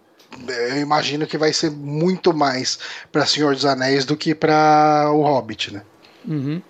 [0.47, 2.77] Eu imagino que vai ser muito mais
[3.11, 5.81] pra Senhor dos Anéis do que pra o Hobbit, né?
[6.27, 6.61] Uhum.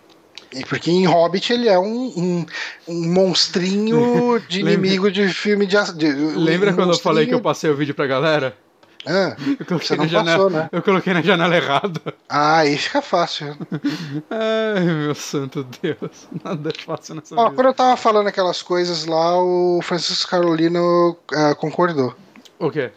[0.56, 2.46] E porque em Hobbit ele é um, um,
[2.88, 5.76] um monstrinho de inimigo de filme de.
[5.94, 8.58] de Lembra um quando eu falei que eu monstrinho- passei o vídeo pra galera?
[9.06, 10.70] Ah, Eu coloquei, Você não na janela, passou, né?
[10.72, 12.02] eu coloquei na janela errada.
[12.28, 13.58] ah, aí fica fácil.
[14.30, 16.28] Ai, meu santo Deus.
[16.44, 17.56] Nada é fácil nessa Ó, vida.
[17.56, 22.14] quando eu tava falando aquelas coisas lá, o Francisco Carolino ah, concordou.
[22.60, 22.92] O quê?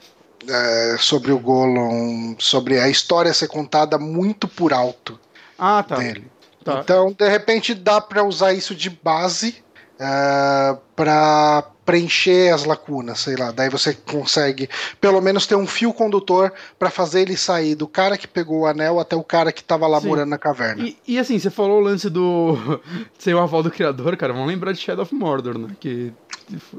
[0.48, 5.18] é, sobre o Gollum, sobre a história ser contada muito por alto
[5.56, 5.94] Ah, tá.
[5.96, 6.26] dele.
[6.64, 6.80] Tá.
[6.82, 9.62] Então, de repente, dá pra usar isso de base
[10.00, 13.50] uh, para preencher as lacunas, sei lá.
[13.50, 14.68] Daí você consegue
[15.00, 18.66] pelo menos ter um fio condutor para fazer ele sair do cara que pegou o
[18.66, 20.08] anel até o cara que tava lá Sim.
[20.08, 20.84] morando na caverna.
[20.84, 22.56] E, e, assim, você falou o lance do
[23.18, 24.32] ser o aval do criador, cara.
[24.32, 25.68] Vamos lembrar de Shadow of Mordor, né?
[25.80, 26.12] Que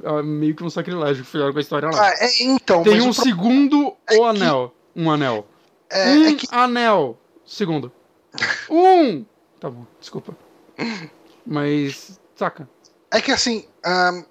[0.03, 2.09] é meio que um sacrilégio que fizeram com a história lá.
[2.09, 4.73] Ah, é, então, Tem um segundo é o anel.
[4.93, 5.01] Que...
[5.01, 5.47] Um anel.
[5.89, 6.47] É, um é que...
[6.51, 7.17] anel.
[7.45, 7.91] Segundo.
[8.69, 9.25] um!
[9.59, 10.35] Tá bom, desculpa.
[11.45, 12.67] Mas, saca.
[13.11, 14.23] É que assim, um,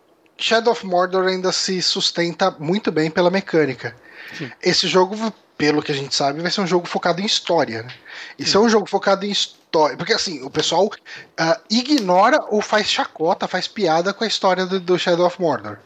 [0.43, 3.97] Shadow of Mordor ainda se sustenta muito bem pela mecânica.
[4.37, 4.51] Sim.
[4.61, 5.17] Esse jogo,
[5.57, 7.85] pelo que a gente sabe, vai ser um jogo focado em história.
[7.85, 7.95] Né?
[8.39, 9.97] E se é um jogo focado em história.
[9.97, 14.81] Porque assim, o pessoal uh, ignora ou faz chacota, faz piada com a história do,
[14.81, 15.79] do Shadow of Mordor.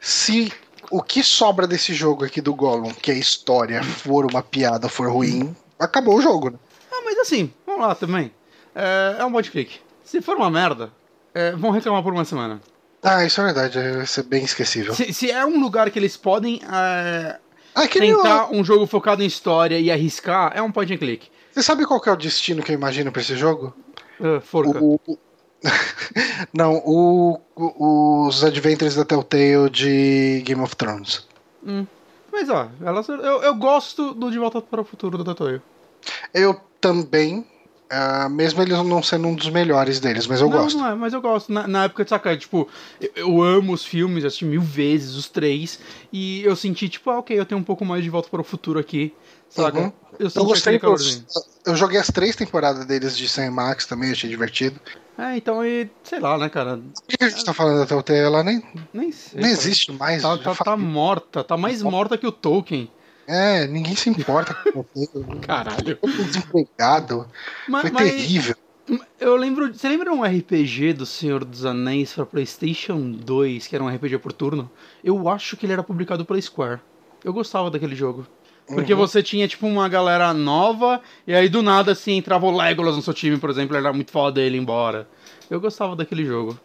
[0.00, 0.52] Se
[0.90, 5.08] o que sobra desse jogo aqui do Gollum, que é história, for uma piada, for
[5.08, 6.58] ruim, acabou o jogo, né?
[6.90, 8.32] Ah, mas assim, vamos lá também.
[8.74, 9.78] É, é um bot click.
[10.02, 10.90] Se for uma merda,
[11.34, 12.60] é, vão reclamar por uma semana.
[13.02, 14.94] Ah, isso é verdade, vai ser bem esquecível.
[14.94, 17.38] Se, se é um lugar que eles podem é,
[17.74, 18.58] ah, tentar eu...
[18.58, 21.28] um jogo focado em história e arriscar, é um point and click.
[21.50, 23.74] Você sabe qual é o destino que eu imagino pra esse jogo?
[24.20, 24.78] Uh, forca.
[24.82, 25.18] O, o...
[26.54, 31.26] Não, o, os Adventures da Telltale de Game of Thrones.
[31.66, 31.86] Hum.
[32.30, 35.60] Mas ó, elas, eu, eu gosto do De Volta para o Futuro da Telltale.
[36.32, 37.46] Eu também,
[37.90, 40.78] Uh, mesmo eles não sendo um dos melhores deles, mas eu não, gosto.
[40.78, 41.52] Não é, mas eu gosto.
[41.52, 42.68] Na, na época, saca, tipo,
[43.00, 45.80] eu, eu, amo os filmes, assisti mil vezes, os três,
[46.12, 48.44] e eu senti, tipo, ah, ok, eu tenho um pouco mais de volta para o
[48.44, 49.12] futuro aqui,
[49.48, 49.80] saca?
[49.80, 49.92] Uhum.
[50.20, 50.96] Eu, eu gostei, eu,
[51.66, 54.78] eu joguei as três temporadas deles de Sam Max também, achei divertido.
[55.18, 56.76] É, então, e, sei lá, né, cara?
[56.76, 58.20] Por que a gente tá falando da Telltale?
[58.20, 58.62] Ela nem,
[58.94, 60.22] nem, sei, nem existe mais.
[60.22, 62.88] Tá, tá, tá morta, tá mais morta que o Tolkien.
[63.32, 64.84] É, ninguém se importa com
[65.40, 65.96] Caralho.
[66.02, 67.28] Desempregado.
[67.68, 68.56] Mas, Foi mas, terrível.
[69.20, 69.72] Eu lembro.
[69.72, 74.18] Você lembra um RPG do Senhor dos Anéis pra PlayStation 2, que era um RPG
[74.18, 74.68] por turno?
[75.04, 76.80] Eu acho que ele era publicado pela Square.
[77.24, 78.26] Eu gostava daquele jogo.
[78.66, 78.98] Porque uhum.
[78.98, 83.02] você tinha, tipo, uma galera nova, e aí do nada, assim, entrava o Legolas no
[83.02, 85.08] seu time, por exemplo, era muito foda ele embora.
[85.48, 86.58] Eu gostava daquele jogo.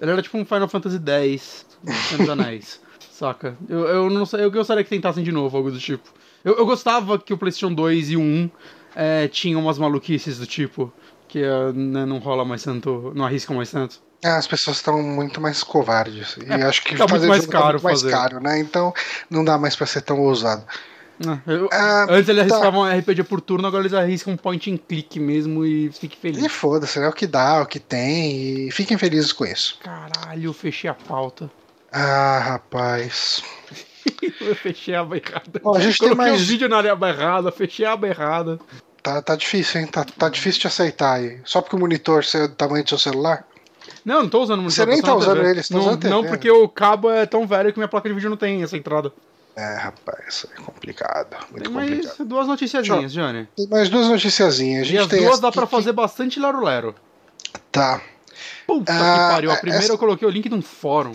[0.00, 1.66] Ele era tipo um Final Fantasy X,
[2.08, 2.80] Senhor dos Anéis.
[3.12, 3.54] Saca?
[3.68, 6.08] Eu, eu não sei, eu gostaria que tentassem de novo, algo do tipo.
[6.42, 8.50] Eu, eu gostava que o PlayStation 2 e o 1
[8.96, 10.90] é, tinham umas maluquices do tipo,
[11.28, 14.00] que é, né, não rola mais tanto, não arriscam mais tanto.
[14.24, 16.38] É, as pessoas estão muito mais covardes.
[16.38, 18.58] E é, acho que tá fazer muito mais caro, tá muito mais caro, né?
[18.58, 18.94] Então
[19.28, 20.64] não dá mais pra ser tão ousado.
[21.46, 22.54] Eu, ah, antes eles tá.
[22.54, 22.96] arriscavam tá.
[22.96, 26.42] RPG por turno, agora eles arriscam point and click mesmo e fique feliz.
[26.42, 29.78] E foda-se, é o que dá, o que tem, e fiquem felizes com isso.
[29.80, 31.50] Caralho, fechei a pauta.
[31.92, 33.42] Ah, rapaz.
[34.40, 35.60] eu fechei a aba errada.
[35.62, 38.58] Ó, a gente Coloquei tem mais vídeo na aba errada, fechei a aba errada.
[39.02, 39.86] Tá, tá difícil, hein?
[39.88, 41.40] Tá, tá difícil de aceitar aí.
[41.44, 43.44] Só porque o monitor é do tamanho do seu celular?
[44.04, 44.84] Não, não tô usando o monitor.
[44.84, 47.46] Você nem tá usando ele, você tá não, usando Não, porque o cabo é tão
[47.46, 49.12] velho que minha placa de vídeo não tem essa entrada.
[49.54, 51.36] É, rapaz, é complicado.
[51.50, 52.26] Muito tem mais complicado.
[52.26, 53.48] duas noticiazinhas, Johnny.
[53.54, 54.88] Tem mais duas noticiazinhas.
[54.88, 56.94] e as duas dá pra fazer bastante lero-lero.
[57.70, 58.00] Tá.
[58.66, 59.50] Puta ah, que pariu.
[59.50, 59.92] A primeira essa...
[59.92, 61.14] eu coloquei o link de um fórum.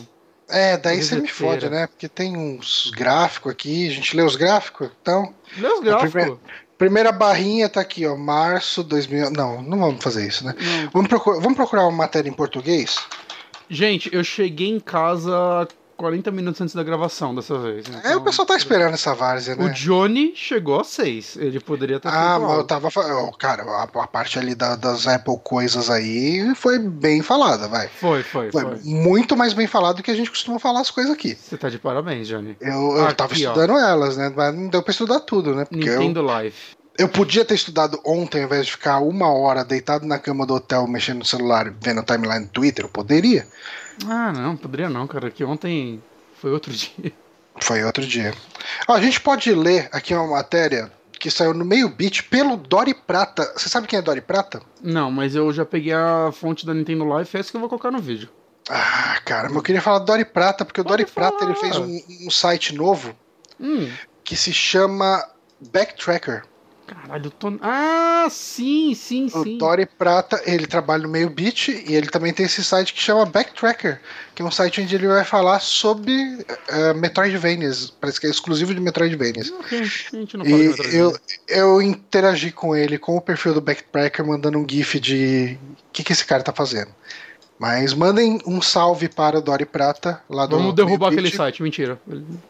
[0.50, 1.88] É, daí você me fode, né?
[1.88, 5.34] Porque tem uns gráficos aqui, a gente lê os gráficos, então.
[5.58, 6.12] Lê os gráficos.
[6.12, 6.40] Primeira,
[6.78, 9.32] primeira, barrinha tá aqui, ó, março 2000.
[9.32, 10.56] Não, não vamos fazer isso, né?
[10.94, 12.98] Vamos procurar, vamos procurar uma matéria em português?
[13.70, 15.68] Gente, eu cheguei em casa
[15.98, 17.86] 40 minutos antes da gravação dessa vez.
[17.88, 18.12] Então...
[18.12, 19.66] É, o pessoal tá esperando essa várzea, né?
[19.66, 21.38] O Johnny chegou a 6.
[21.38, 22.90] Ele poderia ter Ah, mas eu tava.
[23.38, 27.88] Cara, a, a parte ali da, das Apple coisas aí foi bem falada, vai.
[27.88, 28.80] Foi, foi, foi, foi.
[28.84, 31.36] Muito mais bem falado do que a gente costuma falar as coisas aqui.
[31.36, 32.56] Você tá de parabéns, Johnny.
[32.62, 33.80] Eu, eu aqui, tava estudando ó.
[33.80, 34.32] elas, né?
[34.36, 35.66] Mas não deu pra estudar tudo, né?
[35.66, 36.26] Porque Nintendo eu...
[36.26, 36.56] Live.
[37.00, 40.56] Eu podia ter estudado ontem, ao invés de ficar uma hora deitado na cama do
[40.56, 42.86] hotel mexendo no celular, vendo timeline do Twitter.
[42.86, 43.48] Eu poderia.
[44.06, 45.32] Ah, não, poderia não, cara.
[45.32, 46.02] Que ontem
[46.36, 47.14] foi outro dia.
[47.62, 48.34] Foi outro dia.
[48.88, 52.94] Ó, a gente pode ler aqui uma matéria que saiu no meio beat pelo Dori
[52.94, 53.52] Prata.
[53.56, 54.62] Você sabe quem é Dori Prata?
[54.82, 57.70] Não, mas eu já peguei a fonte da Nintendo Live, é essa que eu vou
[57.70, 58.30] colocar no vídeo.
[58.70, 61.32] Ah, cara, mas eu queria falar do Dori Prata, porque pode o Dori falar.
[61.32, 63.16] Prata ele fez um, um site novo
[63.60, 63.90] hum.
[64.24, 65.28] que se chama
[65.72, 66.44] Backtracker.
[66.88, 67.54] Caralho, tô.
[67.62, 69.56] Ah, sim, sim, o sim.
[69.56, 73.02] O Dory Prata, ele trabalha no meio beat e ele também tem esse site que
[73.02, 74.00] chama Backtracker,
[74.34, 77.90] que é um site onde ele vai falar sobre uh, Metroidvanias.
[77.90, 79.52] Parece que é exclusivo de Metroidvanias.
[79.52, 81.20] Ok, a gente não e eu,
[81.50, 85.60] eu interagi com ele, com o perfil do Backtracker, mandando um GIF de
[85.90, 86.92] o que, que esse cara tá fazendo.
[87.60, 90.58] Mas mandem um salve para o Dori Prata lá do.
[90.58, 92.00] Vamos derrubar aquele site, mentira.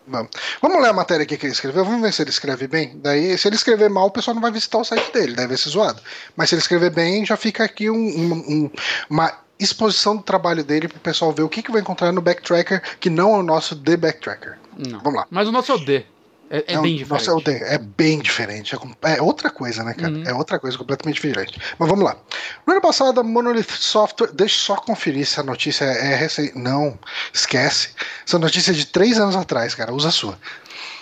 [0.06, 0.30] Vamos.
[0.62, 3.00] Vamos ler a matéria aqui que ele escreveu, vamos ver se ele escreve bem.
[3.02, 5.70] Daí, se ele escrever mal, o pessoal não vai visitar o site dele, deve ser
[5.70, 6.02] zoado.
[6.36, 8.70] Mas se ele escrever bem, já fica aqui um, um,
[9.10, 12.82] uma exposição do trabalho dele pro pessoal ver o que, que vai encontrar no Backtracker,
[13.00, 14.58] que não é o nosso The Backtracker.
[14.78, 15.00] Não.
[15.00, 15.28] Vamos lá.
[15.30, 16.06] Mas o nosso é o D.
[16.50, 17.28] É, é É bem diferente.
[17.28, 18.76] Nossa, é é bem diferente.
[19.04, 20.14] É, é outra coisa, né, cara?
[20.14, 20.24] Uhum.
[20.26, 21.60] É outra coisa completamente diferente.
[21.78, 22.16] Mas vamos lá.
[22.66, 24.32] No ano passado, a Monolith Software.
[24.34, 26.58] Deixa eu só conferir se a notícia é recente.
[26.58, 26.98] Não,
[27.34, 27.90] esquece.
[28.26, 29.94] Essa notícia é de três anos atrás, cara.
[29.94, 30.38] Usa a sua.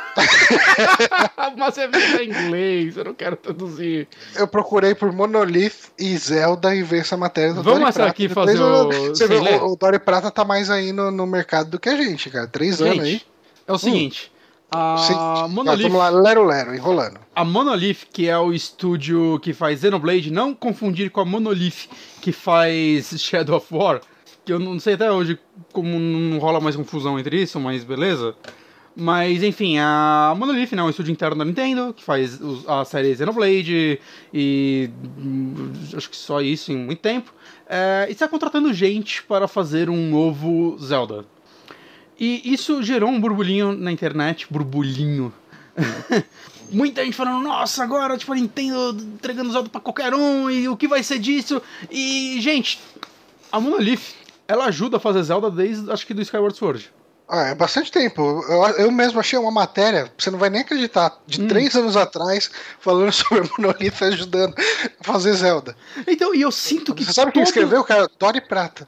[1.58, 4.08] Mas você vê em inglês, eu não quero traduzir.
[4.36, 8.12] Eu procurei por Monolith e Zelda e ver essa matéria do Vamos Dori essa Prata.
[8.12, 11.72] aqui fazer o- Você vê, o, o Dori Prata tá mais aí no, no mercado
[11.72, 12.48] do que a gente, cara.
[12.48, 13.12] Três anos aí.
[13.14, 13.28] Gente,
[13.68, 14.26] é o seguinte.
[14.26, 14.33] Sim.
[14.74, 17.20] A Ah, Monolith, vamos lá, Lero Lero, enrolando.
[17.36, 21.88] a Monolith, que é o estúdio que faz Xenoblade, não confundir com a Monolith
[22.22, 24.02] que faz Shadow of War,
[24.46, 25.38] que eu não sei até hoje
[25.72, 28.36] como não rola mais confusão entre isso, mas beleza.
[28.96, 33.16] Mas enfim, a Monolith né, é um estúdio interno da Nintendo, que faz a série
[33.16, 34.00] Xenoblade
[34.34, 37.34] e hum, acho que só isso em muito tempo.
[37.68, 41.26] É, e está contratando gente para fazer um novo Zelda.
[42.20, 45.34] E isso gerou um burburinho na internet, burburinho.
[46.72, 50.76] Muita gente falando, nossa, agora, tipo, a Nintendo entregando Zelda pra qualquer um, e o
[50.78, 51.62] que vai ser disso?
[51.92, 52.80] E, gente,
[53.52, 54.16] a Monolith,
[54.48, 56.92] ela ajuda a fazer Zelda desde, acho que do Skyward Sword.
[57.30, 58.22] Ah, é bastante tempo.
[58.50, 61.48] Eu, eu mesmo achei uma matéria, você não vai nem acreditar, de Hum.
[61.48, 62.50] três anos atrás,
[62.80, 64.56] falando sobre a Monolith ajudando
[65.00, 65.76] a fazer Zelda.
[66.08, 68.10] Então, e eu sinto que Você sabe quem todo- escreveu, cara?
[68.20, 68.88] Dori Prata.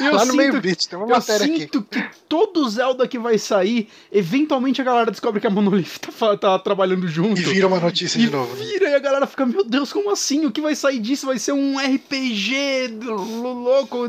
[0.00, 1.60] Eu Lá no sinto meio beat, tem uma Eu matéria aqui.
[1.60, 6.36] sinto que todo Zelda que vai sair, eventualmente a galera descobre que a Monolith tá,
[6.36, 7.40] tá trabalhando junto.
[7.40, 8.54] E vira uma notícia de novo.
[8.56, 10.44] vira e a galera fica, meu Deus, como assim?
[10.46, 11.26] O que vai sair disso?
[11.26, 14.08] Vai ser um RPG louco,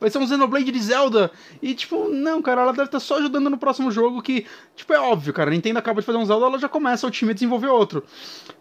[0.00, 1.30] vai ser um Xenoblade de Zelda.
[1.62, 4.98] E tipo, não, cara, ela deve estar só ajudando no próximo jogo que, tipo, é
[5.00, 7.34] óbvio, cara, a Nintendo acaba de fazer um Zelda, ela já começa o time a
[7.34, 8.02] desenvolver outro.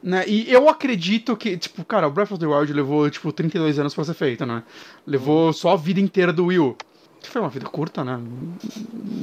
[0.01, 0.23] Né?
[0.27, 3.93] E eu acredito que, tipo, cara, o Breath of the Wild levou, tipo, 32 anos
[3.93, 4.63] pra ser feito, né?
[5.05, 6.77] Levou só a vida inteira do Wii U.
[7.21, 8.17] Que foi uma vida curta, né?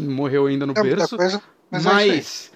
[0.08, 1.16] Morreu ainda no É berço.
[1.16, 1.92] coisa, mas, é.
[1.92, 2.52] Mas,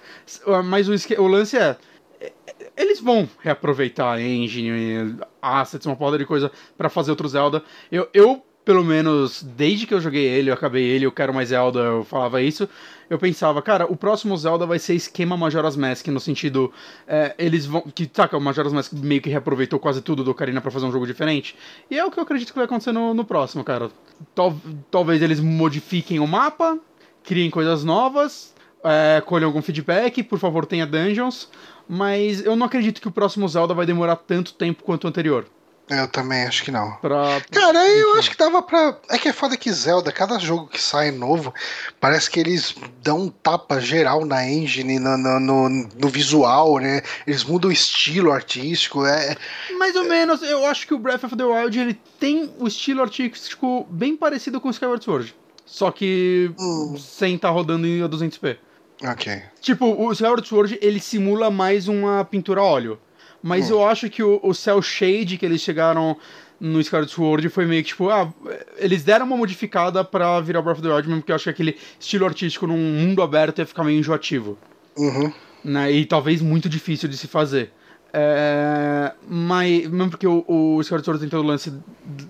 [0.65, 1.77] mas o, o lance é.
[2.19, 2.31] é,
[2.77, 7.63] Eles vão reaproveitar engine, assets, uma porra de coisa pra fazer outro Zelda.
[7.91, 11.49] Eu, eu, pelo menos, desde que eu joguei ele, eu acabei ele, eu quero mais
[11.49, 12.69] Zelda, eu falava isso.
[13.09, 16.71] Eu pensava, cara, o próximo Zelda vai ser esquema Majora's Mask, no sentido.
[17.07, 17.81] é, eles vão.
[17.81, 20.91] Que, saca, o Majora's Mask meio que reaproveitou quase tudo do Ocarina pra fazer um
[20.91, 21.55] jogo diferente.
[21.89, 23.89] E é o que eu acredito que vai acontecer no, no próximo, cara.
[24.33, 24.55] Tal-
[24.89, 26.79] talvez eles modifiquem o mapa,
[27.23, 31.49] criem coisas novas, é, colham algum feedback, por favor tenha dungeons,
[31.89, 35.45] mas eu não acredito que o próximo Zelda vai demorar tanto tempo quanto o anterior.
[35.89, 36.91] Eu também acho que não.
[37.01, 37.41] Pra...
[37.51, 38.97] Cara, eu acho que dava pra.
[39.09, 41.53] É que é foda que Zelda, cada jogo que sai novo,
[41.99, 47.01] parece que eles dão um tapa geral na engine, no, no, no, no visual, né?
[47.27, 49.05] Eles mudam o estilo artístico.
[49.05, 49.35] É,
[49.77, 53.01] Mais ou menos, eu acho que o Breath of the Wild ele tem o estilo
[53.01, 55.35] artístico bem parecido com o Skyward Sword.
[55.65, 56.95] Só que Hum.
[56.97, 58.57] sem estar rodando em 200p.
[59.03, 59.41] ok.
[59.59, 62.97] Tipo, o Skyward Sword ele simula mais uma pintura a óleo.
[63.41, 63.75] Mas Hum.
[63.75, 66.15] eu acho que o, o Cell Shade que eles chegaram
[66.59, 68.31] no Skyward Sword foi meio que tipo, ah,
[68.77, 71.49] eles deram uma modificada pra virar Breath of the Wild, mesmo porque eu acho que
[71.49, 74.57] aquele estilo artístico num mundo aberto ia ficar meio enjoativo.
[74.95, 75.33] Uhum.
[75.63, 75.91] Né?
[75.91, 77.71] E talvez muito difícil de se fazer.
[78.13, 81.73] É, mas, mesmo porque o, o Skyward Sword tem todo o lance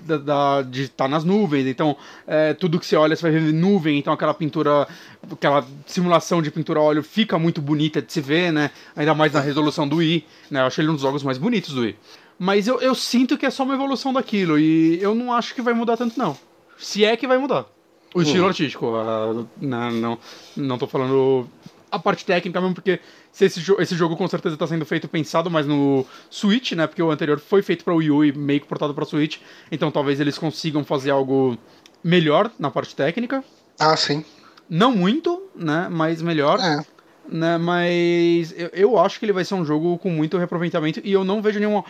[0.05, 1.95] da, da- de estar nas nuvens, então
[2.27, 4.87] é, tudo que você olha você vai ver nuvem, então aquela pintura,
[5.31, 8.69] aquela simulação de pintura a óleo fica muito bonita de se ver, né?
[8.95, 10.61] Ainda mais na resolução do Wii, né?
[10.61, 11.95] Eu acho ele um dos jogos mais bonitos do Wii.
[12.37, 15.61] Mas eu, eu sinto que é só uma evolução daquilo, e eu não acho que
[15.61, 16.37] vai mudar tanto, não.
[16.77, 17.65] Se é que vai mudar.
[18.13, 20.19] O estilo artístico, ah, não, não,
[20.57, 21.47] não tô falando
[21.91, 22.99] a parte técnica mesmo, porque
[23.31, 26.87] se esse, jo esse jogo com certeza tá sendo feito pensado mais no Switch, né?
[26.87, 29.39] Porque o anterior foi feito pra Wii U e meio que portado pra Switch.
[29.71, 31.57] Então talvez eles consigam fazer algo
[32.03, 33.43] melhor na parte técnica.
[33.77, 34.23] Ah, sim.
[34.69, 35.87] Não muito, né?
[35.91, 36.59] Mas melhor.
[36.59, 36.85] É.
[37.29, 41.13] Né, mas eu, eu acho que ele vai ser um jogo com muito reaproveitamento e
[41.13, 41.85] eu não vejo nenhuma.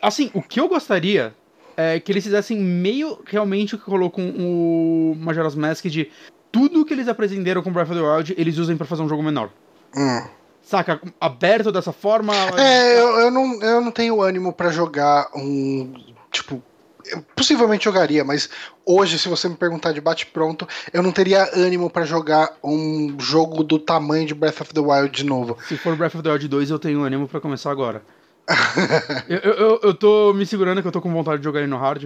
[0.00, 1.34] Assim, o que eu gostaria
[1.76, 6.10] é que eles fizessem meio realmente o que rolou com o Majora's Mask de
[6.52, 9.22] tudo que eles aprenderam com Breath of the Wild eles usem pra fazer um jogo
[9.22, 9.48] menor.
[9.96, 10.22] Hum.
[10.62, 11.00] Saca?
[11.20, 12.32] Aberto dessa forma.
[12.56, 15.92] É, eu, eu, não, eu não tenho ânimo pra jogar um.
[16.30, 16.62] Tipo.
[17.10, 18.48] eu possivelmente jogaria, mas
[18.86, 23.64] hoje, se você me perguntar de bate-pronto, eu não teria ânimo pra jogar um jogo
[23.64, 25.58] do tamanho de Breath of the Wild de novo.
[25.68, 28.02] Se for Breath of the Wild 2, eu tenho ânimo pra começar agora.
[29.28, 31.68] eu, eu, eu- eu tô me segurando que eu tô com vontade de jogar ele
[31.68, 32.04] no hard.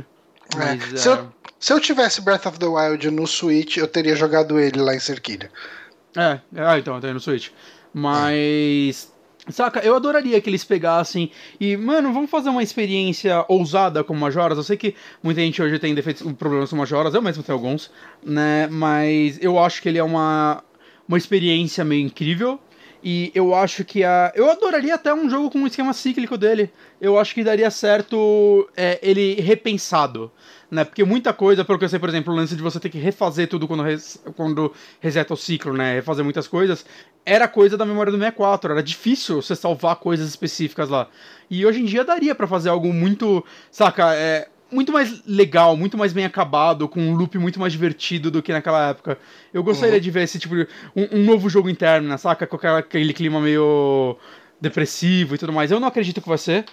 [0.55, 3.89] Mas, É, Se, é, eu, se eu tivesse Breath of the Wild no Switch, eu
[3.89, 5.51] teria jogado ele lá em Cerquilha.
[6.17, 7.51] É, é, ah, então, eu tenho no Switch.
[7.93, 9.13] Mas.
[9.49, 9.79] Saca?
[9.79, 14.59] Eu adoraria que eles pegassem e, mano, vamos fazer uma experiência ousada com Majoras.
[14.59, 17.89] Eu sei que muita gente hoje tem defeitos, problemas com Majoras, eu mesmo tenho alguns,
[18.25, 18.67] né?
[18.67, 20.65] Mas eu acho que ele é uma,
[21.07, 22.59] uma experiência meio incrível.
[23.03, 24.33] E eu acho que a.
[24.35, 26.71] Eu adoraria até um jogo com um esquema cíclico dele.
[27.01, 30.31] Eu acho que daria certo é, ele repensado.
[30.71, 30.85] Né?
[30.85, 32.99] Porque muita coisa, pelo que eu sei, por exemplo, o lance de você ter que
[32.99, 34.21] refazer tudo quando, res...
[34.35, 35.95] quando reseta o ciclo, né?
[35.95, 36.85] Refazer muitas coisas,
[37.25, 38.73] era coisa da memória do 64.
[38.73, 41.09] Era difícil você salvar coisas específicas lá.
[41.49, 43.45] E hoje em dia daria para fazer algo muito.
[43.71, 44.15] Saca?
[44.15, 48.43] É, muito mais legal, muito mais bem acabado, com um loop muito mais divertido do
[48.43, 49.19] que naquela época.
[49.53, 50.01] Eu gostaria uhum.
[50.01, 50.69] de ver esse tipo de.
[50.95, 52.47] Um, um, novo jogo interno, né, saca?
[52.47, 54.17] Com aquela, aquele clima meio
[54.61, 55.71] depressivo e tudo mais.
[55.71, 56.65] Eu não acredito que vai ser.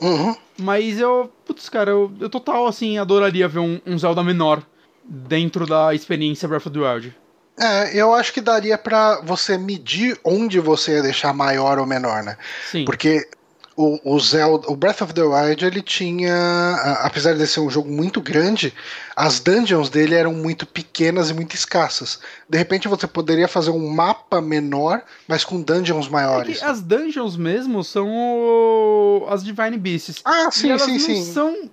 [0.00, 0.34] Uhum.
[0.58, 1.30] Mas eu.
[1.44, 4.62] Putz, cara, eu, eu total, assim, adoraria ver um, um Zelda menor
[5.04, 7.14] dentro da experiência Breath of the Wild.
[7.58, 12.22] É, eu acho que daria para você medir onde você ia deixar maior ou menor,
[12.22, 12.36] né?
[12.68, 12.84] Sim.
[12.84, 13.28] Porque
[13.76, 17.90] o, o Zelda, o Breath of the Wild, ele tinha, apesar de ser um jogo
[17.90, 18.72] muito grande,
[19.16, 22.20] as dungeons dele eram muito pequenas e muito escassas.
[22.48, 26.62] De repente você poderia fazer um mapa menor, mas com dungeons maiores.
[26.62, 29.26] É as dungeons mesmo são o...
[29.28, 30.20] as Divine Beasts.
[30.24, 31.24] Ah, sim, sim, sim.
[31.24, 31.68] São...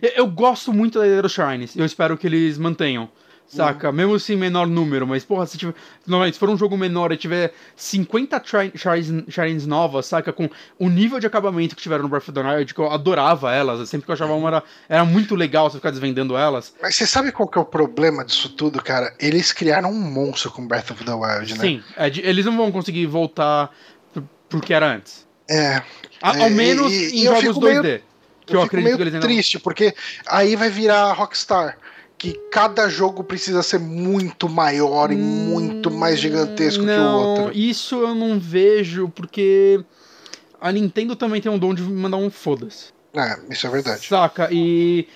[0.00, 1.76] Eu gosto muito da dos Shrines.
[1.76, 3.08] Eu espero que eles mantenham.
[3.46, 3.88] Saca?
[3.88, 3.94] Uhum.
[3.94, 5.74] Mesmo assim, menor número, mas porra, se, tiver,
[6.32, 8.42] se for um jogo menor e tiver 50
[9.28, 10.32] Shrines novas, saca?
[10.32, 10.48] Com
[10.78, 13.88] o nível de acabamento que tiveram no Breath of the Wild, que eu adorava elas,
[13.88, 16.74] sempre que eu achava uma era, era muito legal você ficar desvendando elas.
[16.80, 19.14] Mas você sabe qual que é o problema disso tudo, cara?
[19.18, 21.60] Eles criaram um monstro com Breath of the Wild, né?
[21.60, 23.70] Sim, é, eles não vão conseguir voltar
[24.48, 25.26] pro, que era antes.
[25.48, 25.82] É.
[26.22, 27.82] A, ao é, menos e, em e jogos 2D.
[27.82, 28.02] Meio,
[28.46, 29.94] que eu, eu acredito que eles ainda triste, porque
[30.26, 31.78] aí vai virar Rockstar
[32.24, 37.58] que cada jogo precisa ser muito maior e muito mais gigantesco não, que o outro.
[37.58, 39.84] Isso eu não vejo, porque
[40.58, 42.94] a Nintendo também tem um dom de mandar um foda-se.
[43.12, 44.06] É, isso é verdade.
[44.06, 44.48] Saca?
[44.50, 45.06] E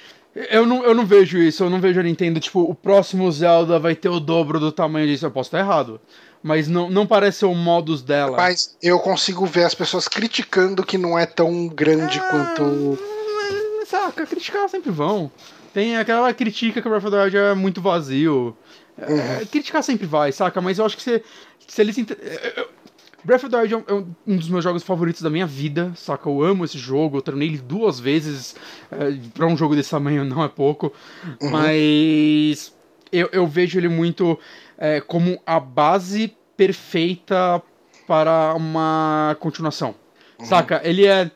[0.50, 3.78] eu não, eu não vejo isso, eu não vejo a Nintendo, tipo, o próximo Zelda
[3.78, 5.24] vai ter o dobro do tamanho disso.
[5.24, 5.98] Eu posso estar errado.
[6.42, 8.36] Mas não, não parece ser o modus dela.
[8.36, 12.98] Mas eu consigo ver as pessoas criticando que não é tão grande ah, quanto.
[13.86, 15.32] Saca, criticar sempre vão.
[15.72, 18.56] Tem aquela crítica que o Breath of the Wild é muito vazio.
[18.96, 19.46] É, uhum.
[19.46, 20.60] criticar sempre vai, saca?
[20.60, 21.22] Mas eu acho que se,
[21.66, 21.96] se eles.
[21.98, 22.66] É,
[23.24, 23.92] Breath of the Wild é
[24.26, 26.28] um dos meus jogos favoritos da minha vida, saca?
[26.28, 28.56] Eu amo esse jogo, eu treinei ele duas vezes.
[28.90, 30.92] É, pra um jogo desse tamanho não é pouco.
[31.40, 31.50] Uhum.
[31.50, 32.74] Mas
[33.12, 34.38] eu, eu vejo ele muito
[34.76, 37.62] é, como a base perfeita
[38.06, 39.94] para uma continuação.
[40.38, 40.46] Uhum.
[40.46, 40.80] Saca?
[40.82, 41.30] Ele é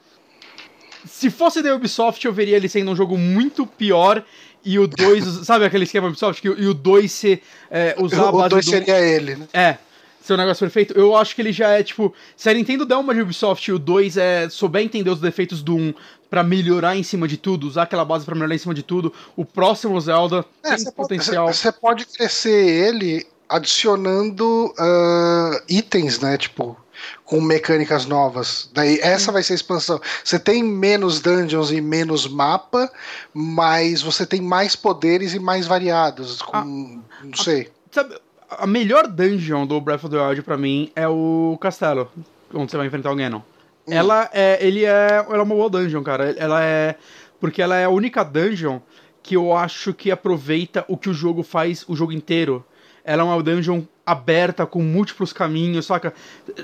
[1.06, 4.24] se fosse da Ubisoft, eu veria ele sendo um jogo muito pior
[4.64, 6.40] e o 2, sabe aquele esquema Ubisoft?
[6.40, 8.46] Que, e o 2 se é, usar a base.
[8.46, 9.48] O 2 seria ele, né?
[9.52, 9.78] É.
[10.20, 10.96] Ser um negócio perfeito.
[10.96, 12.14] Eu acho que ele já é tipo.
[12.36, 15.64] Se a Nintendo der uma de Ubisoft e o 2 é souber entender os defeitos
[15.64, 15.94] do 1 um,
[16.30, 19.12] pra melhorar em cima de tudo, usar aquela base pra melhorar em cima de tudo,
[19.34, 21.52] o próximo Zelda é, tem potencial.
[21.52, 26.38] Você pode crescer ele adicionando uh, itens, né?
[26.38, 26.76] Tipo,
[27.24, 28.70] com mecânicas novas.
[28.72, 30.00] Daí essa vai ser a expansão.
[30.24, 32.90] Você tem menos dungeons e menos mapa,
[33.32, 36.42] mas você tem mais poderes e mais variados.
[36.42, 37.70] Com, ah, não sei.
[37.90, 38.16] Sabe,
[38.50, 42.10] a melhor dungeon do Breath of the Wild para mim é o castelo,
[42.52, 43.40] onde você vai enfrentar o Ganon.
[43.86, 43.92] Hum.
[43.92, 46.34] Ela é, ele é, ela é uma boa dungeon, cara.
[46.36, 46.96] Ela é
[47.40, 48.78] porque ela é a única dungeon
[49.22, 52.64] que eu acho que aproveita o que o jogo faz o jogo inteiro.
[53.04, 56.12] Ela é uma dungeon aberta com múltiplos caminhos, saca?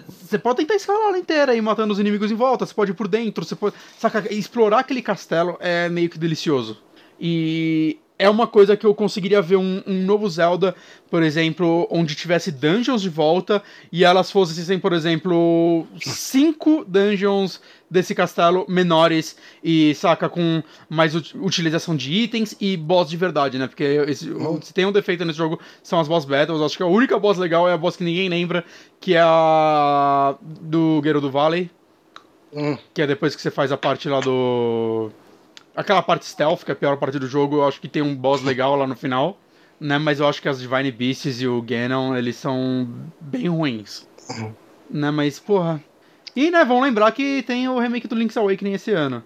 [0.09, 2.95] Você pode tentar escalar ela inteira e matando os inimigos em volta, você pode ir
[2.95, 3.75] por dentro, você pode.
[3.99, 4.33] Saca?
[4.33, 6.83] Explorar aquele castelo é meio que delicioso.
[7.21, 10.75] E é uma coisa que eu conseguiria ver um, um, novo Zelda,
[11.09, 13.63] por exemplo, onde tivesse dungeons de volta
[13.93, 21.95] e elas fossem, por exemplo, cinco dungeons desse castelo menores e, saca, com mais utilização
[21.95, 23.69] de itens e boss de verdade, né?
[23.69, 24.29] Porque esse,
[24.63, 26.61] se tem um defeito nesse jogo são as boss battles.
[26.61, 28.65] Acho que a única boss legal é a boss que ninguém lembra,
[29.01, 31.71] que é a do Gerudo Valley.
[32.53, 32.77] Hum.
[32.93, 35.13] Que é depois que você faz a parte lá do
[35.79, 38.13] Aquela parte stealth, que é a pior parte do jogo, eu acho que tem um
[38.13, 39.39] boss legal lá no final,
[39.79, 39.97] né?
[39.97, 42.89] Mas eu acho que as Divine Beasts e o Ganon, eles são
[43.21, 44.05] bem ruins.
[44.29, 44.53] Uhum.
[44.91, 45.13] Né?
[45.13, 45.81] Mas, porra.
[46.35, 49.23] E, né, vamos lembrar que tem o remake do Link's Awakening esse ano.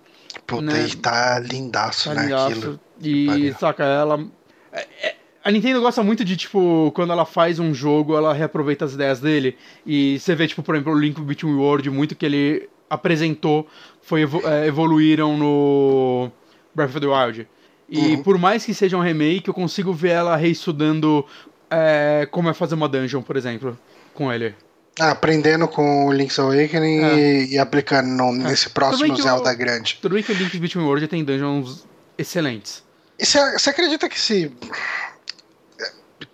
[0.47, 0.87] Puta, né?
[0.87, 2.25] e tá lindaço, tá né?
[2.25, 2.53] Lindaço.
[2.53, 2.81] Aquilo.
[3.01, 4.23] E, saca, ela.
[4.71, 8.85] É, é, a Nintendo gosta muito de, tipo, quando ela faz um jogo, ela reaproveita
[8.85, 9.57] as ideias dele.
[9.87, 13.67] E você vê, tipo, por exemplo, o Link Between World, muito que ele apresentou,
[14.03, 16.31] foi é, evoluíram no
[16.75, 17.49] Breath of the Wild.
[17.89, 18.23] E uhum.
[18.23, 21.27] por mais que seja um remake, eu consigo ver ela reestudando
[21.71, 23.79] é, como é fazer uma dungeon, por exemplo,
[24.15, 24.55] com ele.
[25.01, 27.19] Ah, aprendendo com o Link's Awakening É.
[27.19, 28.51] e, e aplicando no- É.
[28.51, 29.99] nesse próximo Zelda o- grande.
[30.01, 31.87] Tudo bem que o Link's Between Worlds tem dungeons
[32.19, 32.83] excelentes.
[33.19, 34.51] E você acredita que se.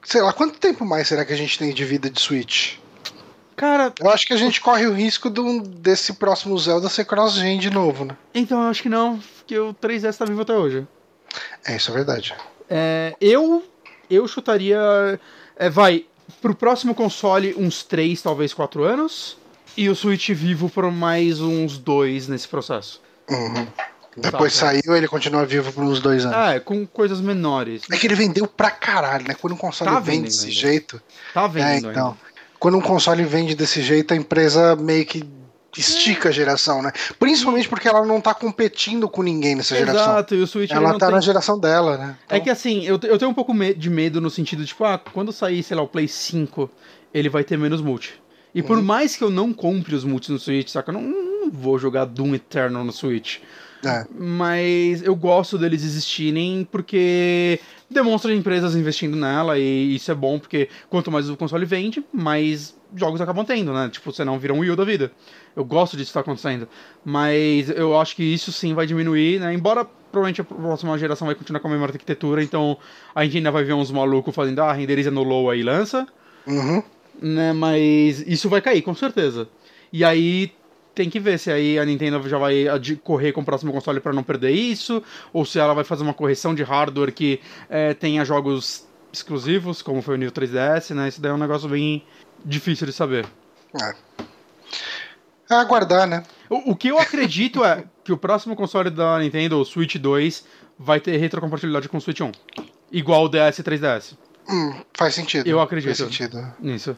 [0.05, 2.77] Sei lá, quanto tempo mais será que a gente tem de vida de Switch?
[3.56, 7.59] Cara, Eu acho que a gente corre o risco de desse próximo Zelda ser cross-gen
[7.59, 8.16] de novo, né?
[8.32, 10.87] então eu acho que não, porque o 3DS tá vivo até hoje.
[11.66, 12.35] É, isso é verdade.
[12.69, 13.65] É, eu
[14.11, 14.79] eu chutaria.
[15.57, 16.05] é, vai,
[16.43, 19.39] pro próximo console, uns 3, talvez 4 anos.
[19.75, 23.01] E o Switch vivo por mais uns 2 nesse processo.
[23.31, 23.66] Uhum.
[24.16, 26.37] Depois Tá, saiu, ele continua vivo por uns dois anos.
[26.57, 27.83] É, com coisas menores.
[27.93, 29.35] É que ele vendeu pra caralho, né?
[29.41, 30.53] Quando um console Tá vende desse ainda.
[30.61, 31.01] jeito.
[31.33, 32.07] Tá É, vendendo então.
[32.09, 32.19] ainda.
[32.59, 35.23] Quando um console vende desse jeito, a empresa meio que
[35.77, 36.93] estica a geração, né?
[37.19, 40.03] Principalmente porque ela não tá competindo com ninguém nessa geração.
[40.03, 41.15] Exato, e o Switch Ela tá tem...
[41.15, 42.16] na geração dela, né?
[42.28, 44.99] É Então, que assim, eu, eu tenho um pouco de medo no sentido, tipo, ah,
[44.99, 46.70] quando sair, sei lá, o Play 5,
[47.12, 48.20] ele vai ter menos multi.
[48.55, 48.66] E Uhum.
[48.66, 50.90] por mais que eu não compre os multis no Switch, saca?
[50.90, 53.39] Eu não, não vou jogar Doom Eternal no Switch.
[53.85, 54.05] é.
[54.19, 60.69] Mas eu gosto deles existirem porque demonstra empresas investindo nela e isso é bom porque
[60.90, 63.89] quanto mais o console vende, mais jogos acabam tendo, né?
[63.93, 65.12] Tipo, você não vira um Wii U da vida.
[65.59, 66.68] Eu gosto disso que tá acontecendo.
[67.05, 69.52] Mas eu acho que isso sim vai diminuir, né?
[69.52, 72.78] Embora provavelmente a próxima geração vai continuar com a mesma arquitetura, então
[73.12, 76.06] a gente ainda vai ver uns malucos fazendo, ah, renderiza no low aí e lança
[76.47, 76.82] Uhum.
[77.20, 77.52] né?
[77.52, 79.48] Mas isso vai cair, com certeza.
[79.93, 80.52] E aí
[80.94, 82.66] tem que ver se aí a Nintendo já vai
[83.02, 85.02] correr com o próximo console para não perder isso,
[85.32, 90.02] ou se ela vai fazer uma correção de hardware que é, tenha jogos exclusivos, como
[90.02, 91.09] foi o New 3DS, né?
[91.09, 92.05] Isso daí é um negócio bem
[92.44, 93.26] difícil de saber.
[93.80, 93.94] É.
[95.51, 96.23] É aguardar, né?
[96.49, 100.45] O, o que eu acredito é que o próximo console da Nintendo, o Switch 2,
[100.79, 102.33] vai ter retrocompatibilidade com o Switch 1.
[102.93, 104.16] Igual o DS e 3DS.
[104.49, 105.47] Hum, faz sentido.
[105.47, 105.89] Eu acredito.
[105.89, 106.55] Faz sentido.
[106.59, 106.97] Nisso.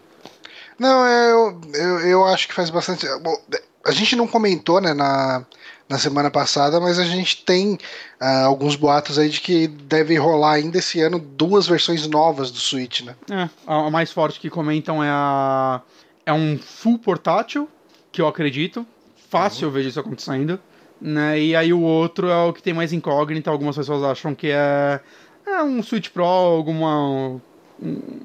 [0.78, 3.06] Não, eu, eu, eu acho que faz bastante.
[3.20, 3.36] Bom,
[3.84, 5.44] a gente não comentou, né, na,
[5.88, 7.76] na semana passada, mas a gente tem
[8.20, 12.58] ah, alguns boatos aí de que deve rolar ainda esse ano duas versões novas do
[12.58, 13.14] Switch, né?
[13.30, 15.80] É, a mais forte que comentam é a.
[16.24, 17.68] É um full portátil,
[18.12, 18.86] que eu acredito.
[19.28, 20.58] Fácil eu vejo isso acontecendo.
[21.00, 21.40] Né?
[21.40, 23.50] E aí o outro é o que tem mais incógnita.
[23.50, 25.00] Algumas pessoas acham que é.
[25.46, 27.40] É um Switch Pro, alguma.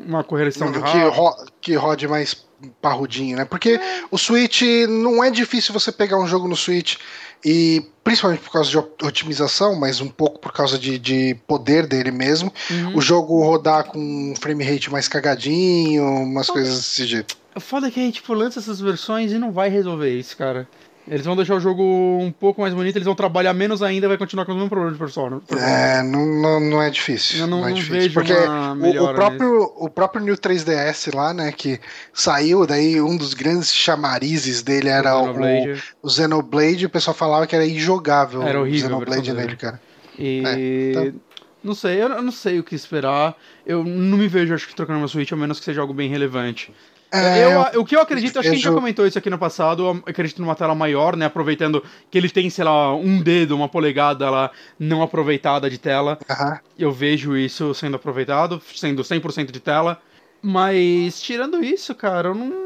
[0.06, 2.46] Uma correção de que, ro que rode mais
[2.82, 3.46] parrudinho, né?
[3.46, 3.80] Porque
[4.12, 6.98] o Switch não é difícil você pegar um jogo no Switch
[7.44, 12.12] e principalmente por causa de otimização, mas um pouco por causa de, de poder dele
[12.12, 12.98] mesmo, Uhum.
[12.98, 17.38] o jogo rodar com um frame rate mais cagadinho, umas coisas desse jeito.
[17.56, 20.68] O foda é que, tipo, lança essas versões e não vai resolver isso, cara.
[21.08, 21.84] Eles vão deixar o jogo
[22.20, 24.92] um pouco mais bonito, eles vão trabalhar menos ainda, vai continuar com o mesmo problema
[24.92, 25.40] de persona.
[25.52, 27.42] É, não, não, não é difícil.
[27.42, 28.00] Eu não- é não difícil.
[28.00, 31.80] vejo Porque uma o, o, próprio, o próprio New 3DS lá, né, que
[32.12, 35.84] saiu, daí um dos grandes chamarizes dele era o, Xenoblade.
[36.02, 39.80] o Xenoblade, o pessoal falava que era injogável Era horrível o a Xenoblade nele, cara.
[40.18, 40.42] E.
[40.44, 41.22] É, então.
[41.64, 43.36] Não sei, eu eu não sei o que esperar.
[43.66, 46.10] Eu não me vejo, acho que, trocando uma Switch, a menos que seja algo bem
[46.10, 46.72] relevante.
[47.16, 49.38] É, eu, o que eu acredito, acho que a gente já comentou isso aqui no
[49.38, 51.26] passado, eu acredito numa tela maior, né?
[51.26, 56.18] Aproveitando que ele tem, sei lá, um dedo, uma polegada lá não aproveitada de tela.
[56.30, 56.60] Aham.
[56.78, 60.02] Eu vejo isso sendo aproveitado, sendo 100% de tela.
[60.42, 62.66] Mas, tirando isso, cara, eu não.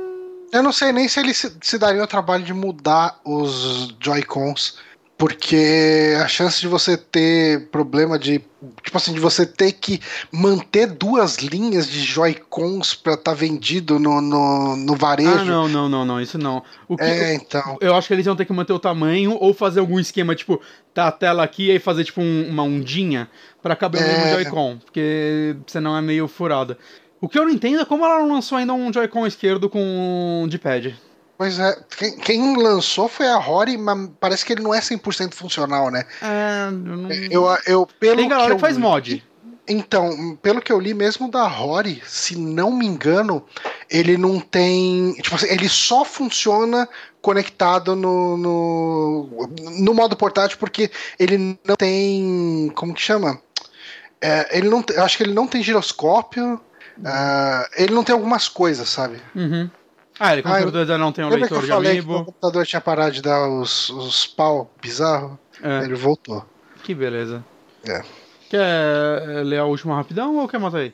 [0.51, 4.79] Eu não sei nem se ele se, se daria o trabalho de mudar os Joy-Cons,
[5.19, 8.41] porque a chance de você ter problema de.
[8.83, 9.99] Tipo assim, de você ter que
[10.31, 15.29] manter duas linhas de Joy-Cons pra estar vendido no, no, no varejo.
[15.29, 16.63] Ah, não, não, não, não, isso não.
[16.87, 17.77] O que, É, então.
[17.81, 20.59] Eu acho que eles iam ter que manter o tamanho ou fazer algum esquema, tipo,
[20.93, 23.29] tá a tela aqui e aí fazer, tipo, um- uma ondinha
[23.61, 24.33] pra caber no É.
[24.35, 26.77] Joy-Con, porque senão é meio furada.
[27.19, 30.47] O que eu não entendo é como ela não lançou ainda um Joy-Con esquerdo com
[30.49, 30.95] D-pad.
[31.39, 35.33] Pois é, quem, quem lançou foi a Rory, mas parece que ele não é 100%
[35.33, 36.03] funcional, né?
[36.21, 37.09] É, eu não...
[37.09, 39.23] Eu, eu, pelo Tem galera que, que, faz li- mod.
[39.65, 43.45] Então, pelo que eu li mesmo da Rory, se não me engano,
[43.89, 45.13] ele não tem.
[45.21, 46.89] Tipo assim, ele só funciona
[47.21, 49.29] conectado no, no,
[49.79, 52.69] no modo portátil porque ele não tem.
[52.75, 53.39] Como que chama?
[54.19, 56.59] É, ele não, acho que ele não tem giroscópio.
[57.05, 59.21] ah, ele não tem algumas coisas, sabe?
[59.33, 59.69] Uhum.
[60.19, 62.25] Ah, ele com Ah, eu- certeza não tem um leitor eu de que o amiibo.
[62.25, 65.39] computador tinha parado de dar os, os pau bizarro?
[65.63, 66.45] É, Ele voltou.
[66.83, 67.43] que beleza.
[67.87, 68.01] É.
[68.49, 70.93] Quer é, ler a última rapidão ou quer matar aí?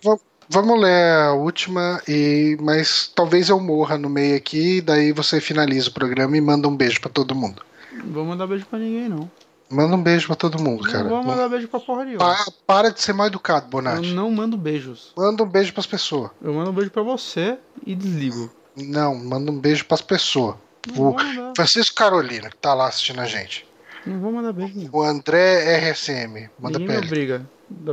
[0.50, 5.90] Vamos ler a última, e mas talvez eu morra no meio aqui, daí você finaliza
[5.90, 7.64] o programa e manda um beijo pra todo mundo.
[7.92, 9.30] Não vou mandar beijo pra ninguém, não.
[9.68, 11.04] Manda um beijo pra todo mundo, cara.
[11.06, 12.20] Não vou mandar beijo pra porra nenhuma.
[12.24, 14.12] Pa- para de ser mal educado, Eu Bonatti.
[14.14, 15.12] não mando beijos.
[15.18, 16.30] Manda um beijo pras pessoas.
[16.44, 18.52] Eu mando um beijo pra você e desligo.
[18.76, 20.56] Não, manda um beijo pras pessoas.
[20.98, 21.16] O
[21.56, 23.66] Francisco Carolina, que tá lá assistindo a gente.
[24.06, 24.74] Não vou mandar beijo.
[24.76, 24.90] Não.
[24.92, 26.50] O André RSM.
[26.60, 27.08] Manda Ninguém pra ele.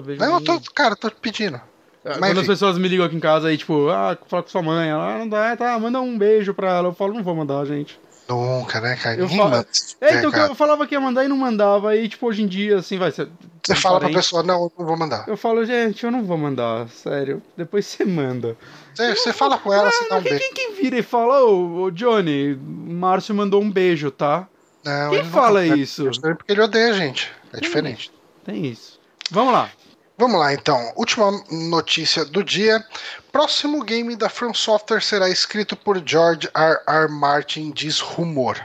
[0.03, 1.57] beijo Não, eu tô, cara, tô pedindo.
[2.05, 2.47] Ah, Mas Quando as enfim.
[2.49, 5.19] pessoas me ligam aqui em casa aí, tipo, ah, fala com sua mãe, ela "Ah,
[5.21, 6.89] não dá, tá, manda um beijo pra ela.
[6.89, 7.99] Eu falo, não vou mandar, gente.
[8.29, 9.17] Nunca, né, cara?
[9.21, 9.67] Eu falo- manda.
[10.01, 10.51] É, então que cara.
[10.51, 13.11] eu falava que ia mandar e não mandava, aí, tipo, hoje em dia, assim, vai
[13.13, 13.29] ser.
[13.63, 15.25] Você fala pra pessoa, não, eu não vou mandar.
[15.29, 17.41] Eu falo, gente, eu não vou mandar, sério.
[17.57, 18.57] Depois você manda.
[18.95, 20.45] Você, fala com ela, você dá um quem, beijo.
[20.55, 22.59] quem, quem vira e fala, ô, ô, Johnny, o
[22.93, 24.47] Márcio mandou um beijo, tá?
[24.85, 25.77] Não, Quem ele não fala fala.
[25.77, 26.11] isso?
[26.21, 27.31] Porque ele odeia a gente.
[27.53, 28.13] É diferente.
[28.45, 28.99] Tem isso.
[29.31, 29.71] Vamos lá.
[30.19, 30.93] Vamos lá, então.
[30.97, 32.85] Última notícia do dia.
[33.31, 36.81] Próximo game da From Software será escrito por George R.
[36.87, 37.09] R.
[37.09, 38.61] Martin, diz rumor.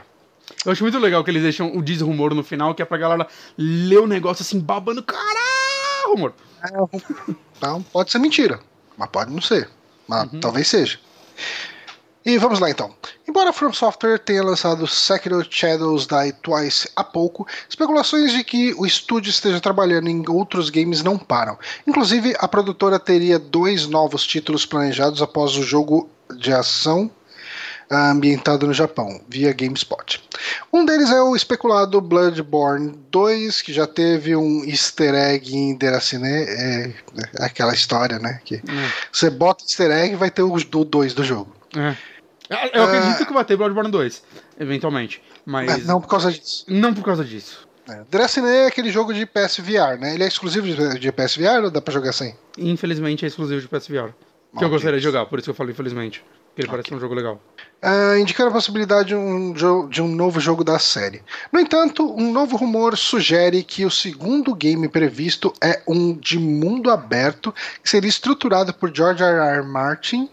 [0.64, 3.26] Eu acho muito legal que eles deixam o desrumor no final, que é pra galera
[3.56, 5.02] ler o negócio assim, babando.
[5.02, 6.34] Caralho, rumor.
[7.56, 8.60] Então, pode ser mentira,
[8.96, 9.70] mas pode não ser.
[10.08, 10.98] Mas talvez seja.
[12.24, 12.92] E vamos lá então.
[13.26, 18.74] Embora a From Software tenha lançado Sekiro Shadows Die Twice há pouco, especulações de que
[18.74, 21.58] o estúdio esteja trabalhando em outros games não param.
[21.86, 27.17] Inclusive, a produtora teria dois novos títulos planejados após o jogo de ação ah,
[27.90, 30.22] ambientado no Japão, via GameSpot.
[30.72, 36.26] Um deles é o especulado Bloodborne 2, que já teve um easter egg em Deracine,
[36.26, 36.92] é,
[37.38, 38.40] é aquela história, né?
[38.44, 38.62] Que
[39.12, 41.54] você bota easter egg e vai ter do 2 do jogo.
[41.76, 41.96] É.
[42.72, 44.22] Eu acredito que vai ter Bloodborne 2,
[44.58, 45.22] eventualmente.
[45.44, 45.86] Mas.
[45.86, 46.64] Não por causa disso.
[46.68, 47.68] não por causa disso.
[47.88, 48.02] É.
[48.10, 50.14] Deracine é aquele jogo de PSVR, né?
[50.14, 52.36] Ele é exclusivo de, de PSVR ou dá pra jogar sem?
[52.58, 54.12] Infelizmente é exclusivo de PSVR.
[54.56, 56.24] Que eu gostaria de jogar, por isso que eu falei infelizmente.
[56.58, 57.40] Ele parece um jogo legal.
[57.80, 59.52] Ah, indicando a possibilidade de um,
[59.88, 61.22] de um novo jogo da série.
[61.52, 66.90] No entanto, um novo rumor sugere que o segundo game previsto é um de mundo
[66.90, 69.58] aberto, que seria estruturado por George R.
[69.58, 69.62] R.
[69.64, 70.28] Martin,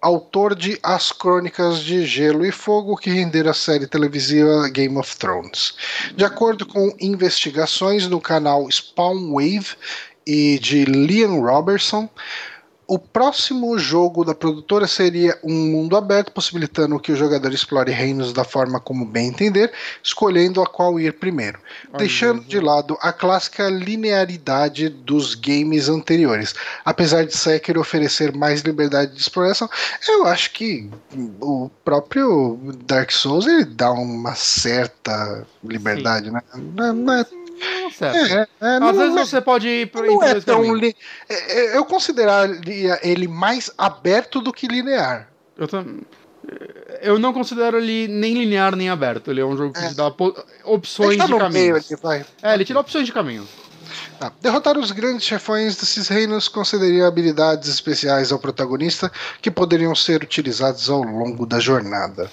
[0.00, 5.14] autor de As Crônicas de Gelo e Fogo, que renderam a série televisiva Game of
[5.18, 5.74] Thrones.
[6.16, 9.76] De acordo com investigações no canal Spawn Wave
[10.26, 12.08] e de Liam Robertson,
[12.88, 18.32] o próximo jogo da produtora seria um mundo aberto, possibilitando que o jogador explore reinos
[18.32, 19.70] da forma como bem entender,
[20.02, 21.58] escolhendo a qual ir primeiro,
[21.98, 26.54] deixando de lado a clássica linearidade dos games anteriores.
[26.82, 29.68] Apesar de Sekiro oferecer mais liberdade de exploração,
[30.08, 30.88] eu acho que
[31.42, 36.40] o próprio Dark Souls ele dá uma certa liberdade, né?
[36.54, 37.26] Não, não é,
[37.60, 38.16] Não, certo.
[38.16, 40.56] é, é, não Às vezes é- você pode ir por, não é tão.
[40.56, 40.74] caminho.
[40.74, 40.96] li-
[41.28, 45.28] é- é- Eu consideraria ele mais aberto do que linear.
[45.56, 45.66] Eu,
[47.02, 49.30] eu não considero ele nem linear nem aberto.
[49.30, 49.88] Ele é um jogo que É.
[49.88, 50.06] te dá
[50.64, 51.32] opções tá de
[51.96, 52.24] vai.
[52.42, 53.46] É, ele te dá opções de caminho.
[54.18, 54.32] Tá.
[54.40, 59.10] Derrotar os grandes chefões desses reinos concederia habilidades especiais ao protagonista
[59.40, 62.30] que poderiam ser utilizadas ao longo da jornada.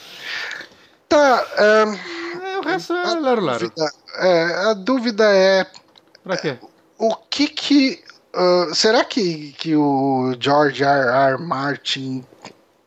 [1.08, 1.46] Tá.
[1.58, 3.60] É, o resto é a, lero lero.
[3.60, 5.68] dúvida, é, a dúvida é
[6.24, 6.58] Pra quê?
[6.98, 8.04] o que que.
[8.34, 11.34] ah, será que, que o George R.
[11.34, 11.38] R.
[11.42, 12.24] Martin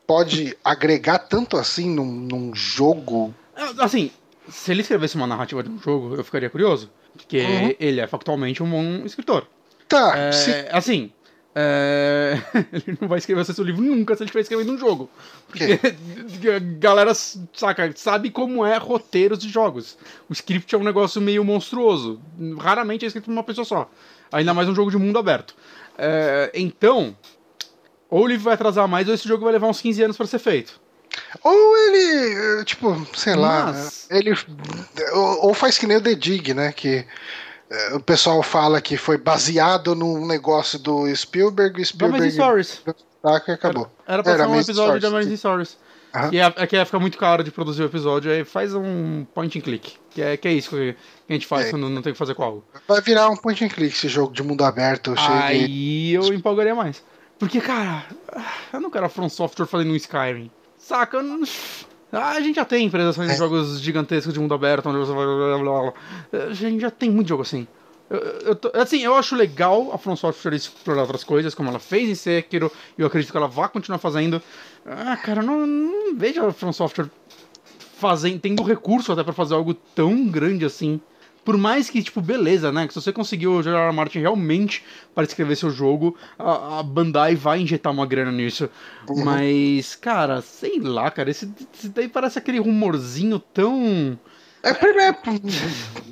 [0.07, 3.33] pode agregar tanto assim num, num jogo?
[3.55, 4.11] Ah, Assim,
[4.49, 6.89] se ele escrevesse uma narrativa de um jogo, eu ficaria curioso.
[7.15, 7.75] Porque Uhum.
[7.79, 9.47] ele é factualmente um bom escritor.
[9.87, 11.11] Tá, É, se- assim,
[11.55, 12.37] é,
[12.71, 15.09] ele não vai escrever seu livro nunca se ele estiver escrevendo um jogo.
[15.47, 15.73] Porque
[16.49, 19.97] a galera, saca, sabe como é roteiros de jogos.
[20.29, 22.19] O script é um negócio meio monstruoso.
[22.59, 23.89] Raramente é escrito por uma pessoa só.
[24.31, 25.55] Ainda mais um jogo de mundo aberto.
[25.97, 27.17] É, então,
[28.09, 30.27] ou o livro vai atrasar mais, ou esse jogo vai levar uns 15 anos pra
[30.27, 30.79] ser feito.
[31.43, 34.31] Ou ele, eh, tipo, sei lá, Mas- ele.
[35.13, 36.71] Ou, faz que nem o The Dig, né?
[36.71, 37.05] Que
[37.93, 42.81] o pessoal fala que foi baseado num negócio do Spielberg, Spielberg Stories.
[43.21, 43.89] tá, que acabou.
[44.07, 45.77] Era pra Era ser um episódio de Amazing Stories.
[46.11, 49.59] É, é que ia ficar muito caro de produzir o episódio, aí faz um point
[49.59, 49.93] and click.
[50.09, 50.95] Que é, que é isso que
[51.29, 51.69] a gente faz É.
[51.69, 52.63] quando não tem o que fazer com algo.
[52.87, 55.21] Vai virar um point and click esse jogo de mundo aberto, de.
[55.21, 57.03] Aí eu empolgaria mais.
[57.37, 58.03] Porque, cara,
[58.73, 60.49] eu não quero a From Software fazendo um Skyrim.
[60.79, 61.17] Saca?
[61.17, 61.43] Eu não-
[62.11, 63.37] Ah, A gente já tem empresas fazendo É.
[63.37, 65.93] jogos gigantescos de mundo aberto, onde você blá.
[66.49, 67.67] A gente já tem muito jogo assim.
[68.09, 71.77] Eu, eu tô- assim, eu acho legal a From Software explorar outras coisas, como ela
[71.77, 74.41] fez em Sekiro, e eu acredito que ela vai continuar fazendo.
[74.83, 77.07] Ah, cara, eu não, não vejo a From Software
[77.99, 80.99] fazendo, tendo recurso até pra fazer algo tão grande assim.
[81.49, 82.85] Por mais que, tipo, beleza, né?
[82.85, 83.87] Que se você conseguiu o George R.
[83.87, 83.91] R.
[83.91, 84.83] Martin realmente
[85.15, 88.69] para escrever seu jogo, a, a Bandai vai injetar uma grana nisso.
[89.09, 89.23] Uhum.
[89.25, 94.15] Mas, cara, sei lá, cara, esse, esse daí parece aquele rumorzinho tão.
[94.61, 95.17] É primeiro.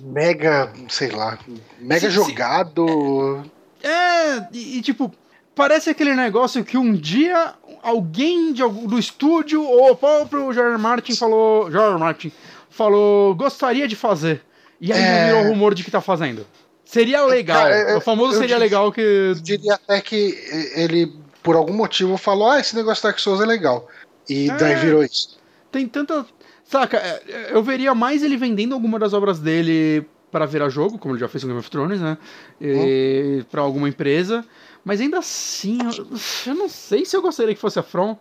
[0.05, 1.37] Mega, sei lá.
[1.77, 3.43] Mega Se- se- jogado.
[3.83, 5.13] É, e, e, tipo,
[5.53, 7.53] parece aquele negócio que um dia
[7.83, 11.69] alguém de, do estúdio ou o próprio George Martin falou.
[11.69, 12.31] George Martin
[12.71, 14.41] falou, gostaria de fazer.
[14.79, 15.25] E aí é...
[15.25, 16.45] virou rumor de que tá fazendo.
[16.85, 17.63] Seria legal.
[17.63, 19.01] Cara, o famoso seria legal que.
[19.01, 20.37] Eu diria até que
[20.75, 21.13] ele,
[21.43, 23.87] por algum motivo, falou: ah, esse negócio do Dark Souls é legal.
[24.29, 24.55] E é...
[24.55, 25.37] daí virou isso.
[25.71, 26.25] Tem tanta.
[26.63, 31.13] Saca, é, eu veria mais ele vendendo alguma das obras dele para virar jogo, como
[31.13, 32.17] ele já fez com Game of Thrones, né?
[32.59, 33.45] E, hum.
[33.49, 34.45] para alguma empresa.
[34.83, 36.17] Mas ainda assim, eu,
[36.47, 38.17] eu, não sei se eu gostaria que fosse a From.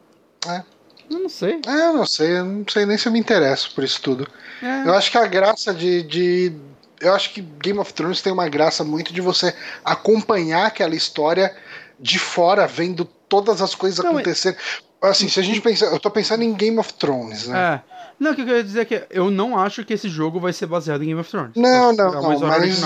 [0.48, 0.62] É.
[1.10, 1.60] Eu não sei.
[1.66, 2.38] É, eu não sei.
[2.38, 4.28] Eu não sei nem se eu me interesso por isso tudo.
[4.62, 4.88] É.
[4.88, 6.52] Eu acho que a graça de, de.
[7.00, 9.54] Eu acho que Game of Thrones tem uma graça muito de você
[9.84, 11.54] acompanhar aquela história
[11.98, 14.56] de fora, vendo todas as coisas não, acontecendo.
[15.02, 15.86] Assim, se a gente pensar.
[15.86, 17.82] Eu tô pensando em Game of Thrones, né?
[17.92, 17.96] É.
[18.18, 20.52] Não, o que eu queria dizer é que eu não acho que esse jogo vai
[20.52, 21.52] ser baseado em Game of Thrones.
[21.54, 22.80] Não, não, é não mas,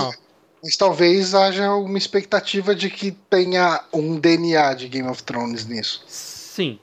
[0.62, 6.02] mas, talvez haja uma expectativa de que tenha um DNA de Game of Thrones nisso.
[6.08, 6.80] Sim.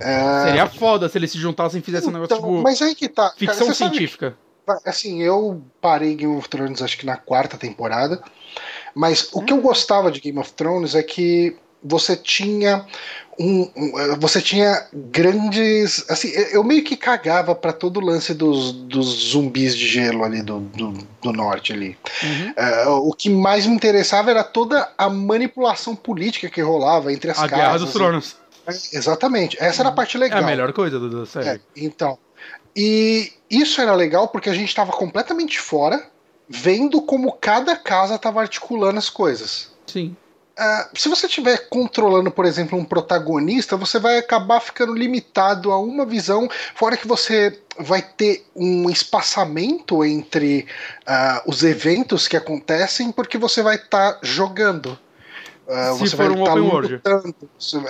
[0.00, 0.44] É...
[0.44, 2.62] Seria foda se eles se juntassem e fizessem então, um negócio tipo.
[2.62, 3.32] Mas aí que tá.
[3.36, 4.36] Ficção Cara, científica.
[4.66, 8.22] Sabe, assim, eu parei Game of Thrones acho que na quarta temporada.
[8.94, 12.84] Mas o que eu gostava de Game of Thrones é que você tinha
[13.38, 18.72] um, um, você tinha grandes assim eu meio que cagava para todo o lance dos,
[18.72, 20.92] dos zumbis de gelo ali do, do,
[21.22, 22.94] do norte ali uhum.
[22.96, 27.38] uh, o que mais me interessava era toda a manipulação política que rolava entre as
[27.38, 28.36] a casas guerra dos tronos
[28.92, 29.56] exatamente.
[29.60, 32.18] Essa era a parte legal é a melhor coisa da série é, então.
[32.76, 36.06] E isso era legal porque a gente estava completamente fora
[36.48, 39.70] vendo como cada casa estava articulando as coisas.
[39.86, 40.16] Sim.
[40.58, 45.78] Uh, se você estiver controlando, por exemplo, um protagonista, você vai acabar ficando limitado a
[45.78, 50.66] uma visão, fora que você vai ter um espaçamento entre
[51.06, 54.98] uh, os eventos que acontecem, porque você vai estar tá jogando.
[55.68, 57.00] Uh, se for um tá open world.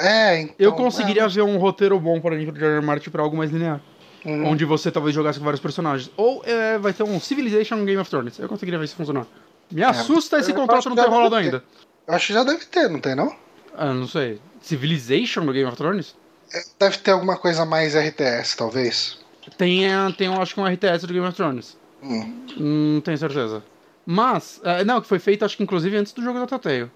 [0.01, 1.29] É, então, Eu conseguiria é...
[1.29, 3.81] ver um roteiro bom, por exemplo, de George Martin para algo mais linear.
[4.25, 4.49] Uhum.
[4.49, 6.11] Onde você talvez jogasse com vários personagens.
[6.17, 8.37] Ou é, vai ter um Civilization Game of Thrones.
[8.37, 9.29] Eu conseguiria ver isso funcionar.
[9.71, 11.63] Me é, assusta esse contrato não ter rolado ainda.
[12.09, 13.33] Acho que já deve ter, não tem não?
[13.77, 14.41] Ah, não sei.
[14.61, 16.17] Civilization do Game of Thrones?
[16.53, 19.19] É, deve ter alguma coisa mais RTS, talvez.
[19.57, 19.83] Tem,
[20.17, 21.77] tem acho que um RTS do Game of Thrones.
[22.03, 22.45] Hum.
[22.59, 23.63] Não tenho certeza.
[24.05, 26.91] Mas, não, que foi feito acho que inclusive antes do jogo da Telltale.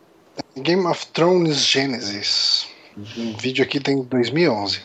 [0.57, 2.69] Game of Thrones Genesis.
[2.97, 4.81] O vídeo aqui tem 2011.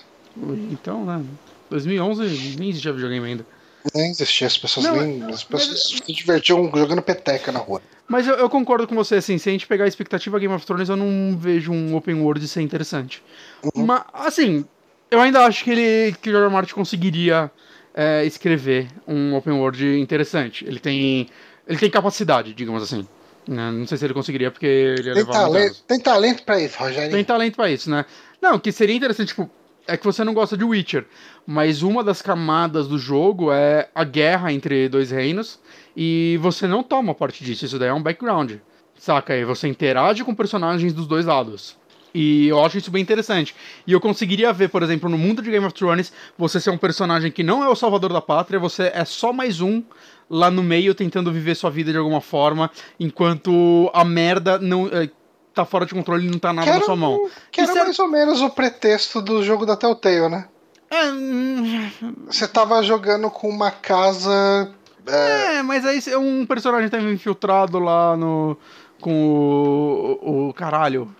[0.72, 1.24] Então, né?
[1.70, 3.46] 2011 nem existia videogame ainda.
[3.94, 5.24] Nem existia, as pessoas não, nem.
[5.24, 7.82] As pessoas se divertiam jogando peteca na rua.
[8.08, 10.66] Mas eu, eu, concordo com você, assim, se a gente pegar a expectativa Game of
[10.66, 13.22] Thrones, eu não vejo um open world ser interessante.
[13.64, 13.86] Uhum.
[13.86, 14.66] Mas, assim,
[15.12, 17.52] eu ainda acho que ele que o George Martin conseguiria
[17.94, 20.66] é, escrever um open world interessante.
[20.66, 21.28] Ele tem
[21.68, 23.06] ele tem capacidade, digamos assim.
[23.48, 23.72] Né?
[23.72, 27.12] Não sei se ele conseguiria, porque ele ia tem talento, Tem talento pra isso, Rogério.
[27.12, 28.06] Tem talento pra isso, né?
[28.42, 29.50] Não, que seria interessante, tipo,
[29.88, 31.06] é que você não gosta de Witcher,
[31.46, 35.60] mas uma das camadas do jogo é a guerra entre dois reinos
[35.96, 38.56] e você não toma parte disso, isso daí é um background.
[38.98, 39.34] Saca?
[39.34, 41.78] aí você interage com personagens dos dois lados.
[42.18, 43.56] E eu acho isso bem interessante.
[43.86, 46.78] E eu conseguiria ver, por exemplo, no mundo de Game of Thrones, você ser um
[46.78, 49.84] personagem que não é o salvador da pátria, você é só mais um
[50.28, 55.12] lá no meio tentando viver sua vida de alguma forma, enquanto a merda não é,
[55.54, 57.30] tá fora de controle e não tá nada na sua mão.
[57.52, 60.48] Que era mais ou menos o pretexto do jogo da Telltale, né?
[60.90, 61.12] É...
[61.12, 61.92] Hum,
[62.26, 64.72] você tava jogando com uma casa
[65.06, 65.58] é...
[65.58, 68.58] é, mas aí um personagem tá infiltrado lá no.
[69.00, 70.50] com o.
[70.50, 71.16] o caralho.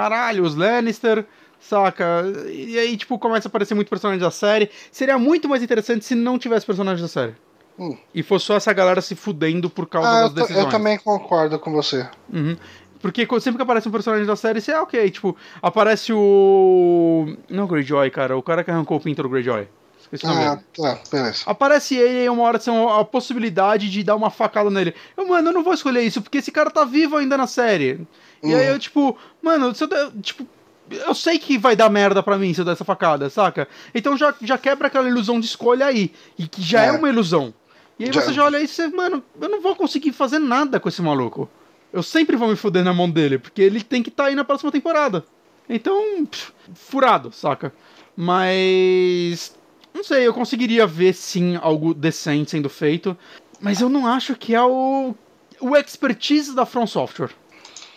[0.00, 1.26] Caralho, os Lannister,
[1.60, 2.24] saca?
[2.48, 4.70] E aí, tipo, começa a aparecer muito personagem da série.
[4.90, 7.34] Seria muito mais interessante se não tivesse personagem da série.
[7.78, 7.96] Hum.
[8.14, 10.64] E fosse só essa galera se fudendo por causa ah, das decisões.
[10.64, 12.08] Eu também concordo com você.
[12.32, 12.56] Uhum.
[13.00, 15.10] Porque sempre que aparece um personagem da série, você é ok.
[15.10, 17.34] Tipo, aparece o.
[17.48, 18.36] Não o Greyjoy, cara.
[18.36, 19.66] O cara que arrancou o pinto do Greyjoy.
[20.12, 21.42] Esqueci ah, tá, beleza.
[21.46, 24.94] Aparece ele e uma hora tem a possibilidade de dar uma facada nele.
[25.16, 28.06] Eu, mano, eu não vou escolher isso, porque esse cara tá vivo ainda na série.
[28.42, 28.50] Uhum.
[28.50, 29.88] E aí eu, tipo, mano, se eu,
[30.20, 30.46] tipo,
[30.90, 33.68] eu sei que vai dar merda pra mim se eu der essa facada, saca?
[33.94, 36.12] Então já, já quebra aquela ilusão de escolha aí.
[36.38, 37.54] E que já é, é uma ilusão.
[37.98, 38.20] E aí já...
[38.20, 41.02] você já olha aí e você, mano, eu não vou conseguir fazer nada com esse
[41.02, 41.48] maluco.
[41.92, 44.34] Eu sempre vou me fuder na mão dele, porque ele tem que estar tá aí
[44.34, 45.24] na próxima temporada.
[45.68, 47.72] Então, pff, furado, saca?
[48.16, 49.54] Mas
[49.92, 53.16] não sei, eu conseguiria ver sim algo decente sendo feito,
[53.60, 55.14] mas eu não acho que é o,
[55.60, 57.30] o expertise da From Software.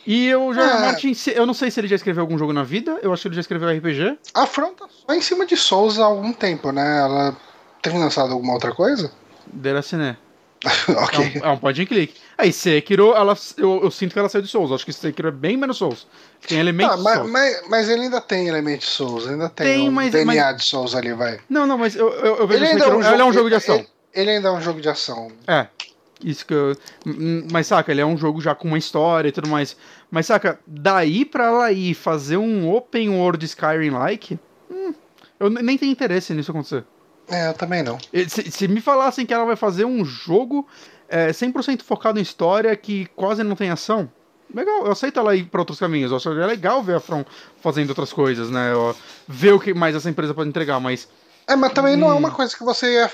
[0.05, 0.80] E o George é.
[0.81, 3.27] Martin, eu não sei se ele já escreveu algum jogo na vida, eu acho que
[3.30, 4.17] ele já escreveu RPG.
[4.34, 6.99] A From tá só em cima de Souls há algum tempo, né?
[6.99, 7.38] Ela
[7.81, 9.11] tem lançado alguma outra coisa?
[9.47, 10.17] Deraciné.
[10.88, 11.34] ok.
[11.35, 12.13] É um, é um point and click.
[12.38, 14.71] Aí, Sekiro, ela, eu, eu sinto que ela saiu de Souls.
[14.71, 16.07] Acho que Sekiro é bem menos Souls.
[16.47, 17.31] Tem elementos Ah, mas, Souls.
[17.31, 20.95] mas, mas ele ainda tem elementos Souls, ainda tem, Tem, um mas- DNA de Souls
[20.95, 21.39] ali, vai.
[21.49, 23.55] Não, não, mas eu, eu, eu vejo Ele ainda Sekiro, ele é um jogo de
[23.55, 23.75] ação.
[23.75, 25.27] Ele, ele ainda é um jogo de ação.
[25.47, 25.67] É.
[26.24, 26.76] Isso que eu.
[27.06, 29.76] Hum, Mas saca, ele é um jogo já com uma história e tudo mais.
[30.10, 34.40] Mas saca, daí pra ela ir fazer um open world Skyrim-like,
[34.72, 34.94] hum,
[35.40, 36.84] eu ne- nem tenho interesse nisso acontecer.
[37.30, 37.98] É, eu também não.
[38.28, 40.68] Se, se me falassem que ela vai fazer um jogo
[41.08, 44.10] é, 100% focado em história que quase não tem ação,
[44.54, 46.12] legal, eu aceito ela ir pra outros caminhos.
[46.12, 47.24] Eu acho que é legal ver a From
[47.62, 48.72] fazendo outras coisas, né?
[49.28, 51.08] Ver o que mais essa empresa pode entregar, mas.
[51.48, 52.18] É, mas também não é Hum.
[52.18, 53.12] uma coisa que você ia,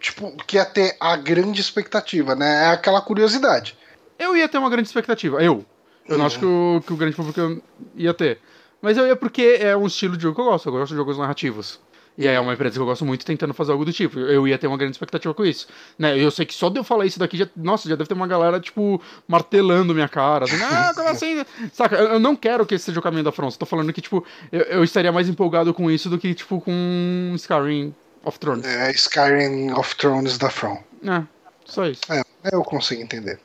[0.00, 2.64] tipo, que ia ter a grande expectativa, né?
[2.64, 3.76] É aquela curiosidade.
[4.18, 5.42] Eu ia ter uma grande expectativa.
[5.42, 5.64] Eu.
[6.08, 6.26] Eu não Uhum.
[6.26, 7.62] acho que o, que o grande público
[7.94, 8.38] ia ter.
[8.80, 10.68] Mas eu ia porque é um estilo de jogo que eu gosto.
[10.68, 11.80] Eu gosto de jogos narrativos.
[12.16, 14.18] E aí é uma empresa que eu gosto muito tentando fazer algo do tipo.
[14.18, 15.68] Eu ia ter uma grande expectativa com isso.
[15.96, 16.18] Né?
[16.18, 18.26] Eu sei que só de eu falar isso daqui, já, nossa, já deve ter uma
[18.26, 20.44] galera, tipo, martelando minha cara.
[20.44, 21.44] Assim, ah, como assim?
[21.72, 23.48] Saca, eu, eu não quero que esse seja o caminho da From.
[23.50, 27.32] Tô falando que, tipo, eu, eu estaria mais empolgado com isso do que, tipo, com
[27.36, 27.94] Skyrim
[28.28, 28.64] of Thrones.
[28.66, 30.78] É Skyrim of Thrones da From.
[31.04, 31.22] É,
[31.64, 32.00] só isso.
[32.10, 32.22] É,
[32.52, 33.40] eu consigo entender.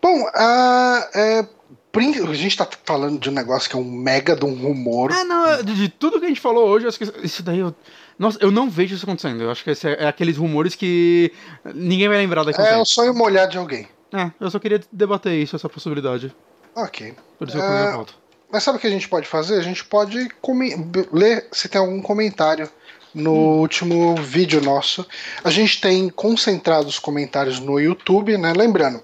[0.00, 4.44] Bom, a, é, a gente tá falando de um negócio que é um mega de
[4.44, 5.10] um rumor.
[5.12, 7.58] Ah, não, de, de tudo que a gente falou hoje, eu acho que isso daí
[7.58, 7.74] eu.
[8.18, 9.42] Nossa, eu não vejo isso acontecendo.
[9.42, 11.32] Eu acho que esse é, é aqueles rumores que
[11.74, 12.84] ninguém vai lembrar daqui É o tempo.
[12.86, 13.88] sonho molhado de alguém.
[14.12, 16.34] É, eu só queria debater isso, essa possibilidade.
[16.74, 17.14] Ok.
[17.38, 18.12] Por isso eu É, coloquei a pauta.
[18.52, 19.58] Mas sabe o que a gente pode fazer?
[19.58, 20.28] A gente pode
[21.12, 22.68] ler se tem algum comentário
[23.14, 25.06] no último vídeo nosso.
[25.42, 28.52] A gente tem concentrado os comentários no YouTube, né?
[28.52, 29.02] Lembrando,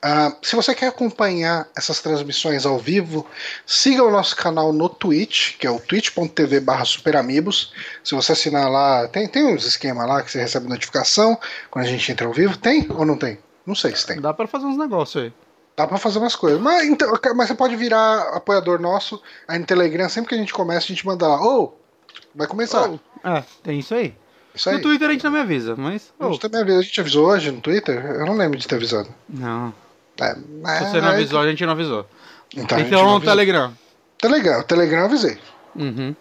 [0.00, 3.26] ah, se você quer acompanhar essas transmissões ao vivo,
[3.66, 7.72] siga o nosso canal no Twitch, que é o twitch.tv barra superamigos.
[8.02, 11.38] Se você assinar lá, tem, tem uns esquemas lá que você recebe notificação
[11.70, 12.56] quando a gente entra ao vivo.
[12.56, 13.38] Tem ou não tem?
[13.64, 14.20] Não sei se tem.
[14.20, 15.32] Dá pra fazer uns negócios aí.
[15.76, 16.60] Dá pra fazer umas coisas.
[16.60, 20.08] Mas, então, mas você pode virar apoiador nosso aí no Telegram.
[20.08, 21.40] Sempre que a gente começa, a gente manda lá.
[21.40, 21.74] Ô,
[22.34, 22.90] vai começar.
[22.90, 22.98] Oh,
[23.28, 24.14] é, tem isso aí.
[24.54, 24.76] Isso aí.
[24.76, 26.12] No Twitter a gente não me avisa, mas.
[26.18, 28.04] A oh, gente, também avisou, a gente avisou hoje no Twitter?
[28.04, 29.08] Eu não lembro de ter avisado.
[29.28, 29.72] não.
[30.20, 32.06] É, Se você não avisou, a gente não avisou.
[32.54, 33.32] Então, a Então, não no avisou.
[33.32, 33.72] Telegram.
[34.18, 34.60] Telegram.
[34.60, 35.38] O Telegram eu avisei.
[35.74, 36.14] Uhum.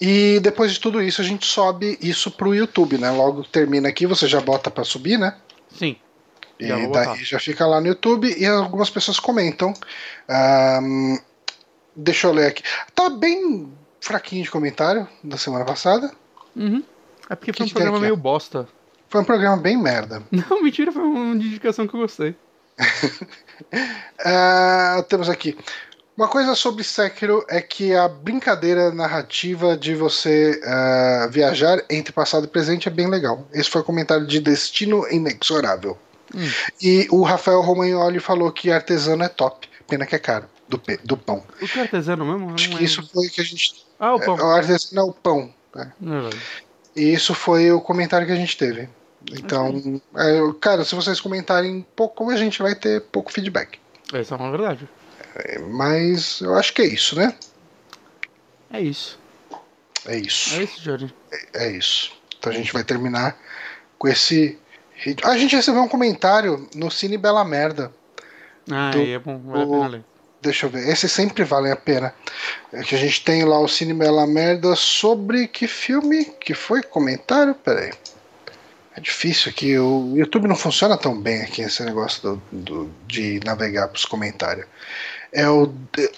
[0.00, 3.10] E depois de tudo isso, a gente sobe isso pro YouTube, né?
[3.10, 5.36] Logo que termina aqui, você já bota pra subir, né?
[5.76, 5.94] Sim.
[6.58, 7.16] E Já daí botar.
[7.16, 9.74] já fica lá no YouTube e algumas pessoas comentam.
[10.28, 11.18] Ahn,
[11.94, 12.62] deixa eu ler aqui.
[12.94, 13.70] Tá bem
[14.02, 16.12] fraquinho de comentário da semana passada.
[16.54, 16.82] Uhum.
[17.30, 18.68] É porque Que foi um programa meio bosta.
[19.08, 20.22] Foi um programa bem merda.
[20.30, 22.34] Não, mentira, foi uma indicação que eu gostei.
[24.24, 25.56] Ah, temos aqui.
[26.16, 32.44] Uma coisa sobre Sekiro é que a brincadeira narrativa de você ah, viajar entre passado
[32.44, 33.46] e presente é bem legal.
[33.52, 35.98] Esse foi o comentário de Destino Inexorável.
[36.34, 36.48] Hum.
[36.80, 39.68] E o Rafael Romagnoli falou que artesano é top.
[39.86, 40.46] Pena que é caro.
[40.68, 41.44] Do, do pão.
[41.60, 42.54] O que é artesano mesmo?
[42.54, 43.84] Acho que isso foi o que a gente.
[44.04, 44.34] Ah, o pão.
[44.36, 45.54] O artesano é o pão.
[45.74, 45.92] né?
[46.02, 47.00] É.
[47.00, 48.88] E isso foi o comentário que a gente teve.
[49.30, 53.78] Então, é, cara, se vocês comentarem pouco, a gente vai ter pouco feedback.
[54.12, 54.88] Essa é uma verdade.
[55.36, 57.32] É, Mas eu acho que é isso, né?
[58.72, 59.18] É isso.
[60.06, 60.54] É isso.
[60.58, 61.14] É isso, Jorge.
[61.54, 62.12] É isso.
[62.38, 63.36] Então a gente vai terminar
[63.96, 64.58] com esse.
[65.22, 67.92] a gente recebeu um comentário no Cine Bela Merda.
[68.70, 69.38] Ah, Do- aí é bom.
[69.38, 70.04] Vale a pena ler.
[70.42, 70.88] Deixa eu ver.
[70.88, 72.12] Esses sempre valem a pena.
[72.72, 76.82] É que a gente tem lá o Cine Bela Merda sobre que filme que foi
[76.82, 77.54] comentário?
[77.54, 77.92] Peraí.
[78.96, 79.78] É difícil aqui.
[79.78, 84.66] O YouTube não funciona tão bem aqui esse negócio do, do- de navegar pros comentários.
[85.32, 85.66] É o.
[85.66, 86.10] de-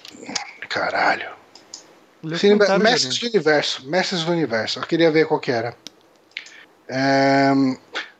[0.71, 1.29] Caralho.
[2.23, 3.89] Lê o Cine Be- comentário, Mestres do Universo.
[3.89, 4.79] Mestres do Universo.
[4.79, 5.77] Eu queria ver qual que era.
[6.89, 7.53] É,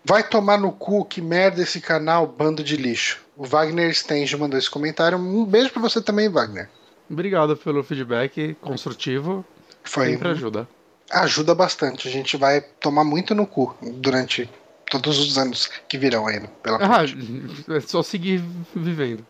[0.05, 3.24] Vai tomar no cu, que merda esse canal, bando de lixo.
[3.36, 5.19] O Wagner Stenge mandou esse comentário.
[5.19, 6.69] Um beijo pra você também, Wagner.
[7.11, 9.44] Obrigado pelo feedback construtivo.
[9.82, 10.69] Foi, Sempre ajuda.
[11.11, 12.09] ajuda bastante.
[12.09, 14.48] A gente vai tomar muito no cu durante
[14.90, 17.65] todos os anos que virão aí pela Ah, frente.
[17.70, 18.43] é só seguir
[18.74, 19.27] vivendo.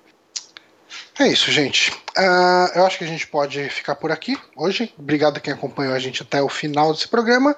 [1.19, 1.93] É isso, gente.
[2.17, 4.93] Ah, eu acho que a gente pode ficar por aqui hoje.
[4.99, 7.57] Obrigado a quem acompanhou a gente até o final desse programa.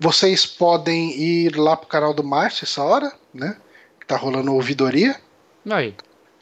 [0.00, 3.56] Vocês podem ir lá pro canal do Márcio essa hora, né?
[4.00, 5.14] Que tá rolando ouvidoria.
[5.70, 5.94] Aí.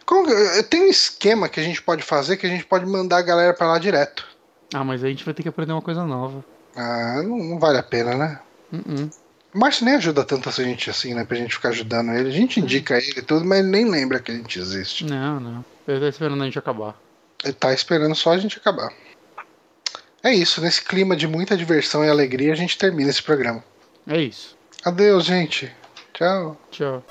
[0.05, 3.19] Como que- Tem um esquema que a gente pode fazer que a gente pode mandar
[3.19, 4.27] a galera pra lá direto.
[4.75, 6.45] Ah, mas aí a gente vai ter que aprender uma coisa nova.
[6.77, 8.41] Ah, não, não vale a pena, né?
[8.73, 9.11] Uh-uh.
[9.55, 11.25] O Márcio nem ajuda tanto essa gente assim, né?
[11.27, 12.31] Pra gente ficar ajudando ele.
[12.31, 15.05] A gente indica ele e tudo, mas ele nem lembra que a gente existe.
[15.05, 15.65] Não, não.
[15.87, 16.95] Ele tá esperando a gente acabar.
[17.45, 18.91] Ele tá esperando só a gente acabar.
[20.23, 23.63] É isso, nesse clima de muita diversão e alegria, a gente termina esse programa.
[24.07, 24.57] É isso.
[24.85, 25.71] Adeus, gente.
[26.15, 26.57] Tchau.
[26.71, 27.05] Tchau.